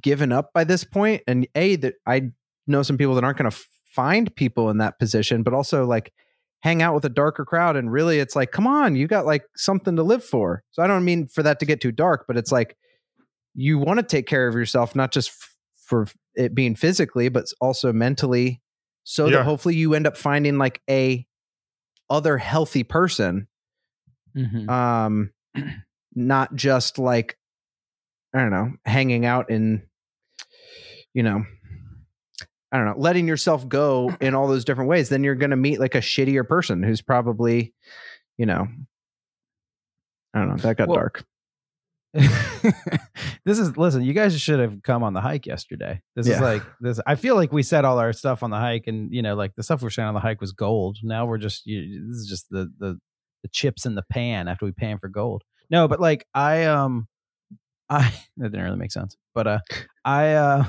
given 0.00 0.32
up 0.32 0.52
by 0.52 0.64
this 0.64 0.84
point. 0.84 1.22
And 1.26 1.46
a 1.54 1.76
that 1.76 1.94
I 2.06 2.30
know 2.66 2.82
some 2.82 2.98
people 2.98 3.14
that 3.14 3.24
aren't 3.24 3.38
going 3.38 3.50
to 3.50 3.56
find 3.86 4.34
people 4.36 4.70
in 4.70 4.78
that 4.78 4.98
position, 4.98 5.42
but 5.42 5.54
also 5.54 5.86
like 5.86 6.12
hang 6.60 6.82
out 6.82 6.94
with 6.94 7.04
a 7.04 7.08
darker 7.08 7.44
crowd 7.44 7.76
and 7.76 7.92
really 7.92 8.18
it's 8.18 8.34
like 8.34 8.50
come 8.50 8.66
on 8.66 8.96
you 8.96 9.06
got 9.06 9.26
like 9.26 9.44
something 9.56 9.96
to 9.96 10.02
live 10.02 10.24
for 10.24 10.62
so 10.70 10.82
i 10.82 10.86
don't 10.86 11.04
mean 11.04 11.26
for 11.26 11.42
that 11.42 11.60
to 11.60 11.66
get 11.66 11.80
too 11.80 11.92
dark 11.92 12.24
but 12.26 12.36
it's 12.36 12.50
like 12.50 12.76
you 13.54 13.78
want 13.78 13.98
to 13.98 14.02
take 14.02 14.26
care 14.26 14.48
of 14.48 14.54
yourself 14.54 14.96
not 14.96 15.12
just 15.12 15.30
f- 15.30 15.54
for 15.76 16.06
it 16.34 16.54
being 16.54 16.74
physically 16.74 17.28
but 17.28 17.44
also 17.60 17.92
mentally 17.92 18.60
so 19.10 19.24
Yeah. 19.26 19.38
that 19.38 19.44
hopefully 19.44 19.74
you 19.74 19.94
end 19.94 20.06
up 20.06 20.18
finding 20.18 20.58
like 20.58 20.82
a 20.90 21.26
other 22.10 22.36
healthy 22.36 22.82
person 22.84 23.48
Mhm. 24.36 24.68
um 24.68 25.30
not 26.14 26.54
just 26.54 26.98
like 26.98 27.38
i 28.34 28.38
don't 28.40 28.50
know 28.50 28.72
hanging 28.84 29.24
out 29.24 29.48
in 29.50 29.82
you 31.14 31.22
know 31.22 31.44
i 32.70 32.76
don't 32.76 32.84
know 32.86 32.94
letting 32.98 33.26
yourself 33.26 33.66
go 33.66 34.14
in 34.20 34.34
all 34.34 34.46
those 34.46 34.64
different 34.66 34.90
ways 34.90 35.08
then 35.08 35.24
you're 35.24 35.34
going 35.34 35.50
to 35.50 35.56
meet 35.56 35.80
like 35.80 35.94
a 35.94 36.00
shittier 36.00 36.46
person 36.46 36.82
who's 36.82 37.00
probably 37.00 37.72
you 38.36 38.44
know 38.46 38.68
i 40.34 40.38
don't 40.38 40.48
know 40.50 40.56
that 40.56 40.76
got 40.76 40.88
Well- 40.88 40.98
dark 40.98 41.24
this 42.14 43.58
is 43.58 43.76
listen. 43.76 44.02
You 44.02 44.14
guys 44.14 44.38
should 44.40 44.60
have 44.60 44.82
come 44.82 45.02
on 45.02 45.12
the 45.12 45.20
hike 45.20 45.46
yesterday. 45.46 46.00
This 46.16 46.26
is 46.26 46.40
like 46.40 46.62
this. 46.80 47.00
I 47.06 47.16
feel 47.16 47.34
like 47.34 47.52
we 47.52 47.62
said 47.62 47.84
all 47.84 47.98
our 47.98 48.12
stuff 48.12 48.42
on 48.42 48.50
the 48.50 48.56
hike, 48.56 48.86
and 48.86 49.12
you 49.12 49.20
know, 49.20 49.34
like 49.34 49.54
the 49.56 49.62
stuff 49.62 49.82
we're 49.82 49.90
saying 49.90 50.08
on 50.08 50.14
the 50.14 50.20
hike 50.20 50.40
was 50.40 50.52
gold. 50.52 50.98
Now 51.02 51.26
we're 51.26 51.38
just 51.38 51.66
you, 51.66 52.06
this 52.08 52.16
is 52.16 52.28
just 52.28 52.48
the 52.50 52.72
the 52.78 52.98
the 53.42 53.48
chips 53.48 53.84
in 53.84 53.94
the 53.94 54.04
pan 54.10 54.48
after 54.48 54.64
we 54.64 54.72
pan 54.72 54.98
for 54.98 55.08
gold. 55.08 55.42
No, 55.70 55.86
but 55.86 56.00
like 56.00 56.26
I 56.34 56.64
um 56.64 57.08
I 57.90 58.12
that 58.38 58.50
didn't 58.50 58.64
really 58.64 58.78
make 58.78 58.92
sense. 58.92 59.16
But 59.34 59.46
uh 59.46 59.58
I 60.04 60.32
uh 60.32 60.64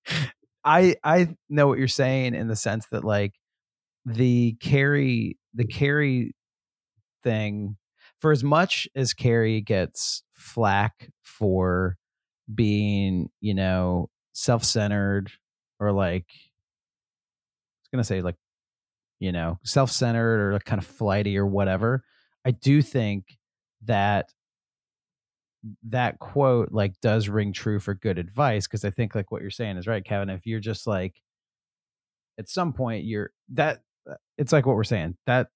I 0.64 0.96
I 1.02 1.36
know 1.48 1.68
what 1.68 1.78
you're 1.78 1.88
saying 1.88 2.34
in 2.34 2.48
the 2.48 2.56
sense 2.56 2.86
that 2.90 3.04
like 3.04 3.32
the 4.04 4.56
Carrie 4.60 5.38
the 5.54 5.66
Carrie 5.66 6.34
thing 7.22 7.76
for 8.20 8.32
as 8.32 8.42
much 8.42 8.88
as 8.94 9.14
Carrie 9.14 9.60
gets 9.60 10.22
flack 10.32 11.10
for 11.22 11.96
being, 12.54 13.30
you 13.40 13.54
know, 13.54 14.08
self-centered 14.32 15.30
or 15.80 15.92
like 15.92 16.26
I 16.30 17.82
was 17.82 17.88
gonna 17.92 18.04
say 18.04 18.22
like, 18.22 18.36
you 19.18 19.32
know, 19.32 19.58
self-centered 19.64 20.40
or 20.40 20.52
like 20.54 20.64
kind 20.64 20.80
of 20.80 20.86
flighty 20.86 21.36
or 21.38 21.46
whatever. 21.46 22.04
I 22.44 22.52
do 22.52 22.82
think 22.82 23.38
that 23.84 24.30
that 25.88 26.18
quote 26.18 26.70
like 26.72 26.92
does 27.00 27.28
ring 27.28 27.52
true 27.52 27.80
for 27.80 27.94
good 27.94 28.18
advice 28.18 28.66
because 28.66 28.84
I 28.84 28.90
think 28.90 29.14
like 29.14 29.32
what 29.32 29.42
you're 29.42 29.50
saying 29.50 29.76
is 29.76 29.86
right, 29.86 30.04
Kevin. 30.04 30.30
If 30.30 30.46
you're 30.46 30.60
just 30.60 30.86
like 30.86 31.20
at 32.38 32.48
some 32.48 32.72
point 32.72 33.04
you're 33.04 33.30
that 33.54 33.80
uh, 34.08 34.14
it's 34.38 34.52
like 34.52 34.66
what 34.66 34.76
we're 34.76 34.84
saying 34.84 35.16
that 35.26 35.48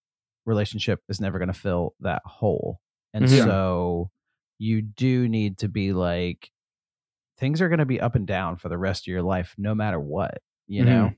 relationship 0.46 1.00
is 1.08 1.20
never 1.20 1.38
going 1.38 1.52
to 1.52 1.58
fill 1.58 1.94
that 2.00 2.22
hole 2.24 2.80
and 3.12 3.26
Mhm. 3.26 3.44
so 3.44 4.10
you 4.58 4.82
do 4.82 5.28
need 5.28 5.58
to 5.58 5.68
be 5.68 5.92
like 5.92 6.50
things 7.38 7.60
are 7.62 7.68
going 7.68 7.78
to 7.78 7.86
be 7.86 8.00
up 8.00 8.14
and 8.14 8.26
down 8.26 8.56
for 8.56 8.68
the 8.68 8.78
rest 8.78 9.04
of 9.04 9.06
your 9.12 9.22
life 9.22 9.54
no 9.58 9.74
matter 9.74 9.98
what 10.00 10.38
you 10.66 10.82
Mhm. 10.82 10.86
know 10.86 11.10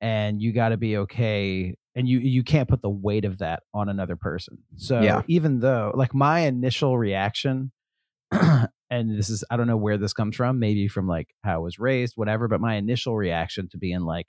and 0.00 0.40
you 0.40 0.52
got 0.52 0.70
to 0.70 0.76
be 0.76 0.96
okay 0.98 1.74
and 1.94 2.08
you 2.08 2.18
you 2.20 2.42
can't 2.42 2.68
put 2.68 2.80
the 2.82 2.88
weight 2.90 3.24
of 3.24 3.38
that 3.38 3.62
on 3.74 3.88
another 3.88 4.16
person 4.16 4.58
so 4.76 5.00
Yeah. 5.02 5.22
even 5.28 5.60
though 5.60 5.92
like 5.94 6.14
my 6.14 6.40
initial 6.40 6.96
reaction 6.98 7.72
and 8.32 9.18
this 9.18 9.28
is 9.28 9.44
i 9.50 9.56
don't 9.56 9.66
know 9.66 9.76
where 9.76 9.98
this 9.98 10.12
comes 10.12 10.36
from 10.36 10.58
maybe 10.58 10.88
from 10.88 11.06
like 11.08 11.28
how 11.44 11.54
i 11.54 11.58
was 11.58 11.78
raised 11.78 12.14
whatever 12.16 12.48
but 12.48 12.60
my 12.60 12.76
initial 12.76 13.16
reaction 13.16 13.68
to 13.68 13.76
being 13.78 14.00
like 14.00 14.26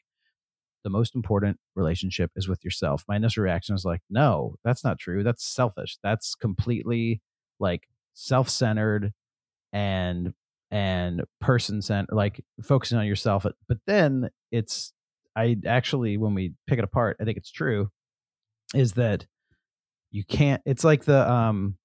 the 0.84 0.90
most 0.90 1.16
important 1.16 1.58
relationship 1.76 2.32
is 2.36 2.48
with 2.48 2.64
yourself. 2.64 3.04
My 3.08 3.16
initial 3.16 3.44
reaction 3.44 3.76
is 3.76 3.86
like 3.86 4.02
no 4.10 4.56
that's 4.64 4.84
not 4.84 5.00
true. 5.00 5.24
That's 5.24 5.46
selfish. 5.46 5.98
That's 6.04 6.36
completely 6.36 7.22
like 7.60 7.88
self-centered 8.14 9.14
and 9.74 10.34
and 10.70 11.24
person 11.40 11.82
centered 11.82 12.14
like 12.14 12.44
focusing 12.62 12.98
on 12.98 13.06
yourself 13.06 13.46
but 13.68 13.78
then 13.88 14.30
it's 14.52 14.94
i 15.36 15.56
actually 15.66 16.18
when 16.18 16.34
we 16.34 16.54
pick 16.68 16.78
it 16.78 16.84
apart 16.84 17.18
i 17.22 17.24
think 17.24 17.38
it's 17.38 17.52
true 17.52 17.90
is 18.74 18.94
that 18.94 19.26
you 20.12 20.24
can't 20.26 20.62
it's 20.66 20.84
like 20.84 21.06
the 21.06 21.30
um 21.30 21.78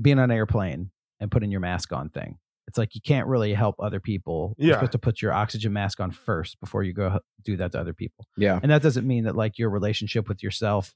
being 0.00 0.18
on 0.18 0.30
an 0.30 0.36
airplane 0.36 0.90
and 1.20 1.30
putting 1.30 1.50
your 1.50 1.60
mask 1.60 1.92
on 1.92 2.08
thing. 2.10 2.38
It's 2.68 2.78
like 2.78 2.94
you 2.94 3.00
can't 3.00 3.26
really 3.26 3.52
help 3.54 3.74
other 3.80 3.98
people. 3.98 4.54
You're 4.58 4.68
Yeah. 4.68 4.74
supposed 4.76 4.92
to 4.92 4.98
put 4.98 5.20
your 5.20 5.32
oxygen 5.32 5.72
mask 5.72 5.98
on 5.98 6.12
first 6.12 6.60
before 6.60 6.84
you 6.84 6.92
go 6.92 7.18
do 7.42 7.56
that 7.56 7.72
to 7.72 7.80
other 7.80 7.94
people. 7.94 8.26
Yeah. 8.36 8.60
And 8.62 8.70
that 8.70 8.82
doesn't 8.82 9.06
mean 9.06 9.24
that 9.24 9.34
like 9.34 9.58
your 9.58 9.70
relationship 9.70 10.28
with 10.28 10.42
yourself 10.42 10.94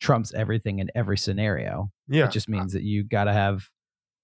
trumps 0.00 0.32
everything 0.34 0.78
in 0.80 0.90
every 0.94 1.18
scenario. 1.18 1.92
Yeah. 2.08 2.24
It 2.24 2.32
just 2.32 2.48
means 2.48 2.72
that 2.72 2.82
you 2.82 3.04
gotta 3.04 3.32
have 3.32 3.68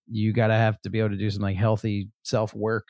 you 0.09 0.33
gotta 0.33 0.55
have 0.55 0.81
to 0.83 0.91
be 0.91 0.99
able 1.01 1.11
to 1.11 1.17
do 1.17 1.31
some 1.31 1.43
like 1.43 1.57
healthy 1.57 2.09
self 2.25 2.55
work 2.55 2.89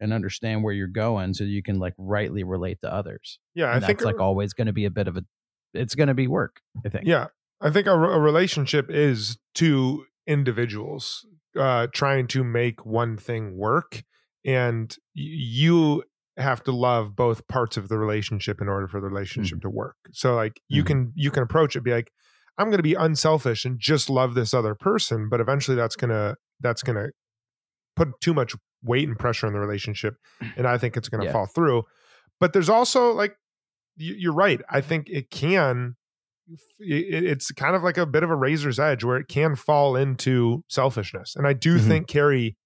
and 0.00 0.12
understand 0.12 0.62
where 0.62 0.72
you're 0.72 0.86
going 0.86 1.34
so 1.34 1.42
you 1.42 1.62
can 1.62 1.80
like 1.80 1.94
rightly 1.98 2.44
relate 2.44 2.78
to 2.82 2.92
others. 2.94 3.40
yeah. 3.54 3.66
I 3.66 3.76
And 3.76 3.84
think 3.84 4.02
like 4.04 4.20
always 4.20 4.52
going 4.54 4.68
to 4.68 4.72
be 4.72 4.84
a 4.84 4.90
bit 4.90 5.08
of 5.08 5.16
a 5.16 5.24
it's 5.74 5.94
going 5.96 6.06
to 6.08 6.14
be 6.14 6.28
work, 6.28 6.60
I 6.86 6.88
think. 6.88 7.04
Yeah, 7.06 7.26
I 7.60 7.70
think 7.70 7.86
a, 7.88 7.98
re- 7.98 8.14
a 8.14 8.18
relationship 8.20 8.86
is 8.90 9.36
two 9.54 10.06
individuals 10.26 11.26
uh, 11.58 11.86
trying 11.92 12.26
to 12.28 12.44
make 12.44 12.86
one 12.86 13.16
thing 13.16 13.56
work, 13.56 14.02
and 14.44 14.94
you 15.14 16.04
have 16.36 16.62
to 16.64 16.72
love 16.72 17.16
both 17.16 17.46
parts 17.48 17.76
of 17.76 17.88
the 17.88 17.98
relationship 17.98 18.60
in 18.60 18.68
order 18.68 18.86
for 18.86 19.00
the 19.00 19.08
relationship 19.08 19.60
to 19.62 19.68
work. 19.70 19.96
So, 20.12 20.34
like, 20.36 20.60
you 20.68 20.82
Mhm. 20.84 20.86
can 20.86 21.12
you 21.16 21.30
can 21.30 21.42
approach 21.42 21.74
it 21.76 21.82
be 21.82 21.90
like, 21.92 22.10
I'm 22.56 22.68
going 22.68 22.78
to 22.78 22.82
be 22.82 22.94
unselfish 22.94 23.64
and 23.64 23.78
just 23.78 24.08
love 24.08 24.34
this 24.34 24.54
other 24.54 24.74
person, 24.74 25.28
but 25.28 25.40
eventually 25.40 25.76
that's 25.76 25.96
gonna 25.96 26.36
that's 26.60 26.82
gonna 26.82 27.08
put 27.96 28.08
too 28.20 28.32
much 28.34 28.54
weight 28.82 29.08
and 29.08 29.18
pressure 29.18 29.46
on 29.48 29.52
the 29.52 29.58
relationship, 29.60 30.14
and 30.56 30.66
I 30.66 30.78
think 30.78 30.96
it's 30.96 31.08
going 31.08 31.20
to 31.20 31.26
Yeah. 31.26 31.32
fall 31.32 31.46
through. 31.46 31.82
But 32.40 32.52
there's 32.52 32.68
also 32.68 33.12
like 33.12 33.36
you're 33.96 34.32
right. 34.32 34.60
I 34.70 34.80
think 34.80 35.08
it 35.10 35.28
can. 35.30 35.96
It- 36.80 37.24
It's 37.24 37.50
kind 37.52 37.74
of 37.76 37.82
like 37.82 37.98
a 37.98 38.06
bit 38.06 38.22
of 38.22 38.30
a 38.30 38.36
razor's 38.36 38.78
edge 38.78 39.04
where 39.04 39.16
it 39.16 39.28
can 39.28 39.54
fall 39.56 39.96
into 39.96 40.64
selfishness, 40.68 41.34
and 41.36 41.46
I 41.46 41.52
do 41.52 41.76
Mhm. 41.78 41.86
think 41.86 42.08
Carrie 42.08 42.56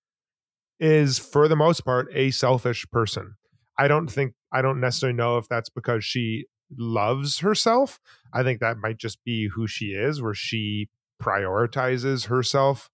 is, 0.80 1.18
for 1.18 1.48
the 1.48 1.56
most 1.56 1.80
part, 1.84 2.08
a 2.12 2.30
selfish 2.30 2.86
person. 2.90 3.34
I 3.78 3.88
don't 3.88 4.08
think 4.10 4.34
I 4.54 4.60
don't 4.62 4.80
necessarily 4.80 5.16
know 5.16 5.38
if 5.38 5.48
that's 5.48 5.70
because 5.70 6.04
she 6.04 6.46
loves 6.76 7.38
herself. 7.38 7.98
I 8.34 8.42
think 8.42 8.60
that 8.60 8.76
might 8.76 8.98
just 8.98 9.22
be 9.24 9.48
who 9.48 9.66
she 9.66 9.86
is, 9.92 10.20
where 10.20 10.34
she 10.34 10.88
prioritizes 11.22 12.26
herself 12.26 12.90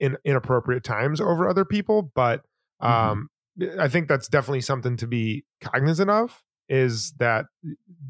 in 0.00 0.16
inappropriate 0.24 0.84
times 0.84 1.20
over 1.20 1.46
other 1.48 1.64
people. 1.66 2.10
But 2.14 2.42
um, 2.80 3.28
I 3.78 3.88
think 3.88 4.08
that's 4.08 4.28
definitely 4.28 4.60
something 4.62 4.96
to 4.98 5.06
be 5.06 5.44
cognizant 5.60 6.08
of 6.10 6.42
is 6.68 7.12
that 7.18 7.46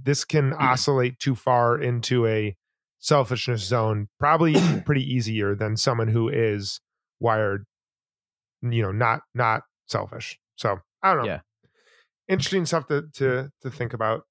this 0.02 0.24
can 0.24 0.52
oscillate 0.54 1.18
too 1.18 1.34
far 1.34 1.80
into 1.80 2.26
a 2.26 2.56
selfishness 2.98 3.62
zone, 3.62 4.08
probably 4.18 4.54
pretty 4.84 5.02
easier 5.02 5.54
than 5.54 5.76
someone 5.76 6.08
who 6.08 6.28
is 6.28 6.80
wired, 7.20 7.64
you 8.62 8.82
know, 8.82 8.92
not 8.92 9.20
not 9.34 9.62
selfish. 9.86 10.38
So 10.56 10.80
I 11.02 11.14
don't 11.14 11.24
know. 11.24 11.28
Yeah. 11.32 11.40
Interesting 12.28 12.66
stuff 12.66 12.86
to 12.88 13.04
to 13.14 13.50
to 13.62 13.70
think 13.70 13.94
about. 13.94 14.22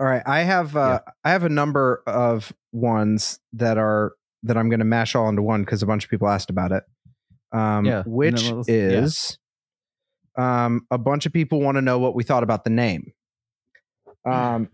All 0.00 0.06
right, 0.06 0.22
I 0.24 0.40
have 0.40 0.76
uh, 0.76 1.00
I 1.24 1.30
have 1.30 1.44
a 1.44 1.48
number 1.48 2.02
of 2.06 2.52
ones 2.72 3.38
that 3.54 3.76
are 3.76 4.12
that 4.44 4.56
I'm 4.56 4.68
going 4.70 4.78
to 4.78 4.84
mash 4.86 5.14
all 5.14 5.28
into 5.28 5.42
one 5.42 5.62
because 5.62 5.82
a 5.82 5.86
bunch 5.86 6.04
of 6.04 6.10
people 6.10 6.28
asked 6.28 6.48
about 6.50 6.72
it. 6.72 6.84
Um, 7.52 7.84
Yeah, 7.84 8.02
which 8.06 8.50
let's- 8.50 8.68
yeah. 8.68 8.74
is 8.74 9.38
um, 10.36 10.86
a 10.90 10.98
bunch 10.98 11.26
of 11.26 11.32
people 11.32 11.60
want 11.60 11.76
to 11.76 11.82
know 11.82 11.98
what 11.98 12.14
we 12.14 12.22
thought 12.22 12.42
about 12.44 12.62
the 12.64 12.70
name. 12.70 13.12
Um, 14.24 14.68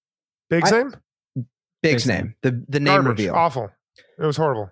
Big's 0.50 0.72
I- 0.72 0.78
name? 0.78 0.90
Big's 1.36 1.46
Big's 1.82 2.06
name, 2.06 2.34
the 2.42 2.62
the 2.68 2.80
name 2.80 3.02
Garbage. 3.04 3.18
reveal. 3.18 3.34
Awful. 3.34 3.70
It 4.18 4.24
was 4.26 4.36
horrible. 4.36 4.70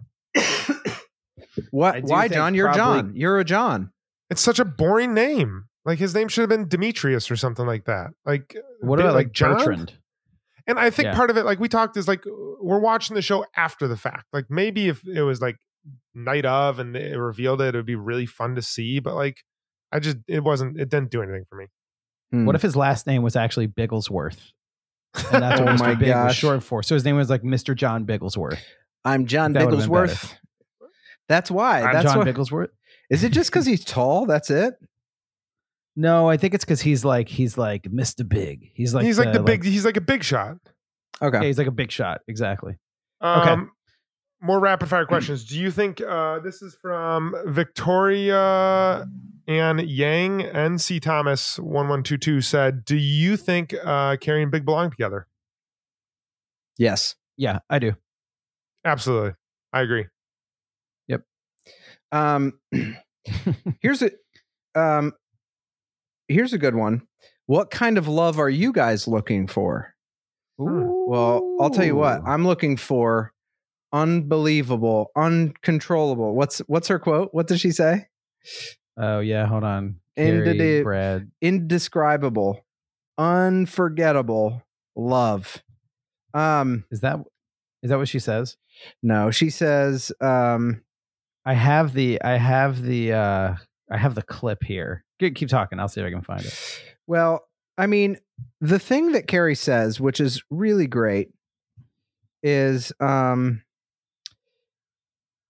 What? 1.70 2.02
Why, 2.04 2.28
John? 2.28 2.54
You're 2.54 2.72
probably- 2.72 3.02
John. 3.02 3.16
You're 3.16 3.38
a 3.40 3.44
John. 3.44 3.90
It's 4.30 4.40
such 4.40 4.58
a 4.58 4.64
boring 4.64 5.14
name. 5.14 5.64
Like 5.84 5.98
his 5.98 6.14
name 6.14 6.28
should 6.28 6.42
have 6.42 6.50
been 6.50 6.68
Demetrius 6.68 7.30
or 7.30 7.36
something 7.36 7.66
like 7.66 7.84
that. 7.86 8.10
Like 8.26 8.54
What 8.80 8.96
bit 8.96 9.06
about 9.06 9.14
like 9.14 9.32
John? 9.32 9.56
Bertrand? 9.56 9.94
And 10.66 10.78
I 10.78 10.90
think 10.90 11.06
Yeah. 11.06 11.14
part 11.14 11.30
of 11.30 11.38
it, 11.38 11.44
like 11.46 11.58
we 11.58 11.68
talked, 11.68 11.96
is 11.96 12.06
like 12.06 12.22
we're 12.60 12.78
watching 12.78 13.16
the 13.16 13.22
show 13.22 13.46
after 13.56 13.88
the 13.88 13.96
fact. 13.96 14.26
Like 14.32 14.46
maybe 14.50 14.88
if 14.88 15.02
it 15.06 15.22
was 15.22 15.40
like 15.40 15.56
night 16.14 16.44
of 16.44 16.78
and 16.78 16.94
it 16.94 17.16
revealed 17.18 17.62
it, 17.62 17.74
it 17.74 17.78
would 17.78 17.86
be 17.86 17.94
really 17.96 18.26
fun 18.26 18.54
to 18.56 18.62
see. 18.62 18.98
But 18.98 19.14
like, 19.14 19.38
I 19.90 19.98
just 19.98 20.18
it 20.28 20.44
wasn't. 20.44 20.78
It 20.78 20.90
didn't 20.90 21.10
do 21.10 21.22
anything 21.22 21.44
for 21.48 21.56
me. 21.56 21.66
Hmm. 22.30 22.44
What 22.44 22.54
if 22.54 22.62
his 22.62 22.76
last 22.76 23.06
name 23.06 23.22
was 23.22 23.36
actually 23.36 23.68
Bigglesworth? 23.68 24.38
And 25.14 25.42
that's 25.42 25.60
what 25.60 25.68
Oh 25.68 25.72
Mr. 25.72 25.78
my 25.80 25.94
Big 25.94 26.14
was 26.14 26.36
short 26.36 26.62
for. 26.62 26.82
So 26.82 26.94
his 26.94 27.04
name 27.04 27.16
was 27.16 27.30
like 27.30 27.42
Mr. 27.42 27.74
John 27.74 28.04
Bigglesworth. 28.04 28.58
I'm 29.04 29.26
John 29.26 29.52
That 29.54 29.68
Bigglesworth? 29.68 30.34
That's 31.28 31.50
why. 31.50 31.82
I'm 31.82 31.92
That's 31.94 32.04
John 32.06 32.18
what, 32.18 32.26
Bigglesworth. 32.26 32.68
Is 33.10 33.24
it 33.24 33.32
just 33.32 33.50
because 33.50 33.64
he's 33.66 33.84
tall? 33.84 34.26
That's 34.26 34.50
it. 34.50 34.74
No, 35.96 36.28
I 36.28 36.36
think 36.36 36.54
it's 36.54 36.64
because 36.64 36.80
he's 36.82 37.04
like 37.04 37.28
he's 37.28 37.58
like 37.58 37.82
Mr. 37.84 38.28
Big. 38.28 38.70
He's 38.74 38.94
like 38.94 39.04
he's 39.04 39.18
like 39.18 39.32
the 39.32 39.42
big. 39.42 39.64
he's 39.64 39.84
like 39.84 39.96
a 39.96 40.00
big 40.00 40.22
shot. 40.22 40.56
Okay. 41.20 41.38
yeah, 41.38 41.44
he's 41.46 41.58
like 41.58 41.66
a 41.66 41.72
big 41.72 41.90
shot. 41.90 42.20
Exactly. 42.28 42.76
Um, 43.20 43.40
Okay. 43.40 43.62
More 44.40 44.60
rapid 44.60 44.88
fire 44.88 45.04
questions. 45.04 45.44
Do 45.44 45.58
you 45.58 45.72
think 45.72 46.00
uh, 46.00 46.38
this 46.38 46.62
is 46.62 46.76
from 46.80 47.34
Victoria 47.46 49.04
and 49.48 49.80
Yang 49.88 50.42
NC 50.42 51.00
Thomas 51.00 51.58
one 51.58 51.88
one 51.88 52.02
two 52.04 52.18
two 52.18 52.40
said? 52.40 52.84
Do 52.84 52.96
you 52.96 53.36
think 53.36 53.74
uh, 53.82 54.16
Carrie 54.20 54.42
and 54.42 54.52
Big 54.52 54.64
belong 54.64 54.90
together? 54.90 55.26
Yes. 56.76 57.16
Yeah, 57.36 57.60
I 57.70 57.78
do. 57.78 57.94
Absolutely, 58.84 59.32
I 59.72 59.80
agree. 59.80 60.06
Yep. 61.08 61.22
Um, 62.12 62.60
here's 63.80 64.02
a 64.02 64.10
um, 64.74 65.12
here's 66.28 66.52
a 66.52 66.58
good 66.58 66.74
one. 66.74 67.02
What 67.46 67.70
kind 67.70 67.96
of 67.96 68.06
love 68.06 68.38
are 68.38 68.50
you 68.50 68.72
guys 68.72 69.08
looking 69.08 69.46
for? 69.46 69.94
Well, 70.58 71.56
I'll 71.60 71.70
tell 71.70 71.84
you 71.84 71.96
what. 71.96 72.20
I'm 72.26 72.46
looking 72.46 72.76
for 72.76 73.32
unbelievable, 73.92 75.10
uncontrollable. 75.16 76.34
What's 76.34 76.58
what's 76.60 76.88
her 76.88 76.98
quote? 76.98 77.30
What 77.32 77.46
does 77.46 77.60
she 77.60 77.70
say? 77.70 78.08
Oh 78.98 79.20
yeah, 79.20 79.46
hold 79.46 79.64
on. 79.64 80.00
Carrie, 80.16 80.82
Brad. 80.82 81.30
Indescribable, 81.40 82.64
unforgettable 83.16 84.62
love. 84.96 85.62
Um, 86.34 86.84
Is 86.90 87.00
that 87.00 87.20
is 87.82 87.90
that 87.90 87.98
what 87.98 88.08
she 88.08 88.18
says? 88.18 88.56
no, 89.02 89.30
she 89.30 89.50
says, 89.50 90.12
um, 90.20 90.82
I 91.44 91.54
have 91.54 91.94
the 91.94 92.20
I 92.22 92.36
have 92.36 92.82
the 92.82 93.12
uh 93.12 93.54
I 93.90 93.96
have 93.96 94.14
the 94.14 94.22
clip 94.22 94.64
here. 94.64 95.04
Keep 95.20 95.36
keep 95.36 95.48
talking. 95.48 95.78
I'll 95.78 95.88
see 95.88 96.00
if 96.00 96.06
I 96.06 96.10
can 96.10 96.22
find 96.22 96.44
it. 96.44 96.82
Well, 97.06 97.44
I 97.78 97.86
mean, 97.86 98.18
the 98.60 98.78
thing 98.80 99.12
that 99.12 99.28
Carrie 99.28 99.54
says, 99.54 100.00
which 100.00 100.20
is 100.20 100.42
really 100.50 100.88
great, 100.88 101.30
is 102.42 102.92
um 103.00 103.62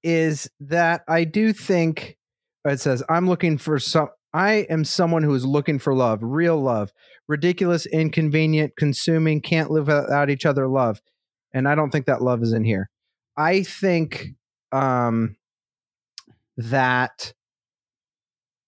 is 0.04 0.50
that 0.60 1.02
I 1.08 1.24
do 1.24 1.52
think 1.52 2.17
it 2.72 2.80
says 2.80 3.02
I'm 3.08 3.28
looking 3.28 3.58
for 3.58 3.78
some 3.78 4.08
I 4.34 4.66
am 4.68 4.84
someone 4.84 5.22
who 5.22 5.34
is 5.34 5.46
looking 5.46 5.78
for 5.78 5.94
love, 5.94 6.20
real 6.22 6.60
love, 6.60 6.92
ridiculous, 7.28 7.86
inconvenient, 7.86 8.74
consuming, 8.76 9.40
can't 9.40 9.70
live 9.70 9.86
without 9.86 10.28
each 10.30 10.44
other 10.44 10.68
love. 10.68 11.00
And 11.54 11.66
I 11.66 11.74
don't 11.74 11.90
think 11.90 12.06
that 12.06 12.22
love 12.22 12.42
is 12.42 12.52
in 12.52 12.64
here. 12.64 12.90
I 13.36 13.62
think 13.62 14.28
um 14.72 15.36
that 16.56 17.32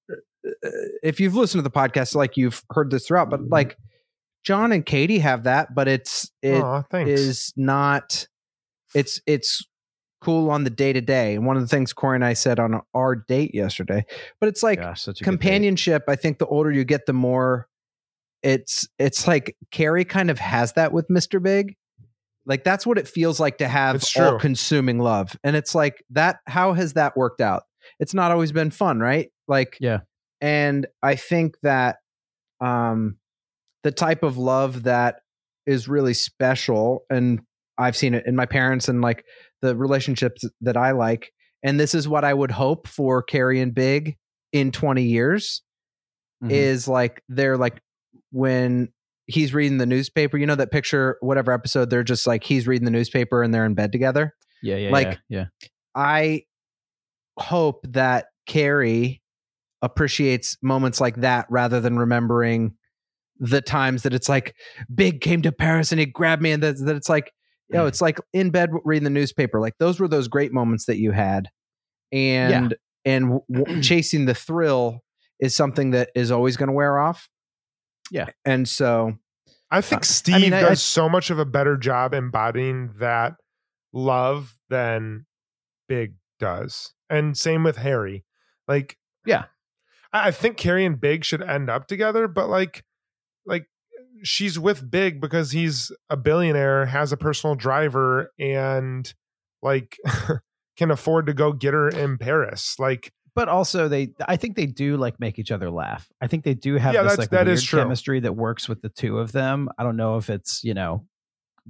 uh, 0.08 0.68
if 1.02 1.20
you've 1.20 1.34
listened 1.34 1.58
to 1.58 1.68
the 1.68 1.70
podcast, 1.70 2.14
like 2.14 2.36
you've 2.36 2.62
heard 2.70 2.90
this 2.90 3.06
throughout, 3.06 3.30
but 3.30 3.48
like 3.48 3.76
Jon 4.44 4.72
and 4.72 4.86
Katie 4.86 5.18
have 5.18 5.44
that, 5.44 5.74
but 5.74 5.88
it's 5.88 6.30
it 6.42 6.62
Aw, 6.62 6.82
thanks. 6.90 7.10
is 7.10 7.52
not 7.56 8.26
it's 8.94 9.20
it's 9.26 9.66
cool 10.20 10.50
on 10.50 10.64
the 10.64 10.70
day 10.70 10.92
to 10.92 11.00
day. 11.00 11.34
And 11.34 11.46
one 11.46 11.56
of 11.56 11.62
the 11.62 11.68
things 11.68 11.92
Cory 11.92 12.16
and 12.16 12.24
I 12.24 12.34
said 12.34 12.58
on 12.58 12.80
our 12.94 13.16
date 13.16 13.54
yesterday, 13.54 14.04
but 14.40 14.48
it's 14.48 14.62
like 14.62 14.80
Gosh, 14.80 15.08
companionship. 15.22 16.04
I 16.08 16.16
think 16.16 16.38
the 16.38 16.46
older 16.46 16.70
you 16.70 16.84
get, 16.84 17.06
the 17.06 17.12
more 17.12 17.68
it's 18.42 18.88
it's 18.98 19.26
like 19.26 19.56
Carrie 19.70 20.04
kind 20.04 20.30
of 20.30 20.38
has 20.38 20.72
that 20.74 20.92
with 20.92 21.08
Mr. 21.08 21.42
Big. 21.42 21.76
Like 22.46 22.64
that's 22.64 22.86
what 22.86 22.98
it 22.98 23.06
feels 23.06 23.38
like 23.38 23.58
to 23.58 23.68
have 23.68 24.04
all 24.18 24.38
consuming 24.38 24.98
love. 24.98 25.36
And 25.44 25.56
it's 25.56 25.74
like 25.74 26.02
that 26.10 26.38
how 26.46 26.72
has 26.72 26.94
that 26.94 27.16
worked 27.16 27.40
out? 27.40 27.64
It's 27.98 28.14
not 28.14 28.30
always 28.30 28.52
been 28.52 28.70
fun, 28.70 29.00
right? 29.00 29.30
Like 29.46 29.76
Yeah. 29.80 30.00
And 30.40 30.86
I 31.02 31.16
think 31.16 31.56
that 31.62 31.96
um 32.60 33.16
the 33.82 33.92
type 33.92 34.22
of 34.22 34.36
love 34.36 34.84
that 34.84 35.20
is 35.66 35.88
really 35.88 36.14
special 36.14 37.04
and 37.10 37.40
I've 37.78 37.96
seen 37.96 38.14
it 38.14 38.26
in 38.26 38.36
my 38.36 38.46
parents 38.46 38.88
and 38.88 39.00
like 39.00 39.24
the 39.62 39.76
relationships 39.76 40.42
that 40.60 40.76
I 40.76 40.92
like 40.92 41.32
and 41.62 41.78
this 41.78 41.94
is 41.94 42.08
what 42.08 42.24
I 42.24 42.32
would 42.32 42.50
hope 42.50 42.88
for 42.88 43.22
Carrie 43.22 43.60
and 43.60 43.74
Big 43.74 44.16
in 44.52 44.72
20 44.72 45.02
years 45.04 45.62
Mhm. 46.42 46.50
is 46.52 46.88
like 46.88 47.22
they're 47.28 47.58
like 47.58 47.80
when 48.32 48.88
he's 49.26 49.52
reading 49.52 49.76
the 49.78 49.84
newspaper 49.86 50.38
you 50.38 50.46
know 50.46 50.54
that 50.54 50.70
picture 50.72 51.18
whatever 51.20 51.52
episode 51.52 51.90
they're 51.90 52.02
just 52.02 52.26
like 52.26 52.42
he's 52.44 52.66
reading 52.66 52.86
the 52.86 52.90
newspaper 52.90 53.42
and 53.42 53.52
they're 53.52 53.66
in 53.66 53.74
bed 53.74 53.92
together 53.92 54.34
yeah, 54.62 54.76
yeah, 54.76 54.90
like- 54.90 55.18
yeah, 55.28 55.44
I 55.94 56.42
hope 57.38 57.84
that 57.90 58.26
Carrie 58.46 59.22
appreciates 59.82 60.56
moments 60.62 61.00
like 61.00 61.16
that 61.16 61.46
rather 61.48 61.80
than 61.80 61.98
remembering 61.98 62.74
the 63.38 63.62
times 63.62 64.02
that 64.02 64.12
it's 64.12 64.28
like 64.28 64.54
Big 64.94 65.20
came 65.22 65.40
to 65.42 65.52
Paris 65.52 65.92
and 65.92 65.98
he 66.00 66.06
grabbed 66.06 66.42
me, 66.42 66.52
and 66.52 66.62
that, 66.62 66.76
that 66.84 66.96
it's 66.96 67.08
like, 67.08 67.32
you 67.70 67.78
know, 67.78 67.86
it's 67.86 68.00
like 68.00 68.18
in 68.32 68.50
bed 68.50 68.70
reading 68.84 69.04
the 69.04 69.10
newspaper. 69.10 69.60
Like 69.60 69.74
those 69.78 70.00
were 70.00 70.08
those 70.08 70.28
great 70.28 70.52
moments 70.52 70.86
that 70.86 70.98
you 70.98 71.12
had, 71.12 71.48
and 72.12 72.74
and 73.04 73.40
w- 73.50 73.80
chasing 73.82 74.24
the 74.26 74.34
thrill 74.34 75.00
is 75.38 75.54
something 75.56 75.92
that 75.92 76.10
is 76.14 76.30
always 76.30 76.56
going 76.56 76.68
to 76.68 76.72
wear 76.74 76.98
off. 76.98 77.28
Yeah. 78.10 78.26
and 78.44 78.68
so 78.68 79.14
I 79.70 79.80
think 79.82 80.02
Uh, 80.02 80.04
Steve 80.04 80.34
I 80.34 80.38
mean, 80.40 80.52
I- 80.52 80.60
does 80.62 80.70
I- 80.70 80.74
so 80.74 81.08
much 81.08 81.30
of 81.30 81.38
a 81.38 81.44
better 81.44 81.76
job 81.76 82.12
embodying 82.12 82.90
that 82.98 83.36
love 83.92 84.56
than 84.68 85.26
Big 85.88 86.14
does. 86.40 86.92
And 87.08 87.36
same 87.38 87.62
with 87.64 87.76
Harry. 87.76 88.24
Like, 88.68 88.96
Yeah. 89.24 89.44
I, 90.12 90.28
I 90.28 90.30
think 90.32 90.56
Carrie 90.56 90.84
and 90.84 91.00
Big 91.00 91.24
should 91.24 91.42
end 91.42 91.70
up 91.70 91.86
together, 91.86 92.26
but 92.28 92.48
like, 92.48 92.84
like 93.46 93.66
she's 94.22 94.58
with 94.58 94.90
Big 94.90 95.20
because 95.20 95.52
he's 95.52 95.92
a 96.08 96.16
billionaire, 96.16 96.86
has 96.86 97.12
a 97.12 97.16
personal 97.16 97.54
driver, 97.54 98.32
and 98.38 99.12
like 99.62 99.98
can 100.76 100.90
afford 100.90 101.26
to 101.26 101.34
go 101.34 101.52
get 101.52 101.74
her 101.74 101.88
in 101.88 102.18
Paris. 102.18 102.76
Like, 102.78 103.12
but 103.34 103.48
also 103.48 103.86
they 103.88 104.08
i 104.26 104.36
think 104.36 104.56
they 104.56 104.66
do 104.66 104.96
like 104.96 105.20
make 105.20 105.38
each 105.38 105.50
other 105.52 105.70
laugh. 105.70 106.08
I 106.20 106.26
think 106.26 106.44
they 106.44 106.54
do 106.54 106.76
have 106.76 106.94
Yeah, 106.94 107.02
this 107.02 107.18
like 107.18 107.30
that 107.30 107.46
weird 107.46 107.60
chemistry 107.68 108.20
that 108.20 108.34
works 108.34 108.68
with 108.68 108.82
the 108.82 108.88
two 108.88 109.18
of 109.18 109.32
them. 109.32 109.68
I 109.78 109.82
don't 109.82 109.96
know 109.96 110.16
if 110.16 110.30
it's 110.30 110.62
you 110.64 110.74
know 110.74 111.06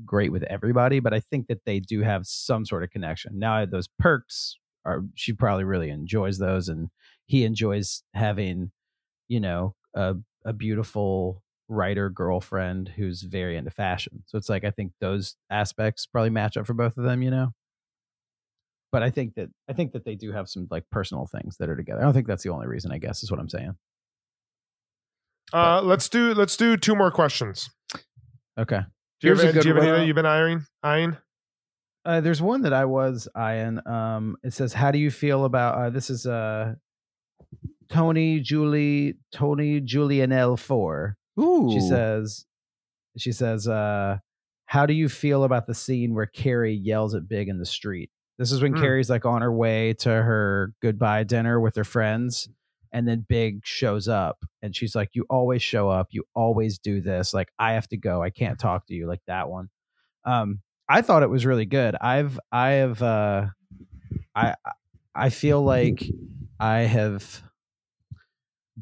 great 0.07 0.31
with 0.31 0.45
everybody 0.45 1.01
but 1.01 1.13
i 1.13 1.19
think 1.19 1.49
that 1.49 1.65
they 1.67 1.81
do 1.81 2.01
have 2.01 2.27
some 2.27 2.65
sort 2.65 2.83
of 2.83 2.91
connection. 2.91 3.39
Now 3.39 3.67
those 3.67 3.89
perks 3.99 4.57
are 4.85 5.03
she 5.15 5.33
probably 5.33 5.65
really 5.65 5.91
enjoys 5.91 6.39
those 6.39 6.69
and 6.69 6.89
he 7.27 7.45
enjoys 7.45 8.03
having 8.15 8.71
you 9.29 9.41
know 9.41 9.75
a, 9.95 10.15
a 10.45 10.53
beautiful 10.53 11.43
writer 11.71 12.11
girlfriend 12.11 12.89
who's 12.97 13.23
very 13.23 13.57
into 13.57 13.71
fashion 13.71 14.23
so 14.27 14.37
it's 14.37 14.49
like 14.49 14.65
i 14.65 14.71
think 14.71 14.93
those 15.01 15.37
aspects 15.51 16.05
probably 16.05 16.31
match 16.31 16.57
up 16.57 16.67
for 16.67 16.75
both 16.75 16.99
of 16.99 17.05
them 17.05 17.23
you 17.23 17.31
know 17.31 17.53
but 18.93 19.03
I 19.03 19.11
think 19.11 19.35
that 19.35 19.51
I 19.69 19.73
think 19.73 19.93
that 19.93 20.05
they 20.05 20.15
do 20.15 20.33
have 20.33 20.49
some 20.49 20.67
like 20.71 20.85
personal 20.91 21.27
things 21.27 21.57
that 21.59 21.69
are 21.69 21.77
together. 21.77 22.01
I 22.01 22.05
don't 22.05 22.13
think 22.13 22.27
that's 22.27 22.43
the 22.43 22.51
only 22.51 22.67
reason. 22.67 22.93
I 22.93 22.99
guess 22.99 23.23
is 23.23 23.31
what 23.31 23.41
I'm 23.41 23.49
saying. 23.49 23.77
uh, 25.53 25.81
let's 25.83 26.09
do 26.09 26.35
let's 26.35 26.57
do 26.57 26.77
two 26.77 26.97
more 26.97 27.11
questions. 27.11 27.71
Okay. 28.59 28.81
Do 29.21 29.29
you 29.29 29.35
Here's 29.35 29.43
a 29.43 29.53
have, 29.53 29.63
do 29.63 29.69
you 29.69 29.75
have 29.75 29.85
any 29.85 29.99
that 29.99 30.07
you've 30.07 30.17
been 30.17 30.27
eyeing? 30.27 30.65
Eyeing? 30.83 31.17
Uh, 32.05 32.21
there's 32.21 32.41
one 32.41 32.63
that 32.63 32.73
I 32.73 32.87
was 32.87 33.29
eyeing. 33.35 33.87
Um, 33.87 34.37
it 34.43 34.55
says, 34.55 34.73
"How 34.73 34.91
do 34.91 34.99
you 34.99 35.11
feel 35.11 35.45
about?" 35.45 35.77
Uh, 35.77 35.91
this 35.91 36.11
is 36.11 36.27
uh, 36.27 36.75
Tony 37.91 38.41
Julie 38.41 39.19
Tony 39.33 39.81
Julianelle 39.81 40.59
four. 40.59 41.17
Ooh, 41.39 41.71
She 41.73 41.81
says, 41.81 42.47
she 43.17 43.33
says, 43.33 43.67
uh, 43.69 44.19
"How 44.67 44.87
do 44.87 44.95
you 44.95 45.09
feel 45.09 45.45
about 45.45 45.67
the 45.67 45.75
scene 45.75 46.15
where 46.15 46.27
Carrie 46.27 46.75
yells 46.75 47.15
at 47.15 47.29
Big 47.29 47.49
in 47.49 47.59
the 47.59 47.67
street?" 47.67 48.11
This 48.39 48.53
is 48.53 48.63
when 48.63 48.73
Hmm. 48.73 48.81
Carrie's 48.81 49.11
like 49.11 49.27
on 49.27 49.43
her 49.43 49.53
way 49.53 49.93
to 49.95 50.09
her 50.11 50.73
goodbye 50.81 51.25
dinner 51.25 51.61
with 51.61 51.77
her 51.77 51.85
friends, 51.85 52.49
and 52.93 53.07
then 53.07 53.27
Big 53.29 53.61
shows 53.67 54.09
up, 54.09 54.39
and 54.63 54.75
she's 54.75 54.95
like, 54.95 55.11
"You 55.13 55.27
always 55.29 55.63
show 55.63 55.89
up. 55.89 56.09
You 56.11 56.25
always 56.35 56.79
do 56.79 57.01
this. 57.01 57.35
Like 57.35 57.53
I 57.59 57.73
have 57.73 57.89
to 57.89 57.97
go. 57.97 58.23
I 58.23 58.31
can't 58.31 58.59
talk 58.59 58.87
to 58.87 58.95
you." 58.95 59.07
Like 59.07 59.23
that 59.27 59.49
one. 59.51 59.69
Um, 60.25 60.61
I 60.89 61.03
thought 61.03 61.23
it 61.23 61.31
was 61.31 61.45
really 61.47 61.67
good. 61.67 61.95
I've 62.01 62.39
I 62.51 62.71
have 62.71 63.03
uh, 63.03 63.47
I 64.35 64.55
I 65.15 65.31
feel 65.31 65.63
like 65.63 66.03
I 66.59 66.81
have 66.81 67.43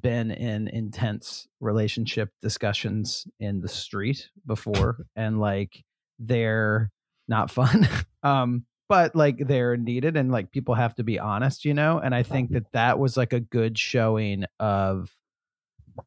been 0.01 0.31
in 0.31 0.69
intense 0.69 1.47
relationship 1.61 2.31
discussions 2.41 3.27
in 3.41 3.61
the 3.61 3.69
street 3.69 4.29
before 4.47 5.07
and 5.17 5.41
like 5.41 5.85
they're 6.19 6.91
not 7.29 7.51
fun 7.51 7.89
um 8.23 8.65
but 8.89 9.15
like 9.15 9.47
they're 9.47 9.77
needed 9.77 10.17
and 10.17 10.33
like 10.33 10.51
people 10.51 10.75
have 10.75 10.95
to 10.95 11.05
be 11.05 11.19
honest 11.19 11.65
you 11.65 11.75
know 11.75 11.99
and 11.99 12.15
i 12.15 12.23
think 12.23 12.51
that 12.51 12.71
that 12.73 12.99
was 12.99 13.17
like 13.17 13.33
a 13.33 13.41
good 13.41 13.79
showing 13.79 14.45
of 14.59 15.15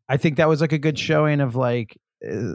i 0.10 0.18
think 0.18 0.38
that 0.38 0.50
was 0.50 0.62
like 0.62 0.74
a 0.74 0.80
good 0.80 0.98
showing 0.98 1.42
of 1.42 1.56
like 1.56 1.98
uh, 2.30 2.54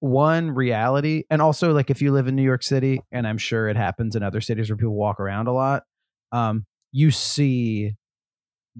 one 0.00 0.50
reality 0.50 1.24
and 1.30 1.40
also 1.40 1.72
like 1.72 1.90
if 1.90 2.02
you 2.02 2.12
live 2.12 2.28
in 2.28 2.36
new 2.36 2.42
york 2.42 2.62
city 2.62 3.00
and 3.10 3.26
i'm 3.26 3.38
sure 3.38 3.68
it 3.68 3.76
happens 3.76 4.14
in 4.14 4.22
other 4.22 4.40
cities 4.40 4.68
where 4.68 4.76
people 4.76 4.94
walk 4.94 5.20
around 5.20 5.46
a 5.46 5.52
lot 5.52 5.84
um 6.32 6.66
you 6.92 7.10
see 7.10 7.94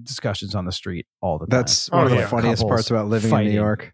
discussions 0.03 0.55
on 0.55 0.65
the 0.65 0.71
street 0.71 1.05
all 1.21 1.37
the 1.39 1.45
time 1.47 1.59
that's 1.59 1.89
Oh, 1.91 1.97
one 1.97 2.05
of 2.05 2.11
the 2.11 2.17
yeah. 2.17 2.27
funniest 2.27 2.61
Couples 2.61 2.69
parts 2.71 2.91
about 2.91 3.07
living 3.07 3.31
in. 3.33 3.45
New 3.45 3.51
York. 3.51 3.93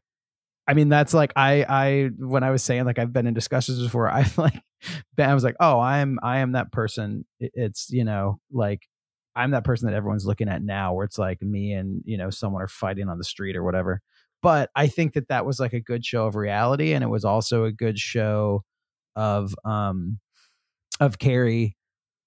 I 0.68 0.74
mean, 0.74 0.88
that's 0.90 1.14
like 1.14 1.34
I 1.36 1.66
I 1.68 2.10
when 2.18 2.44
I 2.44 2.52
was 2.52 2.64
saying 2.64 2.86
like 2.86 2.98
I've 3.00 3.12
been 3.14 3.28
in 3.28 3.34
discussions 3.34 3.82
before, 3.82 4.10
I 4.12 4.26
like 4.38 4.60
been- 5.16 5.30
I 5.30 5.34
was 5.34 5.44
like, 5.44 5.56
oh, 5.60 5.80
I'm 5.80 6.20
I 6.24 6.40
am 6.40 6.54
that 6.54 6.72
person. 6.72 7.26
It's 7.40 7.90
you 7.90 8.04
know 8.06 8.40
like 8.52 8.82
I'm 9.36 9.52
that 9.52 9.64
person 9.66 9.88
that 9.90 9.96
everyone's 9.96 10.26
looking 10.26 10.48
at 10.48 10.62
now, 10.62 10.94
where 10.94 11.06
it's 11.06 11.18
like 11.18 11.42
me 11.42 11.74
and 11.74 12.02
you 12.06 12.18
know 12.18 12.30
someone 12.30 12.62
are 12.62 12.68
fighting 12.68 13.10
on 13.10 13.18
the 13.18 13.24
street 13.24 13.56
or 13.56 13.64
whatever. 13.64 14.02
But 14.42 14.70
I 14.76 14.88
think 14.88 15.14
that 15.14 15.30
that 15.30 15.46
was 15.46 15.60
like 15.60 15.74
a 15.74 15.80
good 15.80 16.06
show 16.06 16.28
of 16.28 16.36
reality, 16.36 16.94
and 16.94 17.04
it 17.04 17.08
was 17.08 17.26
also 17.26 17.64
a 17.66 17.72
good 17.72 17.98
show 18.00 18.64
of 19.16 19.56
um 19.66 20.20
of 21.00 21.18
Carrie, 21.20 21.76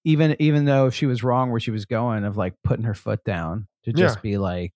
even 0.06 0.36
even 0.38 0.64
though 0.64 0.88
she 0.88 1.04
was 1.06 1.22
wrong 1.22 1.50
where 1.50 1.60
she 1.60 1.70
was 1.72 1.84
going, 1.84 2.24
of 2.24 2.36
like 2.38 2.54
putting 2.64 2.84
her 2.86 2.94
foot 2.94 3.22
down 3.24 3.66
to 3.84 3.92
just 3.92 4.16
Yeah. 4.18 4.22
be 4.22 4.38
like, 4.38 4.72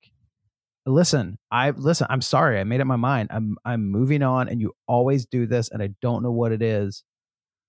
listen 0.87 1.39
i 1.51 1.71
listen 1.71 2.07
i'm 2.11 2.23
sorry 2.23 2.59
i 2.59 2.65
made 2.65 2.81
up 2.81 2.87
my 2.87 2.97
mind 2.97 3.29
i'm 3.31 3.55
i'm 3.67 3.87
moving 3.91 4.23
on 4.23 4.49
and 4.49 4.61
you 4.63 4.73
always 4.89 5.27
do 5.27 5.47
this 5.47 5.69
and 5.71 5.83
i 5.83 5.91
don't 6.01 6.23
know 6.23 6.33
what 6.33 6.53
it 6.53 6.63
is 6.63 7.05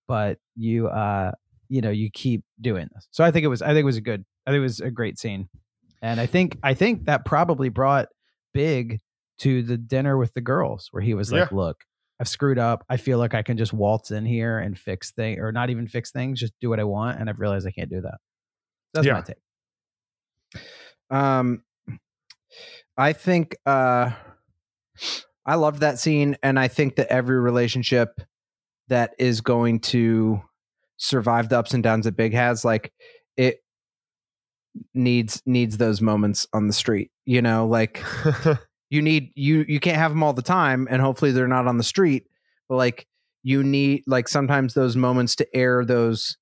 but 0.08 0.38
you 0.56 0.88
uh 0.88 1.32
you 1.68 1.82
know 1.82 1.90
you 1.92 2.10
keep 2.10 2.42
doing 2.62 2.88
this 2.96 3.08
so 3.12 3.22
i 3.24 3.30
think 3.30 3.44
it 3.44 3.48
was 3.50 3.62
i 3.62 3.68
think 3.68 3.80
it 3.80 3.84
was 3.86 3.98
a 3.98 4.02
good 4.02 4.24
i 4.48 4.50
think 4.52 4.60
it 4.60 4.64
was 4.64 4.80
a 4.80 4.90
great 4.90 5.20
scene 5.20 5.50
and 6.02 6.22
i 6.22 6.26
think 6.26 6.58
i 6.64 6.74
think 6.74 7.04
that 7.06 7.26
probably 7.26 7.68
brought 7.68 8.08
big 8.54 9.00
to 9.40 9.62
the 9.62 9.78
dinner 9.78 10.18
with 10.18 10.34
the 10.34 10.42
girls 10.42 10.88
where 10.92 11.04
he 11.04 11.14
was 11.14 11.34
like 11.34 11.52
Yeah. 11.52 11.56
look 11.58 11.84
i've 12.22 12.28
screwed 12.30 12.58
up 12.60 12.86
i 12.88 12.96
feel 12.96 13.18
like 13.18 13.34
i 13.34 13.42
can 13.42 13.58
just 13.58 13.74
waltz 13.74 14.12
in 14.12 14.26
here 14.26 14.60
and 14.60 14.78
fix 14.80 15.12
things 15.12 15.38
or 15.42 15.52
not 15.52 15.70
even 15.70 15.88
fix 15.88 16.12
things 16.12 16.40
just 16.40 16.54
do 16.62 16.70
what 16.70 16.80
i 16.80 16.84
want 16.86 17.20
and 17.20 17.30
i've 17.30 17.40
realized 17.40 17.68
i 17.68 17.72
can't 17.72 17.90
do 17.90 18.00
that 18.02 18.20
that's 18.94 19.06
Yeah. 19.06 19.14
my 19.14 19.22
take 19.22 19.38
Um, 21.10 21.64
I 22.98 23.14
think 23.14 23.56
uh, 23.66 24.12
I 25.46 25.56
loved 25.56 25.80
that 25.80 26.00
scene, 26.00 26.38
and 26.44 26.60
I 26.60 26.68
think 26.68 26.96
that 26.98 27.08
every 27.08 27.40
relationship 27.40 28.20
that 28.90 29.14
is 29.18 29.42
going 29.42 29.80
to 29.80 30.42
survive 30.98 31.50
the 31.50 31.58
ups 31.58 31.74
and 31.74 31.82
downs 31.84 32.06
that 32.06 32.16
Big 32.16 32.34
has, 32.34 32.64
like 32.64 32.92
it 33.38 33.58
needs 34.94 35.42
needs 35.46 35.78
those 35.78 36.02
moments 36.02 36.46
on 36.54 36.68
the 36.68 36.74
street. 36.74 37.12
You 37.26 37.42
know, 37.42 37.68
like 37.68 38.04
you 38.92 39.02
need 39.02 39.32
you 39.36 39.66
you 39.68 39.80
can't 39.80 39.98
have 39.98 40.12
them 40.12 40.22
all 40.22 40.34
the 40.34 40.42
time, 40.44 40.88
and 40.92 41.02
hopefully 41.02 41.32
they're 41.32 41.48
not 41.48 41.66
on 41.68 41.78
the 41.78 41.84
street. 41.84 42.28
But 42.70 42.76
like 42.76 43.08
you 43.42 43.64
need 43.64 44.04
like 44.06 44.28
sometimes 44.28 44.74
those 44.74 44.96
moments 44.96 45.36
to 45.38 45.56
air 45.56 45.84
those 45.84 46.38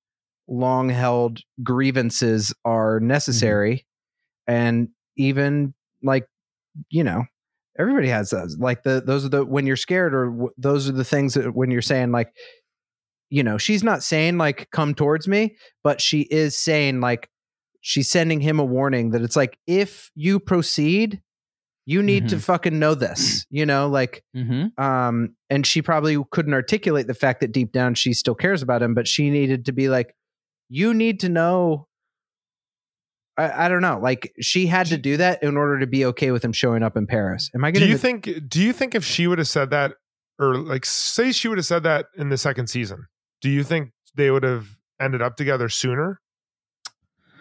long 0.48 0.88
held 0.88 1.40
grievances 1.62 2.52
are 2.64 2.98
mm-hmm. 2.98 3.06
necessary 3.06 3.86
and 4.46 4.88
even 5.16 5.72
like 6.02 6.26
you 6.88 7.04
know 7.04 7.24
everybody 7.78 8.08
has 8.08 8.30
those 8.30 8.58
like 8.58 8.82
the 8.82 9.02
those 9.06 9.24
are 9.24 9.28
the 9.28 9.44
when 9.44 9.66
you're 9.66 9.76
scared 9.76 10.12
or 10.12 10.26
w- 10.26 10.50
those 10.58 10.88
are 10.88 10.92
the 10.92 11.04
things 11.04 11.34
that 11.34 11.54
when 11.54 11.70
you're 11.70 11.80
saying 11.80 12.10
like 12.10 12.32
you 13.28 13.42
know 13.42 13.58
she's 13.58 13.84
not 13.84 14.02
saying 14.02 14.38
like 14.38 14.68
come 14.72 14.94
towards 14.94 15.28
me 15.28 15.56
but 15.84 16.00
she 16.00 16.22
is 16.22 16.58
saying 16.58 17.00
like 17.00 17.30
she's 17.80 18.10
sending 18.10 18.40
him 18.40 18.58
a 18.58 18.64
warning 18.64 19.10
that 19.10 19.22
it's 19.22 19.36
like 19.36 19.56
if 19.66 20.10
you 20.16 20.40
proceed 20.40 21.20
you 21.86 22.02
need 22.02 22.28
to 22.28 22.38
fucking 22.38 22.78
know 22.78 22.94
this 22.94 23.44
you 23.50 23.64
know 23.66 23.88
like 23.88 24.22
mm-hmm. 24.36 24.82
um 24.82 25.34
and 25.48 25.66
she 25.66 25.82
probably 25.82 26.16
couldn't 26.30 26.54
articulate 26.54 27.06
the 27.06 27.14
fact 27.14 27.40
that 27.40 27.52
deep 27.52 27.72
down 27.72 27.94
she 27.94 28.12
still 28.12 28.34
cares 28.34 28.62
about 28.62 28.82
him 28.82 28.94
but 28.94 29.08
she 29.08 29.30
needed 29.30 29.64
to 29.64 29.72
be 29.72 29.88
like 29.88 30.14
you 30.68 30.94
need 30.94 31.20
to 31.20 31.28
know 31.28 31.86
I, 33.36 33.66
I 33.66 33.68
don't 33.68 33.82
know 33.82 33.98
like 34.00 34.32
she 34.40 34.66
had 34.66 34.86
to 34.88 34.98
do 34.98 35.16
that 35.16 35.42
in 35.42 35.56
order 35.56 35.80
to 35.80 35.86
be 35.86 36.04
okay 36.06 36.30
with 36.30 36.44
him 36.44 36.52
showing 36.52 36.82
up 36.82 36.96
in 36.96 37.06
paris. 37.06 37.50
Am 37.54 37.64
i 37.64 37.70
do 37.70 37.80
gonna 37.80 37.90
you 37.90 37.98
think 37.98 38.28
do 38.48 38.60
you 38.60 38.72
think 38.72 38.94
if 38.94 39.04
she 39.04 39.26
would 39.26 39.38
have 39.38 39.48
said 39.48 39.70
that 39.70 39.94
or 40.38 40.56
like 40.56 40.84
say 40.84 41.32
she 41.32 41.48
would 41.48 41.58
have 41.58 41.66
said 41.66 41.82
that 41.82 42.06
in 42.16 42.28
the 42.28 42.38
second 42.38 42.68
season 42.68 43.06
do 43.40 43.48
you 43.48 43.64
think 43.64 43.90
they 44.14 44.30
would 44.30 44.42
have 44.42 44.68
ended 45.00 45.22
up 45.22 45.36
together 45.36 45.68
sooner? 45.68 46.20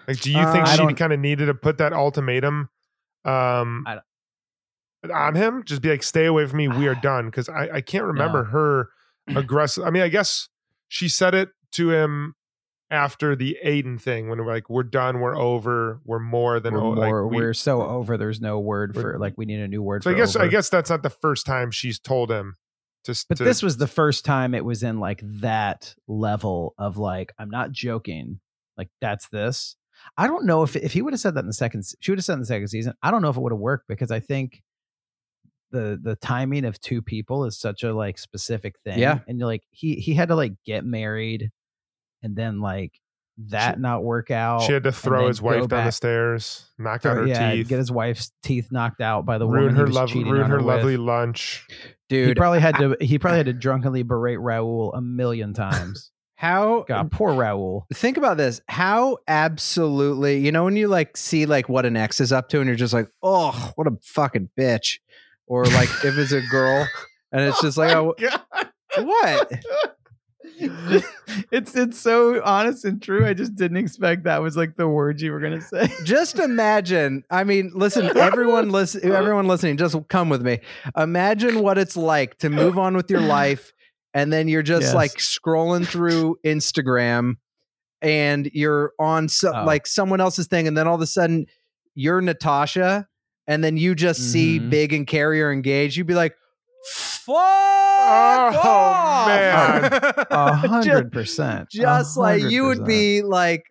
Like 0.08 0.22
do 0.22 0.32
you 0.32 0.40
Uh, 0.40 0.54
think 0.54 0.66
I 0.66 0.76
she 0.76 0.94
kind 0.94 1.14
of 1.14 1.20
needed 1.20 1.48
to 1.48 1.54
put 1.54 1.78
that 1.80 1.94
ultimatum 1.94 2.70
um 3.26 3.84
I 3.86 4.00
on 5.14 5.36
him 5.36 5.64
just 5.64 5.82
be 5.82 5.90
like 5.90 6.04
stay 6.04 6.26
away 6.26 6.46
from 6.46 6.58
me 6.58 6.68
we 6.68 6.88
are 6.88 6.96
done 7.02 7.26
because 7.28 7.48
I, 7.50 7.70
I 7.76 7.82
can't 7.82 8.04
remember 8.06 8.44
her 8.46 8.90
aggressive 9.36 9.84
i 9.86 9.90
mean 9.90 10.04
i 10.04 10.08
guess 10.10 10.50
she 10.88 11.08
said 11.08 11.34
it 11.36 11.50
to 11.74 11.92
him 11.92 12.36
after 12.92 13.36
the 13.36 13.56
Aidan 13.62 14.00
thing 14.00 14.30
when 14.30 14.40
we're 14.44 14.52
like 14.52 14.68
we're 14.68 14.82
done, 14.82 15.20
we're 15.20 15.38
over, 15.38 16.02
we're 16.06 16.18
more 16.18 16.60
than 16.60 16.74
we're, 16.74 16.80
o- 16.80 16.90
like, 16.90 17.08
more, 17.10 17.28
we- 17.28 17.38
we're 17.38 17.54
so 17.54 17.84
over. 17.84 18.18
There's 18.18 18.42
no 18.42 18.60
word 18.60 18.96
for 18.96 19.20
like 19.20 19.36
we 19.38 19.46
need 19.46 19.60
a 19.60 19.68
new 19.68 19.84
word. 19.84 20.04
So 20.04 20.10
I 20.10 20.16
guess 20.16 20.36
I 20.36 20.48
guess 20.48 20.70
that's 20.70 20.90
not 20.90 21.04
the 21.04 21.12
first 21.12 21.46
time 21.46 21.70
she's 21.70 22.00
told 22.00 22.32
him 22.32 22.56
to. 23.04 23.14
But 23.30 23.38
to- 23.38 23.44
this 23.44 23.62
was 23.62 23.78
the 23.78 23.86
first 23.86 24.26
time 24.26 24.56
it 24.56 24.66
was 24.66 24.82
in 24.82 25.00
like 25.00 25.22
that 25.24 25.94
level 26.08 26.74
of 26.80 26.98
like 26.98 27.32
I'm 27.38 27.52
not 27.52 27.72
joking. 27.72 28.40
Like 28.76 28.90
that's 29.02 29.28
this. 29.30 29.76
I 30.18 30.26
don't 30.26 30.46
know 30.48 30.64
if 30.64 30.76
if 30.76 30.94
he 30.94 31.04
would 31.04 31.14
have 31.14 31.20
said 31.20 31.36
that 31.36 31.42
in 31.42 31.46
the 31.48 31.54
second, 31.54 31.86
she 32.00 32.10
would 32.12 32.18
have 32.18 32.26
said 32.26 32.34
in 32.34 32.40
the 32.40 32.46
second 32.48 32.70
season. 32.70 32.94
I 33.04 33.12
don't 33.12 33.22
know 33.22 33.30
if 33.30 33.38
it 33.38 33.42
would 33.42 33.52
have 33.52 33.60
worked 33.60 33.88
because 33.88 34.10
I 34.10 34.20
think 34.20 34.64
the 35.72 36.00
the 36.02 36.16
timing 36.16 36.66
of 36.66 36.80
two 36.82 37.02
people 37.02 37.46
is 37.46 37.58
such 37.58 37.84
a 37.84 37.94
like 37.94 38.18
specific 38.18 38.76
thing. 38.84 39.00
Yeah. 39.00 39.20
and 39.28 39.40
you're 39.40 39.48
like 39.48 39.64
he 39.72 39.96
he 39.96 40.14
had 40.14 40.30
to 40.30 40.36
like 40.36 40.54
get 40.66 40.86
married, 40.86 41.52
and 42.24 42.36
then 42.36 42.60
like 42.60 42.94
that 43.48 43.80
not 43.80 44.04
work 44.04 44.32
out. 44.32 44.64
she 44.64 44.74
had 44.74 44.84
to 44.84 44.92
throw 44.92 45.28
his 45.28 45.42
wife 45.42 45.68
down 45.68 45.86
the 45.86 45.92
stairs, 45.92 46.66
knock 46.78 47.06
out 47.06 47.18
her 47.18 47.28
yeah, 47.28 47.54
teeth, 47.54 47.68
get 47.68 47.78
his 47.78 47.92
wife's 47.92 48.32
teeth 48.44 48.72
knocked 48.72 49.02
out 49.02 49.26
by 49.26 49.38
the 49.38 49.48
ruin 49.48 49.76
woman 49.76 49.92
he 49.92 49.98
her 49.98 50.08
cheating 50.08 50.32
ruin 50.32 50.50
her 50.50 50.58
with. 50.58 50.66
lovely 50.66 50.98
lunch. 50.98 51.66
He 52.10 52.16
Dude, 52.16 52.38
probably 52.38 52.60
had 52.60 52.76
to. 52.78 52.98
He 53.00 53.20
probably 53.20 53.38
had 53.38 53.46
to 53.46 53.54
drunkenly 53.54 54.04
berate 54.04 54.40
Raul 54.40 54.92
a 54.98 55.02
million 55.02 55.54
times. 55.54 56.12
how 56.40 56.86
God, 56.88 57.12
poor 57.12 57.34
Raul. 57.34 57.84
think 57.94 58.16
about 58.16 58.38
this 58.38 58.62
how 58.70 59.18
absolutely 59.28 60.38
you 60.38 60.54
know 60.54 60.64
when 60.64 60.78
you 60.78 60.88
like 60.88 61.18
see 61.18 61.46
like 61.46 61.68
what 61.68 61.86
an 61.86 61.98
ex 61.98 62.22
is 62.22 62.32
up 62.32 62.48
to 62.48 62.62
and 62.62 62.68
you're 62.68 62.78
just 62.78 62.94
like 62.94 63.10
oh 63.22 63.74
what 63.76 63.88
a 63.88 63.98
fucking 64.04 64.50
bitch 64.58 65.00
or 65.50 65.66
like 65.66 65.90
if 66.06 66.18
it's 66.18 66.32
a 66.32 66.42
girl 66.50 66.88
and 67.34 67.42
it's 67.42 67.58
oh 67.64 67.68
just 67.68 67.78
like 67.78 67.94
oh, 67.96 68.16
what 69.00 69.52
it's 71.52 71.76
it's 71.76 72.00
so 72.00 72.42
honest 72.44 72.84
and 72.86 73.02
true. 73.02 73.26
I 73.26 73.34
just 73.34 73.56
didn't 73.56 73.78
expect 73.78 74.24
that 74.24 74.42
was 74.42 74.58
like 74.58 74.76
the 74.76 74.88
words 74.88 75.22
you 75.22 75.32
were 75.32 75.40
gonna 75.40 75.62
say. 75.62 75.90
just 76.06 76.40
imagine 76.40 77.24
i 77.30 77.44
mean 77.44 77.72
listen 77.74 78.06
everyone 78.18 78.70
listen 78.70 79.12
everyone 79.12 79.48
listening 79.48 79.78
just 79.78 79.96
come 80.10 80.30
with 80.30 80.42
me 80.42 80.60
imagine 80.98 81.62
what 81.62 81.78
it's 81.78 81.96
like 81.98 82.38
to 82.40 82.50
move 82.50 82.78
on 82.78 82.96
with 82.96 83.10
your 83.10 83.22
life 83.22 83.74
and 84.14 84.34
then 84.34 84.48
you're 84.48 84.64
just 84.64 84.88
Yes. 84.88 84.96
like 84.96 85.12
scrolling 85.14 85.86
through 85.88 86.38
instagram 86.46 87.36
and 88.02 88.50
you're 88.54 88.94
on 89.00 89.28
so, 89.30 89.52
Oh. 89.56 89.66
like 89.66 89.86
someone 89.88 90.20
else's 90.22 90.48
thing 90.48 90.68
and 90.68 90.78
then 90.78 90.88
all 90.88 90.96
of 90.96 91.02
a 91.02 91.08
sudden 91.08 91.46
you're 91.96 92.22
natasha 92.22 93.08
and 93.50 93.62
then 93.64 93.76
you 93.76 93.96
just 93.96 94.32
see 94.32 94.60
Mhm. 94.62 94.70
big 94.70 94.94
and 94.94 95.06
Carrier 95.08 95.48
are 95.48 95.52
engaged 95.52 95.98
you'd 95.98 96.08
be 96.08 96.14
like 96.14 96.36
fuck 96.86 97.36
Oh, 97.36 98.60
off. 98.64 99.28
man. 99.28 99.92
A 100.32 100.54
hundred 100.54 101.12
percent. 101.12 101.70
just 101.70 102.16
like 102.18 102.42
you 102.44 102.66
would 102.66 102.86
be 102.86 103.22
like 103.22 103.64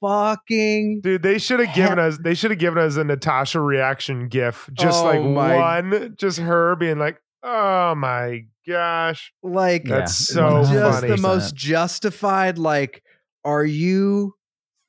fucking 0.00 1.00
Dude, 1.02 1.22
they 1.22 1.38
should 1.38 1.60
have 1.60 1.74
given 1.74 1.98
us 1.98 2.18
they 2.22 2.34
should 2.34 2.50
have 2.50 2.58
given 2.60 2.82
us 2.82 2.96
a 2.96 3.04
Natasha 3.04 3.60
reaction 3.60 4.28
gif. 4.28 4.68
Just 4.72 5.02
Oh 5.02 5.04
like 5.04 5.22
my- 5.22 5.56
one, 5.80 6.14
just 6.18 6.38
her 6.38 6.74
being 6.76 6.98
like, 6.98 7.18
oh 7.42 7.94
my 7.94 8.44
gosh. 8.66 9.32
like 9.42 9.86
Yeah. 9.86 9.98
That's 9.98 10.16
so 10.16 10.62
just 10.64 11.00
funny. 11.00 11.08
the 11.08 11.16
most 11.18 11.54
justified 11.54 12.58
like 12.58 13.02
are 13.44 13.64
you 13.64 14.34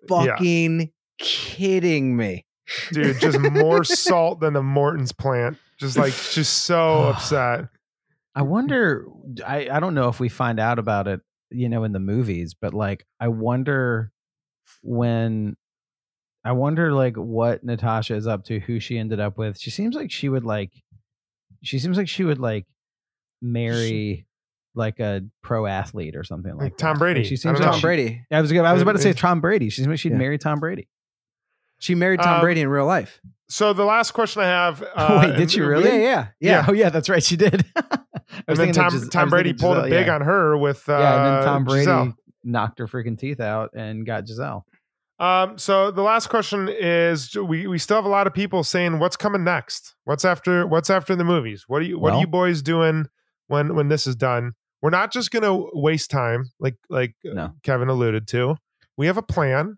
Yeah. 0.10 0.18
fucking 0.36 0.92
kidding 1.20 2.16
me 2.18 2.46
Dude, 2.92 3.20
just 3.20 3.40
more 3.40 3.84
salt 3.84 4.40
than 4.40 4.54
the 4.54 4.64
Morton's 4.64 5.12
plant. 5.12 5.58
Just 5.78 5.98
like 5.98 6.14
just 6.14 6.64
so 6.64 7.04
upset. 7.10 7.68
I 8.36 8.44
wonder. 8.44 9.06
I 9.46 9.68
I 9.70 9.80
don't 9.80 9.94
know 9.94 10.08
if 10.10 10.20
we 10.20 10.30
find 10.30 10.60
out 10.60 10.80
about 10.80 11.08
it, 11.08 11.22
you 11.50 11.68
know, 11.70 11.84
in 11.84 11.92
the 11.92 12.00
movies, 12.00 12.54
but 12.54 12.74
like 12.74 13.06
I 13.20 13.28
wonder 13.30 14.12
when. 14.82 15.56
I 16.44 16.54
wonder 16.54 16.92
like 16.92 17.18
what 17.18 17.64
Natasha 17.64 18.16
is 18.16 18.26
up 18.26 18.46
to, 18.46 18.60
who 18.60 18.80
she 18.80 18.98
ended 18.98 19.20
up 19.20 19.38
with. 19.38 19.60
She 19.60 19.70
seems 19.70 19.96
like 19.96 20.12
she 20.12 20.28
would 20.28 20.44
like. 20.46 20.72
She 21.62 21.78
seems 21.78 21.98
like 21.98 22.10
she 22.10 22.24
would 22.24 22.40
like 22.40 22.66
marry 23.42 24.26
like 24.74 25.00
a 25.00 25.22
pro 25.44 25.66
athlete 25.66 26.16
or 26.16 26.24
something 26.24 26.52
like, 26.54 26.62
Like 26.62 26.78
Tom. 26.78 26.98
Brady. 26.98 27.20
Like, 27.22 27.30
she 27.30 27.36
seems 27.36 27.60
like 27.60 27.68
tom 27.70 27.76
she- 27.76 27.82
brady 27.82 28.26
I 28.32 28.40
was 28.42 28.52
I 28.54 28.74
was 28.74 28.82
about 28.82 28.94
to 28.94 29.00
say 29.00 29.14
Tom 29.14 29.42
Brady. 29.42 29.70
She 29.70 29.78
seems 29.82 29.88
like 29.90 30.00
she'd 30.00 30.14
Yeah. 30.14 30.18
marry 30.18 30.38
Tom 30.38 30.60
Brady. 30.60 30.88
She 31.82 31.94
married 31.96 32.22
tom 32.22 32.36
Um, 32.36 32.42
brady 32.42 32.62
in 32.62 32.70
real 32.70 32.86
life 32.86 33.20
So 33.50 33.74
the 33.74 33.84
last 33.84 34.12
question 34.12 34.42
I 34.42 34.46
have 34.48 34.82
uh, 34.96 35.20
Wait, 35.28 35.38
did 35.38 35.52
she 35.52 35.60
really? 35.62 35.90
yeah 35.90 35.96
yeah 35.98 36.28
Yeah. 36.40 36.52
yeah 36.52 36.66
Oh 36.70 36.74
yeah, 36.74 36.90
that's 36.90 37.10
right. 37.10 37.22
She 37.24 37.36
did. 37.36 37.66
And 38.48 38.56
then 38.58 38.72
Tom, 38.72 38.92
Gis- 38.94 39.10
Tom 39.10 39.30
Brady 39.30 39.50
thinking 39.50 39.62
pulled 39.62 39.76
Gisele, 39.76 39.88
a 39.88 39.90
big 39.90 40.08
yeah. 40.08 40.16
on 40.16 40.22
her 40.22 40.58
with 40.58 40.88
uh, 40.88 40.98
yeah, 40.98 41.16
and 41.18 41.26
then 41.26 41.44
Tom 41.46 41.64
Brady 41.66 41.86
Gisele. 41.86 42.14
knocked 42.46 42.80
her 42.80 42.88
freaking 42.88 43.20
teeth 43.20 43.42
out 43.42 43.72
and 43.76 44.06
got 44.06 44.26
Gisele. 44.26 44.66
Um, 45.20 45.58
so 45.58 45.92
the 45.92 46.02
last 46.02 46.28
question 46.28 46.70
is 46.70 47.36
we, 47.36 47.68
we 47.68 47.78
still 47.78 47.98
have 47.98 48.06
a 48.06 48.10
lot 48.10 48.28
of 48.28 48.34
people 48.34 48.64
saying 48.64 49.00
what's 49.00 49.18
coming 49.18 49.44
next? 49.44 49.96
What's 50.06 50.24
after 50.24 50.66
what's 50.66 50.90
after 50.90 51.14
the 51.16 51.26
movies? 51.26 51.66
What 51.68 51.82
are 51.82 51.86
you 51.86 52.00
what 52.00 52.14
are 52.14 52.22
you 52.22 52.26
boys 52.28 52.62
doing 52.62 53.08
when 53.48 53.76
when 53.76 53.90
this 53.90 54.08
is 54.08 54.16
done? 54.16 54.54
We're 54.82 54.90
not 54.92 55.12
just 55.12 55.30
gonna 55.30 55.54
waste 55.74 56.10
time 56.10 56.46
like 56.60 56.78
like 56.90 57.14
uh, 57.30 57.34
No. 57.34 57.54
Kevin 57.64 57.90
alluded 57.90 58.28
to. 58.30 58.56
We 58.98 59.08
have 59.08 59.18
a 59.18 59.22
plan. 59.22 59.78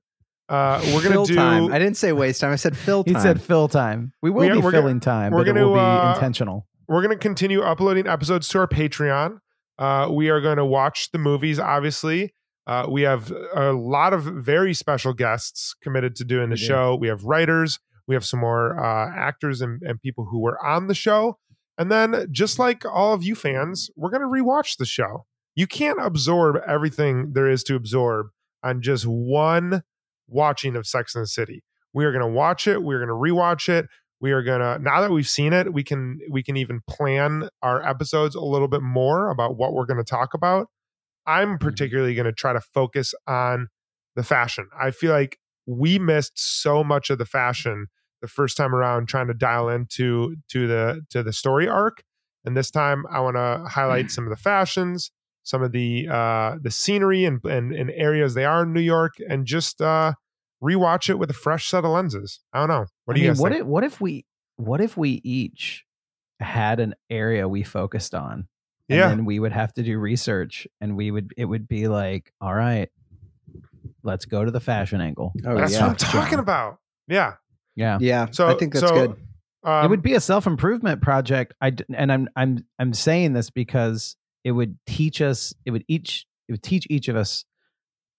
Uh 0.50 0.82
we're 0.94 1.02
gonna 1.02 1.10
fill 1.16 1.26
do 1.26 1.36
time 1.36 1.72
i 1.72 1.80
didn't 1.80 1.96
say 1.98 2.12
waste 2.12 2.42
time 2.42 2.52
i 2.52 2.56
said 2.56 2.76
fill 2.76 3.04
time. 3.04 3.16
He 3.16 3.20
said 3.22 3.42
fill 3.42 3.68
time. 3.70 4.12
We 4.22 4.30
will 4.30 4.42
We- 4.42 4.50
be 4.50 4.56
we're 4.58 4.62
gonna- 4.72 4.72
filling 4.84 5.00
time, 5.00 5.32
we're 5.32 5.40
but 5.40 5.46
gonna, 5.54 5.68
will 5.68 5.76
be 5.76 5.80
uh, 5.80 6.14
intentional. 6.16 6.68
we're 6.90 7.02
going 7.02 7.18
to 7.18 7.22
continue 7.22 7.62
uploading 7.62 8.08
episodes 8.08 8.48
to 8.50 8.60
our 8.60 8.68
Patreon. 8.68 9.38
Uh, 9.80 10.10
we 10.12 10.30
are 10.30 10.42
going 10.42 10.58
to 10.58 10.66
watch 10.66 11.10
the 11.12 11.18
movies, 11.18 11.60
obviously. 11.60 12.34
Uh, 12.68 12.86
we 12.90 13.02
have 13.04 13.32
a 13.56 13.72
lot 13.72 14.14
of 14.14 14.24
very 14.24 14.74
special 14.74 15.14
guests 15.14 15.76
committed 15.82 16.16
to 16.18 16.24
doing 16.26 16.50
the 16.50 16.56
We 16.56 16.60
do. 16.60 16.66
show. 16.66 16.96
We 16.96 17.08
have 17.08 17.24
writers, 17.24 17.80
we 18.08 18.14
have 18.16 18.26
some 18.26 18.42
more 18.42 18.78
uh, 18.80 19.10
actors 19.16 19.62
and, 19.62 19.82
and 19.82 20.00
people 20.02 20.26
who 20.30 20.40
were 20.42 20.64
on 20.64 20.88
the 20.88 20.94
show. 20.94 21.38
And 21.78 21.90
then, 21.92 22.28
just 22.32 22.60
like 22.60 22.86
all 22.86 23.14
of 23.14 23.24
you 23.24 23.34
fans, 23.34 23.90
we're 23.96 24.12
going 24.12 24.22
to 24.22 24.28
rewatch 24.28 24.78
the 24.78 24.86
show. 24.86 25.26
You 25.56 25.68
can't 25.68 26.00
absorb 26.02 26.58
everything 26.68 27.32
there 27.34 27.50
is 27.50 27.64
to 27.64 27.76
absorb 27.76 28.28
on 28.62 28.82
just 28.82 29.06
one 29.08 29.84
watching 30.34 30.76
of 30.76 30.88
Sex 30.88 31.16
and 31.16 31.24
the 31.24 31.28
City. 31.28 31.64
We 31.94 32.06
are 32.06 32.12
going 32.12 32.26
to 32.26 32.28
watch 32.28 32.68
it. 32.68 32.82
We're 32.84 33.06
going 33.06 33.10
to 33.10 33.14
rewatch 33.14 33.70
it 33.70 33.88
we 34.24 34.32
are 34.32 34.42
gonna 34.42 34.80
now 34.80 35.02
that 35.02 35.12
we've 35.12 35.28
seen 35.28 35.52
it 35.52 35.74
we 35.74 35.84
can 35.84 36.18
we 36.32 36.42
can 36.42 36.56
even 36.56 36.82
plan 36.88 37.50
our 37.62 37.86
episodes 37.86 38.36
a 38.36 38.42
little 38.42 38.70
bit 38.70 38.82
more 38.82 39.30
about 39.30 39.58
what 39.58 39.74
we're 39.74 39.86
going 39.86 39.98
to 39.98 40.04
talk 40.04 40.34
about 40.34 40.68
i'm 41.28 41.60
particularly 41.60 42.16
going 42.16 42.26
to 42.26 42.32
try 42.32 42.54
to 42.54 42.62
focus 42.62 43.14
on 43.28 43.68
the 44.16 44.24
fashion 44.24 44.68
i 44.82 44.90
feel 44.90 45.12
like 45.12 45.38
we 45.68 46.00
missed 46.00 46.32
so 46.36 46.84
much 46.84 47.10
of 47.10 47.18
the 47.18 47.26
fashion 47.26 47.88
the 48.22 48.28
first 48.28 48.56
time 48.56 48.74
around 48.74 49.08
trying 49.08 49.28
to 49.28 49.34
dial 49.34 49.68
into 49.68 50.38
to 50.48 50.68
the 50.68 51.02
to 51.10 51.22
the 51.22 51.34
story 51.34 51.68
arc 51.68 52.02
and 52.46 52.56
this 52.56 52.72
time 52.72 53.04
i 53.12 53.20
want 53.20 53.36
to 53.36 53.66
highlight 53.70 54.10
some 54.10 54.24
of 54.24 54.30
the 54.30 54.38
fashions 54.38 55.12
some 55.44 55.62
of 55.62 55.74
the 55.74 56.08
uh 56.10 56.56
the 56.62 56.72
scenery 56.72 57.26
and, 57.26 57.44
and 57.44 57.74
and 57.74 57.92
areas 57.92 58.36
they 58.36 58.46
are 58.46 58.64
in 58.64 58.72
new 58.72 58.80
york 58.80 59.16
and 59.28 59.46
just 59.46 59.82
uh 59.82 60.14
rewatch 60.64 61.10
it 61.10 61.20
with 61.20 61.30
a 61.30 61.34
fresh 61.34 61.68
set 61.68 61.84
of 61.84 61.92
lenses 61.92 62.40
i 62.54 62.60
don't 62.60 62.70
know 62.70 62.86
what 63.06 63.14
I 63.14 63.16
do 63.16 63.22
you 63.22 63.28
mean, 63.28 63.34
guys 63.34 63.42
what 63.42 63.52
think? 63.52 63.62
if 63.62 63.68
what 63.68 63.84
if 63.84 64.00
we 64.02 64.26
what 64.56 64.80
if 64.82 64.96
we 64.96 65.20
each 65.24 65.84
had 66.40 66.80
an 66.80 66.94
area 67.10 67.48
we 67.50 67.64
focused 67.64 68.14
on? 68.16 68.48
And 68.90 68.98
Yeah. 69.00 69.08
then 69.10 69.26
we 69.26 69.40
would 69.40 69.52
have 69.54 69.72
to 69.74 69.84
do 69.84 69.98
research 69.98 70.68
and 70.82 70.96
we 70.96 71.10
would 71.10 71.32
it 71.38 71.46
would 71.46 71.68
be 71.68 71.88
like, 71.88 72.32
all 72.42 72.54
right, 72.54 72.90
let's 74.04 74.26
go 74.26 74.44
to 74.44 74.52
the 74.52 74.60
fashion 74.60 75.02
angle. 75.02 75.34
oh 75.46 75.56
That's 75.56 75.74
yeah 75.74 75.88
what 75.88 76.04
I'm 76.04 76.12
talking 76.22 76.40
about. 76.40 76.78
Yeah. 77.08 77.34
Yeah. 77.76 77.98
yeah 78.00 78.28
So 78.32 78.48
i 78.48 78.54
think 78.56 78.74
that's 78.74 78.88
so, 78.88 78.94
good 78.94 79.16
Um, 79.64 79.86
it 79.86 79.90
would 79.90 80.02
be 80.04 80.14
a 80.14 80.20
self-improvement 80.20 81.02
project. 81.02 81.54
I 81.62 81.72
d- 81.72 81.86
and 81.96 82.12
I'm 82.12 82.30
I'm 82.36 82.66
I'm 82.78 82.94
saying 82.94 83.34
this 83.34 83.50
because 83.50 84.16
it 84.44 84.52
would 84.52 84.78
teach 84.86 85.22
us 85.22 85.54
it 85.66 85.72
would 85.72 85.86
each 85.88 86.26
it 86.48 86.52
would 86.52 86.64
teach 86.64 86.86
each 86.90 87.08
of 87.08 87.16
us 87.16 87.46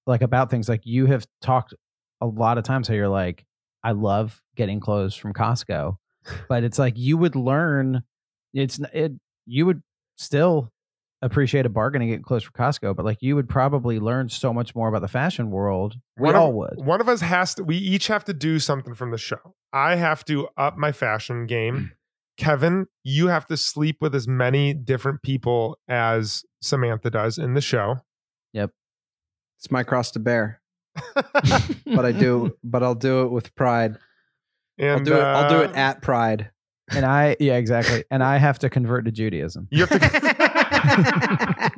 like 0.07 0.23
about 0.23 0.51
things 0.51 0.69
like 0.69 0.81
you 0.85 1.07
have 1.07 1.27
talked 1.43 1.75
a 2.21 2.27
lot 2.27 2.59
of 2.59 2.65
times 2.65 2.89
how 2.89 2.95
you're 2.95 3.09
like 3.09 3.45
I 3.83 3.93
love 3.93 4.41
getting 4.57 4.81
clothes 4.81 5.15
from 5.15 5.33
Costco. 5.35 5.97
But 6.49 6.65
it's 6.65 6.79
like 6.79 6.97
you 6.97 7.19
would 7.19 7.37
learn 7.37 8.03
it's 8.55 8.81
it 8.95 9.13
you 9.47 9.67
would 9.67 9.83
still 10.17 10.71
appreciate 11.21 11.67
a 11.67 11.69
bargain 11.71 12.01
and 12.03 12.11
get 12.11 12.23
clothes 12.23 12.45
from 12.45 12.53
Costco, 12.53 12.97
but 12.97 13.05
like 13.05 13.19
you 13.21 13.35
would 13.37 13.49
probably 13.49 13.99
learn 13.99 14.29
so 14.31 14.53
much 14.53 14.75
more 14.75 14.89
about 14.89 15.01
the 15.03 15.09
fashion 15.09 15.51
world. 15.51 15.97
We 16.19 16.25
one 16.27 16.35
all 16.35 16.49
of, 16.49 16.55
would. 16.55 16.75
One 16.87 17.01
of 17.01 17.09
us 17.11 17.21
has 17.21 17.55
to. 17.57 17.65
We 17.65 17.77
each 17.77 18.07
have 18.07 18.25
to 18.25 18.33
do 18.35 18.59
something 18.59 18.95
from 18.95 19.11
the 19.11 19.19
show. 19.19 19.55
I 19.73 19.97
have 19.97 20.25
to 20.27 20.49
up 20.57 20.77
my 20.79 20.93
fashion 20.93 21.45
Mm. 21.45 21.49
game. 21.49 21.93
Kevin, 22.39 22.87
you 23.05 23.29
have 23.29 23.47
to 23.49 23.57
sleep 23.57 23.99
with 24.01 24.15
as 24.15 24.27
many 24.27 24.73
different 24.75 25.23
people 25.23 25.79
as 25.89 26.43
Samantha 26.63 27.11
does 27.11 27.39
in 27.39 27.55
the 27.55 27.61
show. 27.61 27.97
Yep. 28.55 28.71
It's 29.59 29.71
my 29.71 29.83
cross 29.85 30.11
to 30.13 30.19
bear 30.19 30.61
but 31.15 32.05
i 32.05 32.13
do 32.13 32.57
but 32.65 32.83
i'll 32.83 32.95
do 32.95 33.23
it 33.23 33.31
with 33.31 33.55
pride 33.55 33.97
and 34.79 34.91
i'll 34.91 35.05
do 35.05 35.15
it 35.17 35.21
i'll 35.23 35.49
do 35.51 35.61
it 35.61 35.71
uh, 35.71 35.79
at 35.79 36.03
pride 36.03 36.51
And 36.91 37.07
I 37.07 37.35
yeah, 37.41 37.57
exactly. 37.57 38.05
And 38.11 38.23
I 38.23 38.37
have 38.37 38.59
to 38.59 38.69
convert 38.69 39.07
to 39.07 39.11
Judaism. 39.11 39.69
You 39.71 39.87
have 39.87 40.01
to. 40.01 41.75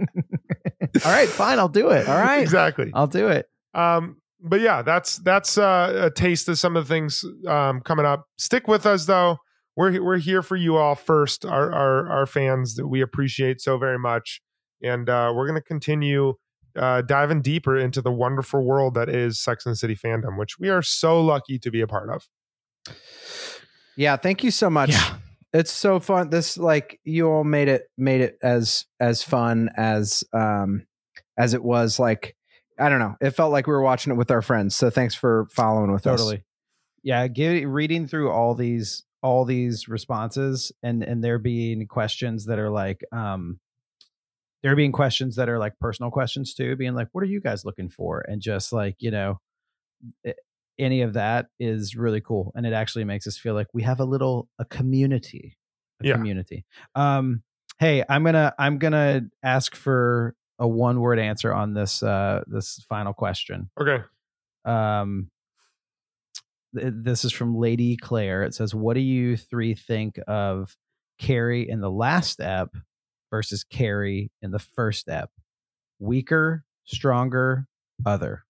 All 1.05 1.13
right, 1.13 1.29
fine, 1.29 1.59
I'll 1.61 1.69
do 1.69 1.91
it. 1.91 2.09
all 2.09 2.19
right 2.19 2.41
exactly. 2.43 2.91
I'll 2.95 3.07
do 3.07 3.29
it. 3.29 3.47
Um, 3.75 4.17
but 4.41 4.61
yeah, 4.61 4.83
that's 4.83 5.19
that's 5.19 5.59
uh, 5.59 6.07
a 6.07 6.11
taste 6.11 6.49
of 6.49 6.59
some 6.59 6.77
of 6.77 6.89
the 6.89 6.95
things 6.95 7.25
um, 7.47 7.81
coming 7.83 8.05
up. 8.07 8.27
Stick 8.37 8.67
with 8.67 8.87
us 8.87 9.07
though. 9.07 9.39
We're 9.77 10.03
we're 10.03 10.19
here 10.19 10.43
for 10.43 10.57
you 10.57 10.77
all 10.77 10.95
first, 10.95 11.45
our 11.45 11.73
our, 11.73 12.09
our 12.09 12.27
fans 12.27 12.75
that 12.77 12.89
we 12.89 13.01
appreciate 13.03 13.61
so 13.61 13.79
very 13.79 13.99
much, 13.99 14.41
and 14.83 15.09
uh, 15.09 15.33
we're 15.35 15.47
going 15.47 15.61
to 15.61 15.67
continue 15.67 16.35
uh, 16.77 17.03
diving 17.03 17.43
deeper 17.43 17.77
into 17.77 18.01
the 18.03 18.13
wonderful 18.13 18.65
world 18.65 18.95
that 18.95 19.09
is 19.09 19.41
Sex 19.41 19.67
and 19.67 19.73
the 19.73 19.77
City 19.77 19.97
fandom, 19.97 20.39
which 20.39 20.59
we 20.59 20.69
are 20.69 20.83
so 20.83 21.21
lucky 21.21 21.59
to 21.59 21.71
be 21.71 21.81
a 21.81 21.87
part 21.87 22.11
of. 22.11 22.29
Yeah, 23.97 24.17
thank 24.17 24.45
you 24.45 24.51
so 24.51 24.69
much. 24.71 24.91
Yeah. 24.91 25.17
It's 25.53 25.73
so 25.73 26.01
fun. 26.01 26.29
This 26.31 26.59
like 26.59 27.01
you 27.05 27.29
all 27.29 27.45
made 27.45 27.69
it 27.69 27.85
made 27.97 28.21
it 28.21 28.37
as 28.43 28.85
as 29.01 29.23
fun 29.23 29.71
as 29.77 30.23
um 30.35 30.87
as 31.39 31.55
it 31.55 31.65
was 31.65 31.99
like 31.99 32.37
I 32.79 32.91
don't 32.91 32.99
know. 32.99 33.17
It 33.23 33.31
felt 33.31 33.53
like 33.53 33.67
we 33.67 33.73
were 33.73 33.81
watching 33.81 34.13
it 34.13 34.17
with 34.17 34.31
our 34.31 34.43
friends. 34.43 34.77
So 34.77 34.91
thanks 34.91 35.15
for 35.15 35.47
following 35.51 35.93
with 35.93 36.07
us. 36.07 36.21
totally 36.21 36.45
yeah 37.07 37.29
give, 37.29 37.71
reading 37.71 38.09
through 38.09 38.31
all 38.33 38.55
these 38.55 39.05
all 39.23 39.45
these 39.45 39.89
responses 39.89 40.73
and 40.83 41.05
and 41.05 41.23
there 41.23 41.39
being 41.39 41.87
questions 41.87 42.47
that 42.47 42.59
are 42.59 42.69
like 42.69 43.03
um 43.13 43.61
there 44.63 44.75
being 44.77 44.93
questions 44.93 45.37
that 45.37 45.49
are 45.49 45.59
like 45.59 45.79
personal 45.79 46.11
questions 46.11 46.55
too 46.55 46.77
being 46.77 46.95
like 46.95 47.09
what 47.13 47.23
are 47.23 47.27
you 47.27 47.41
guys 47.41 47.65
looking 47.65 47.89
for 47.89 48.25
and 48.29 48.41
just 48.41 48.73
like 48.73 48.97
you 48.99 49.11
know 49.11 49.39
eh, 50.25 50.33
any 50.79 51.03
of 51.03 51.13
that 51.15 51.47
is 51.59 51.95
really 51.97 52.21
cool 52.21 52.53
and 52.55 52.67
it 52.67 52.73
actually 52.73 53.05
makes 53.05 53.27
us 53.27 53.39
feel 53.39 53.55
like 53.55 53.69
we 53.73 53.83
have 53.83 54.01
a 54.01 54.05
little 54.05 54.49
a 54.59 54.65
community 54.65 55.57
a 56.03 56.07
Yeah. 56.09 56.15
community 56.15 56.65
um 56.95 57.43
hey 57.79 58.03
i'm 58.09 58.25
gonna 58.25 58.53
i'm 58.59 58.79
gonna 58.79 59.23
ask 59.43 59.75
for 59.75 60.35
a 60.59 60.67
one 60.67 61.01
word 61.01 61.19
answer 61.19 61.53
on 61.55 61.75
this 61.75 62.03
uh 62.03 62.43
this 62.47 62.83
final 62.89 63.13
question 63.13 63.71
Okay. 63.81 64.03
um 64.65 65.31
th- 66.77 66.93
this 66.97 67.25
is 67.25 67.33
from 67.33 67.57
lady 67.57 67.97
claire 67.97 68.43
it 68.43 68.55
says 68.55 68.75
what 68.75 68.95
do 68.95 69.01
you 69.01 69.37
three 69.37 69.75
think 69.75 70.19
of 70.27 70.77
carrie 71.19 71.69
in 71.69 71.81
the 71.81 71.91
last 71.91 72.41
ep 72.41 72.75
versus 73.31 73.65
Carrie 73.65 74.31
in 74.43 74.51
the 74.51 74.59
first 74.59 75.01
step. 75.01 75.31
weaker 75.99 76.65
stronger 76.85 77.67
other 78.05 78.45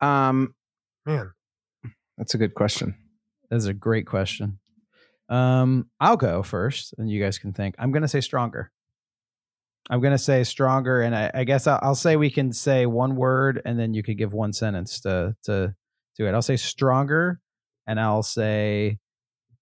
Um 0.00 0.54
Man. 1.06 1.32
that's 2.16 2.34
a 2.34 2.38
good 2.38 2.54
question. 2.54 2.94
that's 3.50 3.64
a 3.66 3.72
great 3.74 4.06
question 4.06 4.58
um 5.30 5.90
i'll 6.00 6.16
go 6.16 6.42
first 6.42 6.94
and 6.96 7.10
you 7.10 7.22
guys 7.22 7.38
can 7.38 7.52
think 7.52 7.74
i'm 7.78 7.92
gonna 7.92 8.08
say 8.08 8.20
stronger 8.20 8.70
i'm 9.90 10.00
gonna 10.00 10.16
say 10.16 10.42
stronger 10.42 11.02
and 11.02 11.14
i, 11.14 11.30
I 11.34 11.44
guess 11.44 11.66
I'll, 11.66 11.78
I'll 11.82 11.94
say 11.94 12.16
we 12.16 12.30
can 12.30 12.50
say 12.52 12.86
one 12.86 13.14
word 13.14 13.60
and 13.66 13.78
then 13.78 13.92
you 13.92 14.02
could 14.02 14.16
give 14.16 14.32
one 14.32 14.54
sentence 14.54 15.00
to 15.00 15.36
to 15.44 15.74
to 16.16 16.26
it 16.26 16.32
i'll 16.32 16.40
say 16.40 16.56
stronger 16.56 17.40
and 17.86 18.00
i'll 18.00 18.22
say 18.22 18.98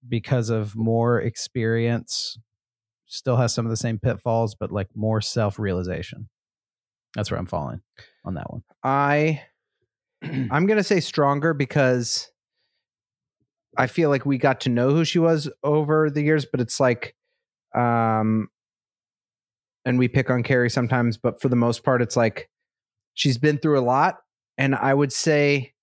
because 0.08 0.50
of 0.50 0.76
more 0.76 1.20
experience 1.20 2.38
still 3.06 3.36
has 3.36 3.54
some 3.54 3.64
of 3.66 3.70
the 3.70 3.76
same 3.76 3.98
pitfalls 3.98 4.54
but 4.54 4.72
like 4.72 4.88
more 4.94 5.20
self-realization 5.20 6.28
that's 7.14 7.30
where 7.30 7.38
i'm 7.38 7.46
falling 7.46 7.80
on 8.24 8.34
that 8.34 8.50
one 8.50 8.62
I 8.82 9.42
I'm 10.22 10.66
gonna 10.66 10.82
say 10.82 11.00
stronger 11.00 11.54
because 11.54 12.30
I 13.78 13.86
feel 13.86 14.10
like 14.10 14.26
we 14.26 14.38
got 14.38 14.60
to 14.62 14.68
know 14.70 14.90
who 14.90 15.04
she 15.04 15.18
was 15.18 15.50
over 15.62 16.10
the 16.10 16.22
years, 16.22 16.46
but 16.46 16.60
it's 16.60 16.80
like 16.80 17.14
um 17.74 18.48
and 19.84 19.98
we 19.98 20.08
pick 20.08 20.30
on 20.30 20.42
Carrie 20.42 20.70
sometimes, 20.70 21.16
but 21.16 21.40
for 21.40 21.48
the 21.48 21.56
most 21.56 21.84
part 21.84 22.02
it's 22.02 22.16
like 22.16 22.50
she's 23.14 23.38
been 23.38 23.58
through 23.58 23.78
a 23.78 23.82
lot. 23.82 24.18
And 24.58 24.74
I 24.74 24.94
would 24.94 25.12
say 25.12 25.74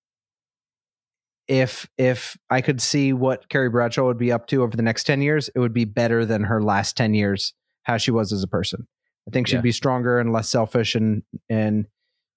if 1.48 1.88
if 1.98 2.36
I 2.50 2.60
could 2.60 2.80
see 2.80 3.12
what 3.12 3.48
Carrie 3.48 3.68
Bradshaw 3.70 4.04
would 4.06 4.18
be 4.18 4.32
up 4.32 4.46
to 4.48 4.62
over 4.62 4.76
the 4.76 4.82
next 4.82 5.04
10 5.04 5.20
years, 5.22 5.50
it 5.54 5.58
would 5.58 5.74
be 5.74 5.84
better 5.84 6.24
than 6.24 6.44
her 6.44 6.62
last 6.62 6.96
10 6.96 7.14
years, 7.14 7.52
how 7.82 7.96
she 7.96 8.10
was 8.10 8.32
as 8.32 8.42
a 8.42 8.48
person. 8.48 8.86
I 9.28 9.30
think 9.30 9.46
she'd 9.46 9.56
Yeah. 9.56 9.60
be 9.62 9.72
stronger 9.72 10.18
and 10.18 10.32
less 10.32 10.48
selfish 10.48 10.94
and 10.94 11.22
and 11.48 11.86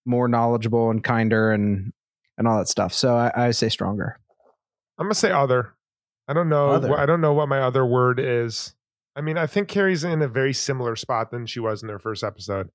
more 0.06 0.28
knowledgeable 0.28 0.90
and 0.90 1.04
kinder 1.04 1.52
and 1.52 1.94
and 2.38 2.48
all 2.48 2.58
that 2.60 2.68
stuff. 2.68 2.94
So 2.94 3.16
I, 3.16 3.32
I 3.36 3.48
would 3.48 3.56
say 3.56 3.70
stronger. 3.70 4.20
I'm 4.98 5.06
gonna 5.06 5.16
say 5.16 5.32
other. 5.32 5.74
I 6.28 6.34
don't 6.34 6.50
know. 6.50 6.70
Other. 6.70 6.98
I 6.98 7.06
don't 7.06 7.22
know 7.22 7.34
what 7.34 7.48
my 7.50 7.60
other 7.60 7.86
word 7.86 8.20
is. 8.20 8.74
I 9.16 9.22
mean, 9.22 9.38
I 9.38 9.48
think 9.48 9.68
Carrie's 9.70 10.04
in 10.04 10.22
a 10.22 10.28
very 10.28 10.54
similar 10.54 10.96
spot 10.96 11.32
than 11.32 11.46
she 11.46 11.60
was 11.60 11.82
in 11.82 11.90
her 11.90 12.00
first 12.00 12.24
episode. 12.24 12.70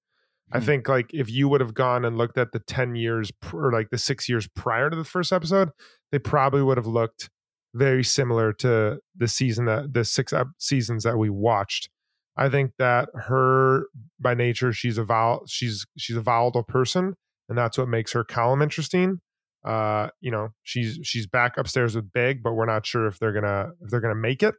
I 0.52 0.58
Hmm. 0.58 0.64
think 0.66 0.88
like 0.88 1.12
if 1.14 1.30
you 1.30 1.48
would 1.48 1.60
have 1.60 1.74
gone 1.74 2.04
and 2.04 2.18
looked 2.18 2.36
at 2.38 2.52
the 2.52 2.58
10 2.60 2.94
years 2.94 3.30
pr- 3.40 3.66
or 3.66 3.72
like 3.72 3.90
the 3.90 3.98
6 3.98 4.28
years 4.28 4.46
prior 4.54 4.90
to 4.90 4.96
the 4.96 5.04
first 5.04 5.32
episode, 5.32 5.70
they 6.10 6.18
probably 6.18 6.62
would 6.62 6.76
have 6.76 6.86
looked 6.86 7.30
very 7.74 8.04
similar 8.04 8.52
to 8.52 8.98
the 9.16 9.26
season 9.28 9.64
that 9.64 9.94
the 9.94 10.04
six 10.04 10.32
ep- 10.32 10.48
seasons 10.58 11.04
that 11.04 11.16
we 11.16 11.30
watched. 11.30 11.88
I 12.36 12.48
think 12.50 12.72
that 12.78 13.08
her 13.14 13.86
by 14.20 14.34
nature 14.34 14.72
she's 14.74 14.98
a 14.98 15.04
vol- 15.04 15.44
she's 15.46 15.86
she's 15.96 16.16
a 16.16 16.20
volatile 16.20 16.62
person 16.64 17.14
and 17.48 17.56
that's 17.58 17.76
what 17.78 17.88
makes 17.88 18.12
her 18.12 18.24
column 18.24 18.60
interesting 18.62 19.20
uh 19.64 20.08
you 20.20 20.30
know 20.30 20.48
she's 20.62 20.98
she's 21.02 21.26
back 21.26 21.56
upstairs 21.58 21.94
with 21.94 22.10
big 22.12 22.42
but 22.42 22.52
we're 22.54 22.66
not 22.66 22.84
sure 22.86 23.06
if 23.06 23.18
they're 23.18 23.32
gonna 23.32 23.70
if 23.80 23.90
they're 23.90 24.00
gonna 24.00 24.14
make 24.14 24.42
it 24.42 24.54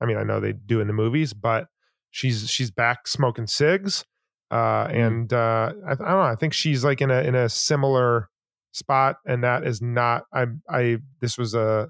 i 0.00 0.06
mean 0.06 0.16
i 0.16 0.22
know 0.22 0.38
they 0.40 0.52
do 0.52 0.80
in 0.80 0.86
the 0.86 0.92
movies 0.92 1.32
but 1.34 1.66
she's 2.10 2.48
she's 2.48 2.70
back 2.70 3.06
smoking 3.08 3.46
cigs 3.46 4.04
uh 4.50 4.86
and 4.90 5.32
uh 5.32 5.72
I, 5.86 5.92
I 5.92 5.94
don't 5.94 6.06
know 6.06 6.20
i 6.20 6.36
think 6.36 6.52
she's 6.52 6.84
like 6.84 7.00
in 7.00 7.10
a 7.10 7.20
in 7.22 7.34
a 7.34 7.48
similar 7.48 8.28
spot 8.72 9.16
and 9.26 9.42
that 9.42 9.66
is 9.66 9.80
not 9.82 10.24
i 10.32 10.46
i 10.70 10.98
this 11.20 11.36
was 11.38 11.54
a 11.54 11.88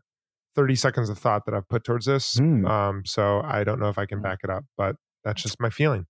30 0.54 0.74
seconds 0.74 1.09
of 1.11 1.18
thought 1.18 1.44
that 1.46 1.54
i've 1.54 1.68
put 1.68 1.84
towards 1.84 2.07
this 2.07 2.38
Hmm. 2.38 2.64
um 2.66 3.02
so 3.04 3.42
i 3.44 3.62
don't 3.64 3.78
know 3.80 3.88
if 3.88 3.98
i 3.98 4.07
can 4.07 4.22
back 4.22 4.38
it 4.44 4.50
up 4.50 4.64
but 4.76 4.96
that's 5.24 5.42
just 5.42 5.61
my 5.61 5.70
feeling 5.70 6.07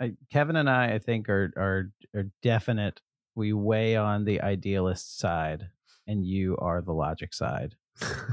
I, 0.00 0.12
Kevin 0.32 0.56
and 0.56 0.68
I, 0.70 0.94
I 0.94 0.98
think, 0.98 1.28
are 1.28 1.52
are 1.58 1.90
are 2.16 2.24
definite. 2.42 3.02
We 3.34 3.52
weigh 3.52 3.96
on 3.96 4.24
the 4.24 4.40
idealist 4.40 5.18
side, 5.18 5.68
and 6.06 6.24
you 6.24 6.56
are 6.56 6.80
the 6.80 6.94
logic 6.94 7.34
side. 7.34 7.74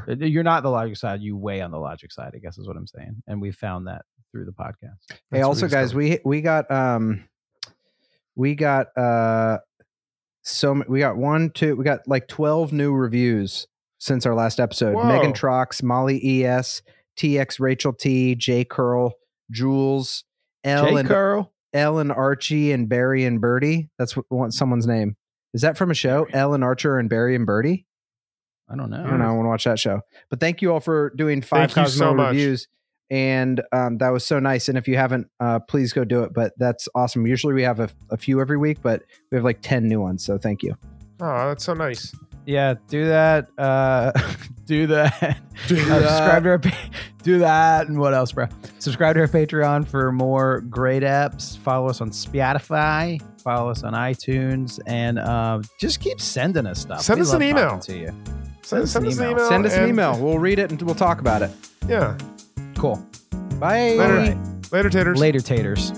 Uh, 0.08 0.16
You're 0.20 0.44
not 0.44 0.64
the 0.64 0.70
logic 0.70 0.96
side. 0.96 1.20
You 1.20 1.36
weigh 1.36 1.60
on 1.60 1.72
the 1.72 1.78
logic 1.78 2.14
side. 2.14 2.32
I 2.34 2.38
guess 2.38 2.58
is 2.58 2.70
what 2.70 2.78
I'm 2.78 2.88
saying, 2.88 3.22
and 3.28 3.42
we 3.42 3.52
found 3.52 3.88
that 3.88 4.04
through 4.32 4.46
the 4.46 4.54
podcast. 4.54 4.96
Hey, 5.10 5.18
That's 5.32 5.42
what 5.42 5.48
also 5.50 5.68
guys, 5.68 5.94
we 5.94 6.20
we 6.24 6.40
got 6.40 6.72
um 6.72 7.26
we 8.38 8.56
got 8.56 8.96
uh 8.98 9.58
so 10.44 10.82
we 10.88 11.00
got 11.00 11.18
one, 11.18 11.50
two, 11.50 11.76
we 11.76 11.84
got 11.84 12.08
like 12.08 12.30
12 12.30 12.72
new 12.72 12.94
reviews 12.94 13.68
since 13.98 14.26
our 14.26 14.34
last 14.34 14.62
episode. 14.62 14.96
Whoa. 14.96 15.04
Megan 15.04 15.34
Trox, 15.34 15.84
Molly 15.84 16.46
ES, 16.46 16.82
TX 17.20 17.60
Rachel 17.60 17.92
T, 17.92 18.34
J 18.36 18.64
Curl, 18.64 19.12
Jules, 19.52 20.24
L 20.64 20.96
and 20.96 21.08
Curl. 21.08 21.52
L 21.74 22.00
and 22.00 22.14
Archie 22.14 22.72
and 22.72 22.88
Barry 22.88 23.26
and 23.26 23.42
Birdie. 23.42 23.90
That's 24.00 24.16
what 24.16 24.26
want 24.30 24.54
someone's 24.54 24.88
name. 24.88 25.18
Is 25.54 25.62
that 25.62 25.78
from 25.78 25.92
a 25.92 25.96
show? 25.96 26.28
And 26.32 26.64
Archer 26.64 26.98
and 26.98 27.10
Barry 27.10 27.36
and 27.36 27.46
Birdie? 27.46 27.86
I 28.70 28.78
don't 28.78 28.90
know. 28.90 29.04
I 29.04 29.10
don't 29.10 29.20
know. 29.20 29.26
I 29.26 29.32
want 29.32 29.46
to 29.46 29.50
watch 29.50 29.64
that 29.66 29.80
show. 29.80 30.02
But 30.30 30.40
thank 30.40 30.62
you 30.62 30.72
all 30.72 30.80
for 30.80 31.12
doing 31.16 31.42
five 31.42 31.74
Cosmo 31.74 32.16
so 32.18 32.24
reviews. 32.24 32.68
And 33.10 33.62
um, 33.72 33.98
that 34.00 34.10
was 34.10 34.26
so 34.26 34.40
nice. 34.40 34.68
And 34.70 34.78
if 34.78 34.88
you 34.88 34.98
haven't, 34.98 35.28
uh, 35.40 35.60
please 35.60 35.94
go 35.94 36.04
do 36.04 36.24
it. 36.24 36.34
But 36.34 36.54
that's 36.58 36.90
awesome. 36.96 37.26
Usually 37.26 37.54
we 37.54 37.64
have 37.64 37.80
a, 37.80 37.90
a 38.10 38.18
few 38.18 38.42
every 38.42 38.58
week, 38.58 38.80
but 38.82 39.04
we 39.32 39.36
have 39.38 39.46
like 39.46 39.60
10 39.62 39.88
new 39.88 40.02
ones. 40.02 40.26
So 40.26 40.38
thank 40.38 40.62
you. 40.64 40.76
oh 41.22 41.48
that's 41.50 41.64
so 41.64 41.74
nice 41.74 42.14
Yeah, 42.46 42.76
do 42.88 43.06
that. 43.08 43.48
Uh, 43.58 44.12
do 44.66 44.88
that. 44.88 45.40
Do 45.68 45.76
Uh, 45.76 46.02
subscribe 46.02 46.44
to 46.44 46.50
our. 46.50 46.60
pa- 46.60 46.78
Do 47.24 47.40
that, 47.40 47.90
and 47.90 48.00
what 48.00 48.14
else, 48.14 48.32
bro? 48.32 48.48
Subscribe 48.80 49.16
to 49.16 49.20
our 49.22 49.28
Patreon 49.28 49.86
for 49.86 50.14
more 50.14 50.62
great 50.62 51.04
apps. 51.04 51.58
Follow 51.58 51.90
us 51.90 52.00
on 52.00 52.10
Spotify. 52.12 53.22
Follow 53.42 53.70
us 53.70 53.84
on 53.84 53.92
iTunes, 53.92 54.80
and 54.88 55.20
um, 55.20 55.62
just 55.78 56.00
keep 56.00 56.22
sending 56.22 56.66
us 56.66 56.80
stuff. 56.80 57.02
Send 57.02 57.20
We 57.20 57.24
us 57.28 57.34
an 57.34 57.42
email. 57.44 57.80
To 57.80 57.98
you. 57.98 58.14
send, 58.62 58.88
send 58.88 59.08
us 59.08 59.18
an 59.18 59.32
email 59.32 59.50
Send 59.50 59.66
us 59.66 59.74
an 59.74 59.82
and- 59.82 59.90
email. 59.90 60.18
We'll 60.18 60.40
read 60.40 60.58
it 60.60 60.72
and 60.72 60.82
we'll 60.84 60.96
talk 60.96 61.20
about 61.20 61.42
it. 61.42 61.52
yeah 61.86 62.18
Cool. 62.78 63.04
Bye. 63.60 63.96
Later. 63.96 64.38
Later 64.72 64.90
taters 64.90 65.20
Later, 65.20 65.40
taters. 65.40 65.92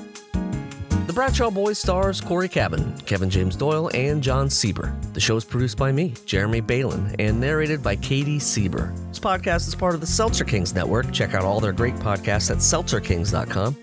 The 1.07 1.13
Bradshaw 1.13 1.49
Boys 1.49 1.79
stars 1.79 2.21
Cory 2.21 2.47
Cavin, 2.47 3.03
Kevin 3.07 3.31
James 3.31 3.55
Doyle, 3.55 3.89
and 3.95 4.21
Jon 4.21 4.47
Sieber. 4.47 4.93
The 5.13 5.19
show 5.19 5.35
is 5.37 5.43
produced 5.43 5.75
by 5.75 5.91
me, 5.91 6.13
Jeremy 6.25 6.61
Balon, 6.61 7.15
and 7.17 7.41
narrated 7.41 7.81
by 7.81 7.95
Katie 7.95 8.37
Sieber. 8.37 8.95
This 9.09 9.19
podcast 9.19 9.67
is 9.67 9.73
part 9.73 9.95
of 9.95 10.01
the 10.01 10.07
Seltzer 10.07 10.45
Kings 10.45 10.75
Network. 10.75 11.11
Check 11.11 11.33
out 11.33 11.43
all 11.43 11.59
their 11.59 11.73
great 11.73 11.95
podcasts 11.95 12.51
at 12.51 12.57
seltzerkings.com. 12.57 13.75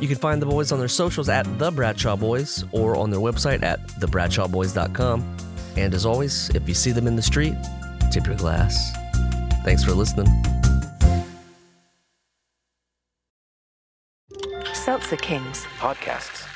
You 0.00 0.08
can 0.08 0.16
find 0.18 0.42
the 0.42 0.46
boys 0.46 0.72
on 0.72 0.80
their 0.80 0.88
socials 0.88 1.28
at 1.28 1.46
The 1.60 1.70
Bradshaw 1.70 2.16
Boys 2.16 2.64
or 2.72 2.96
on 2.96 3.10
their 3.10 3.20
website 3.20 3.62
at 3.62 3.86
thebradshawboys.com. 3.86 5.36
And 5.76 5.94
as 5.94 6.04
always, 6.04 6.50
if 6.50 6.66
you 6.66 6.74
see 6.74 6.90
them 6.90 7.06
in 7.06 7.14
the 7.14 7.22
street, 7.22 7.54
tip 8.10 8.26
your 8.26 8.34
glass. 8.34 8.92
Thanks 9.62 9.84
for 9.84 9.92
listening. 9.92 10.26
Seltzer 15.12 15.16
Kings. 15.16 15.66
Podcasts. 15.78 16.51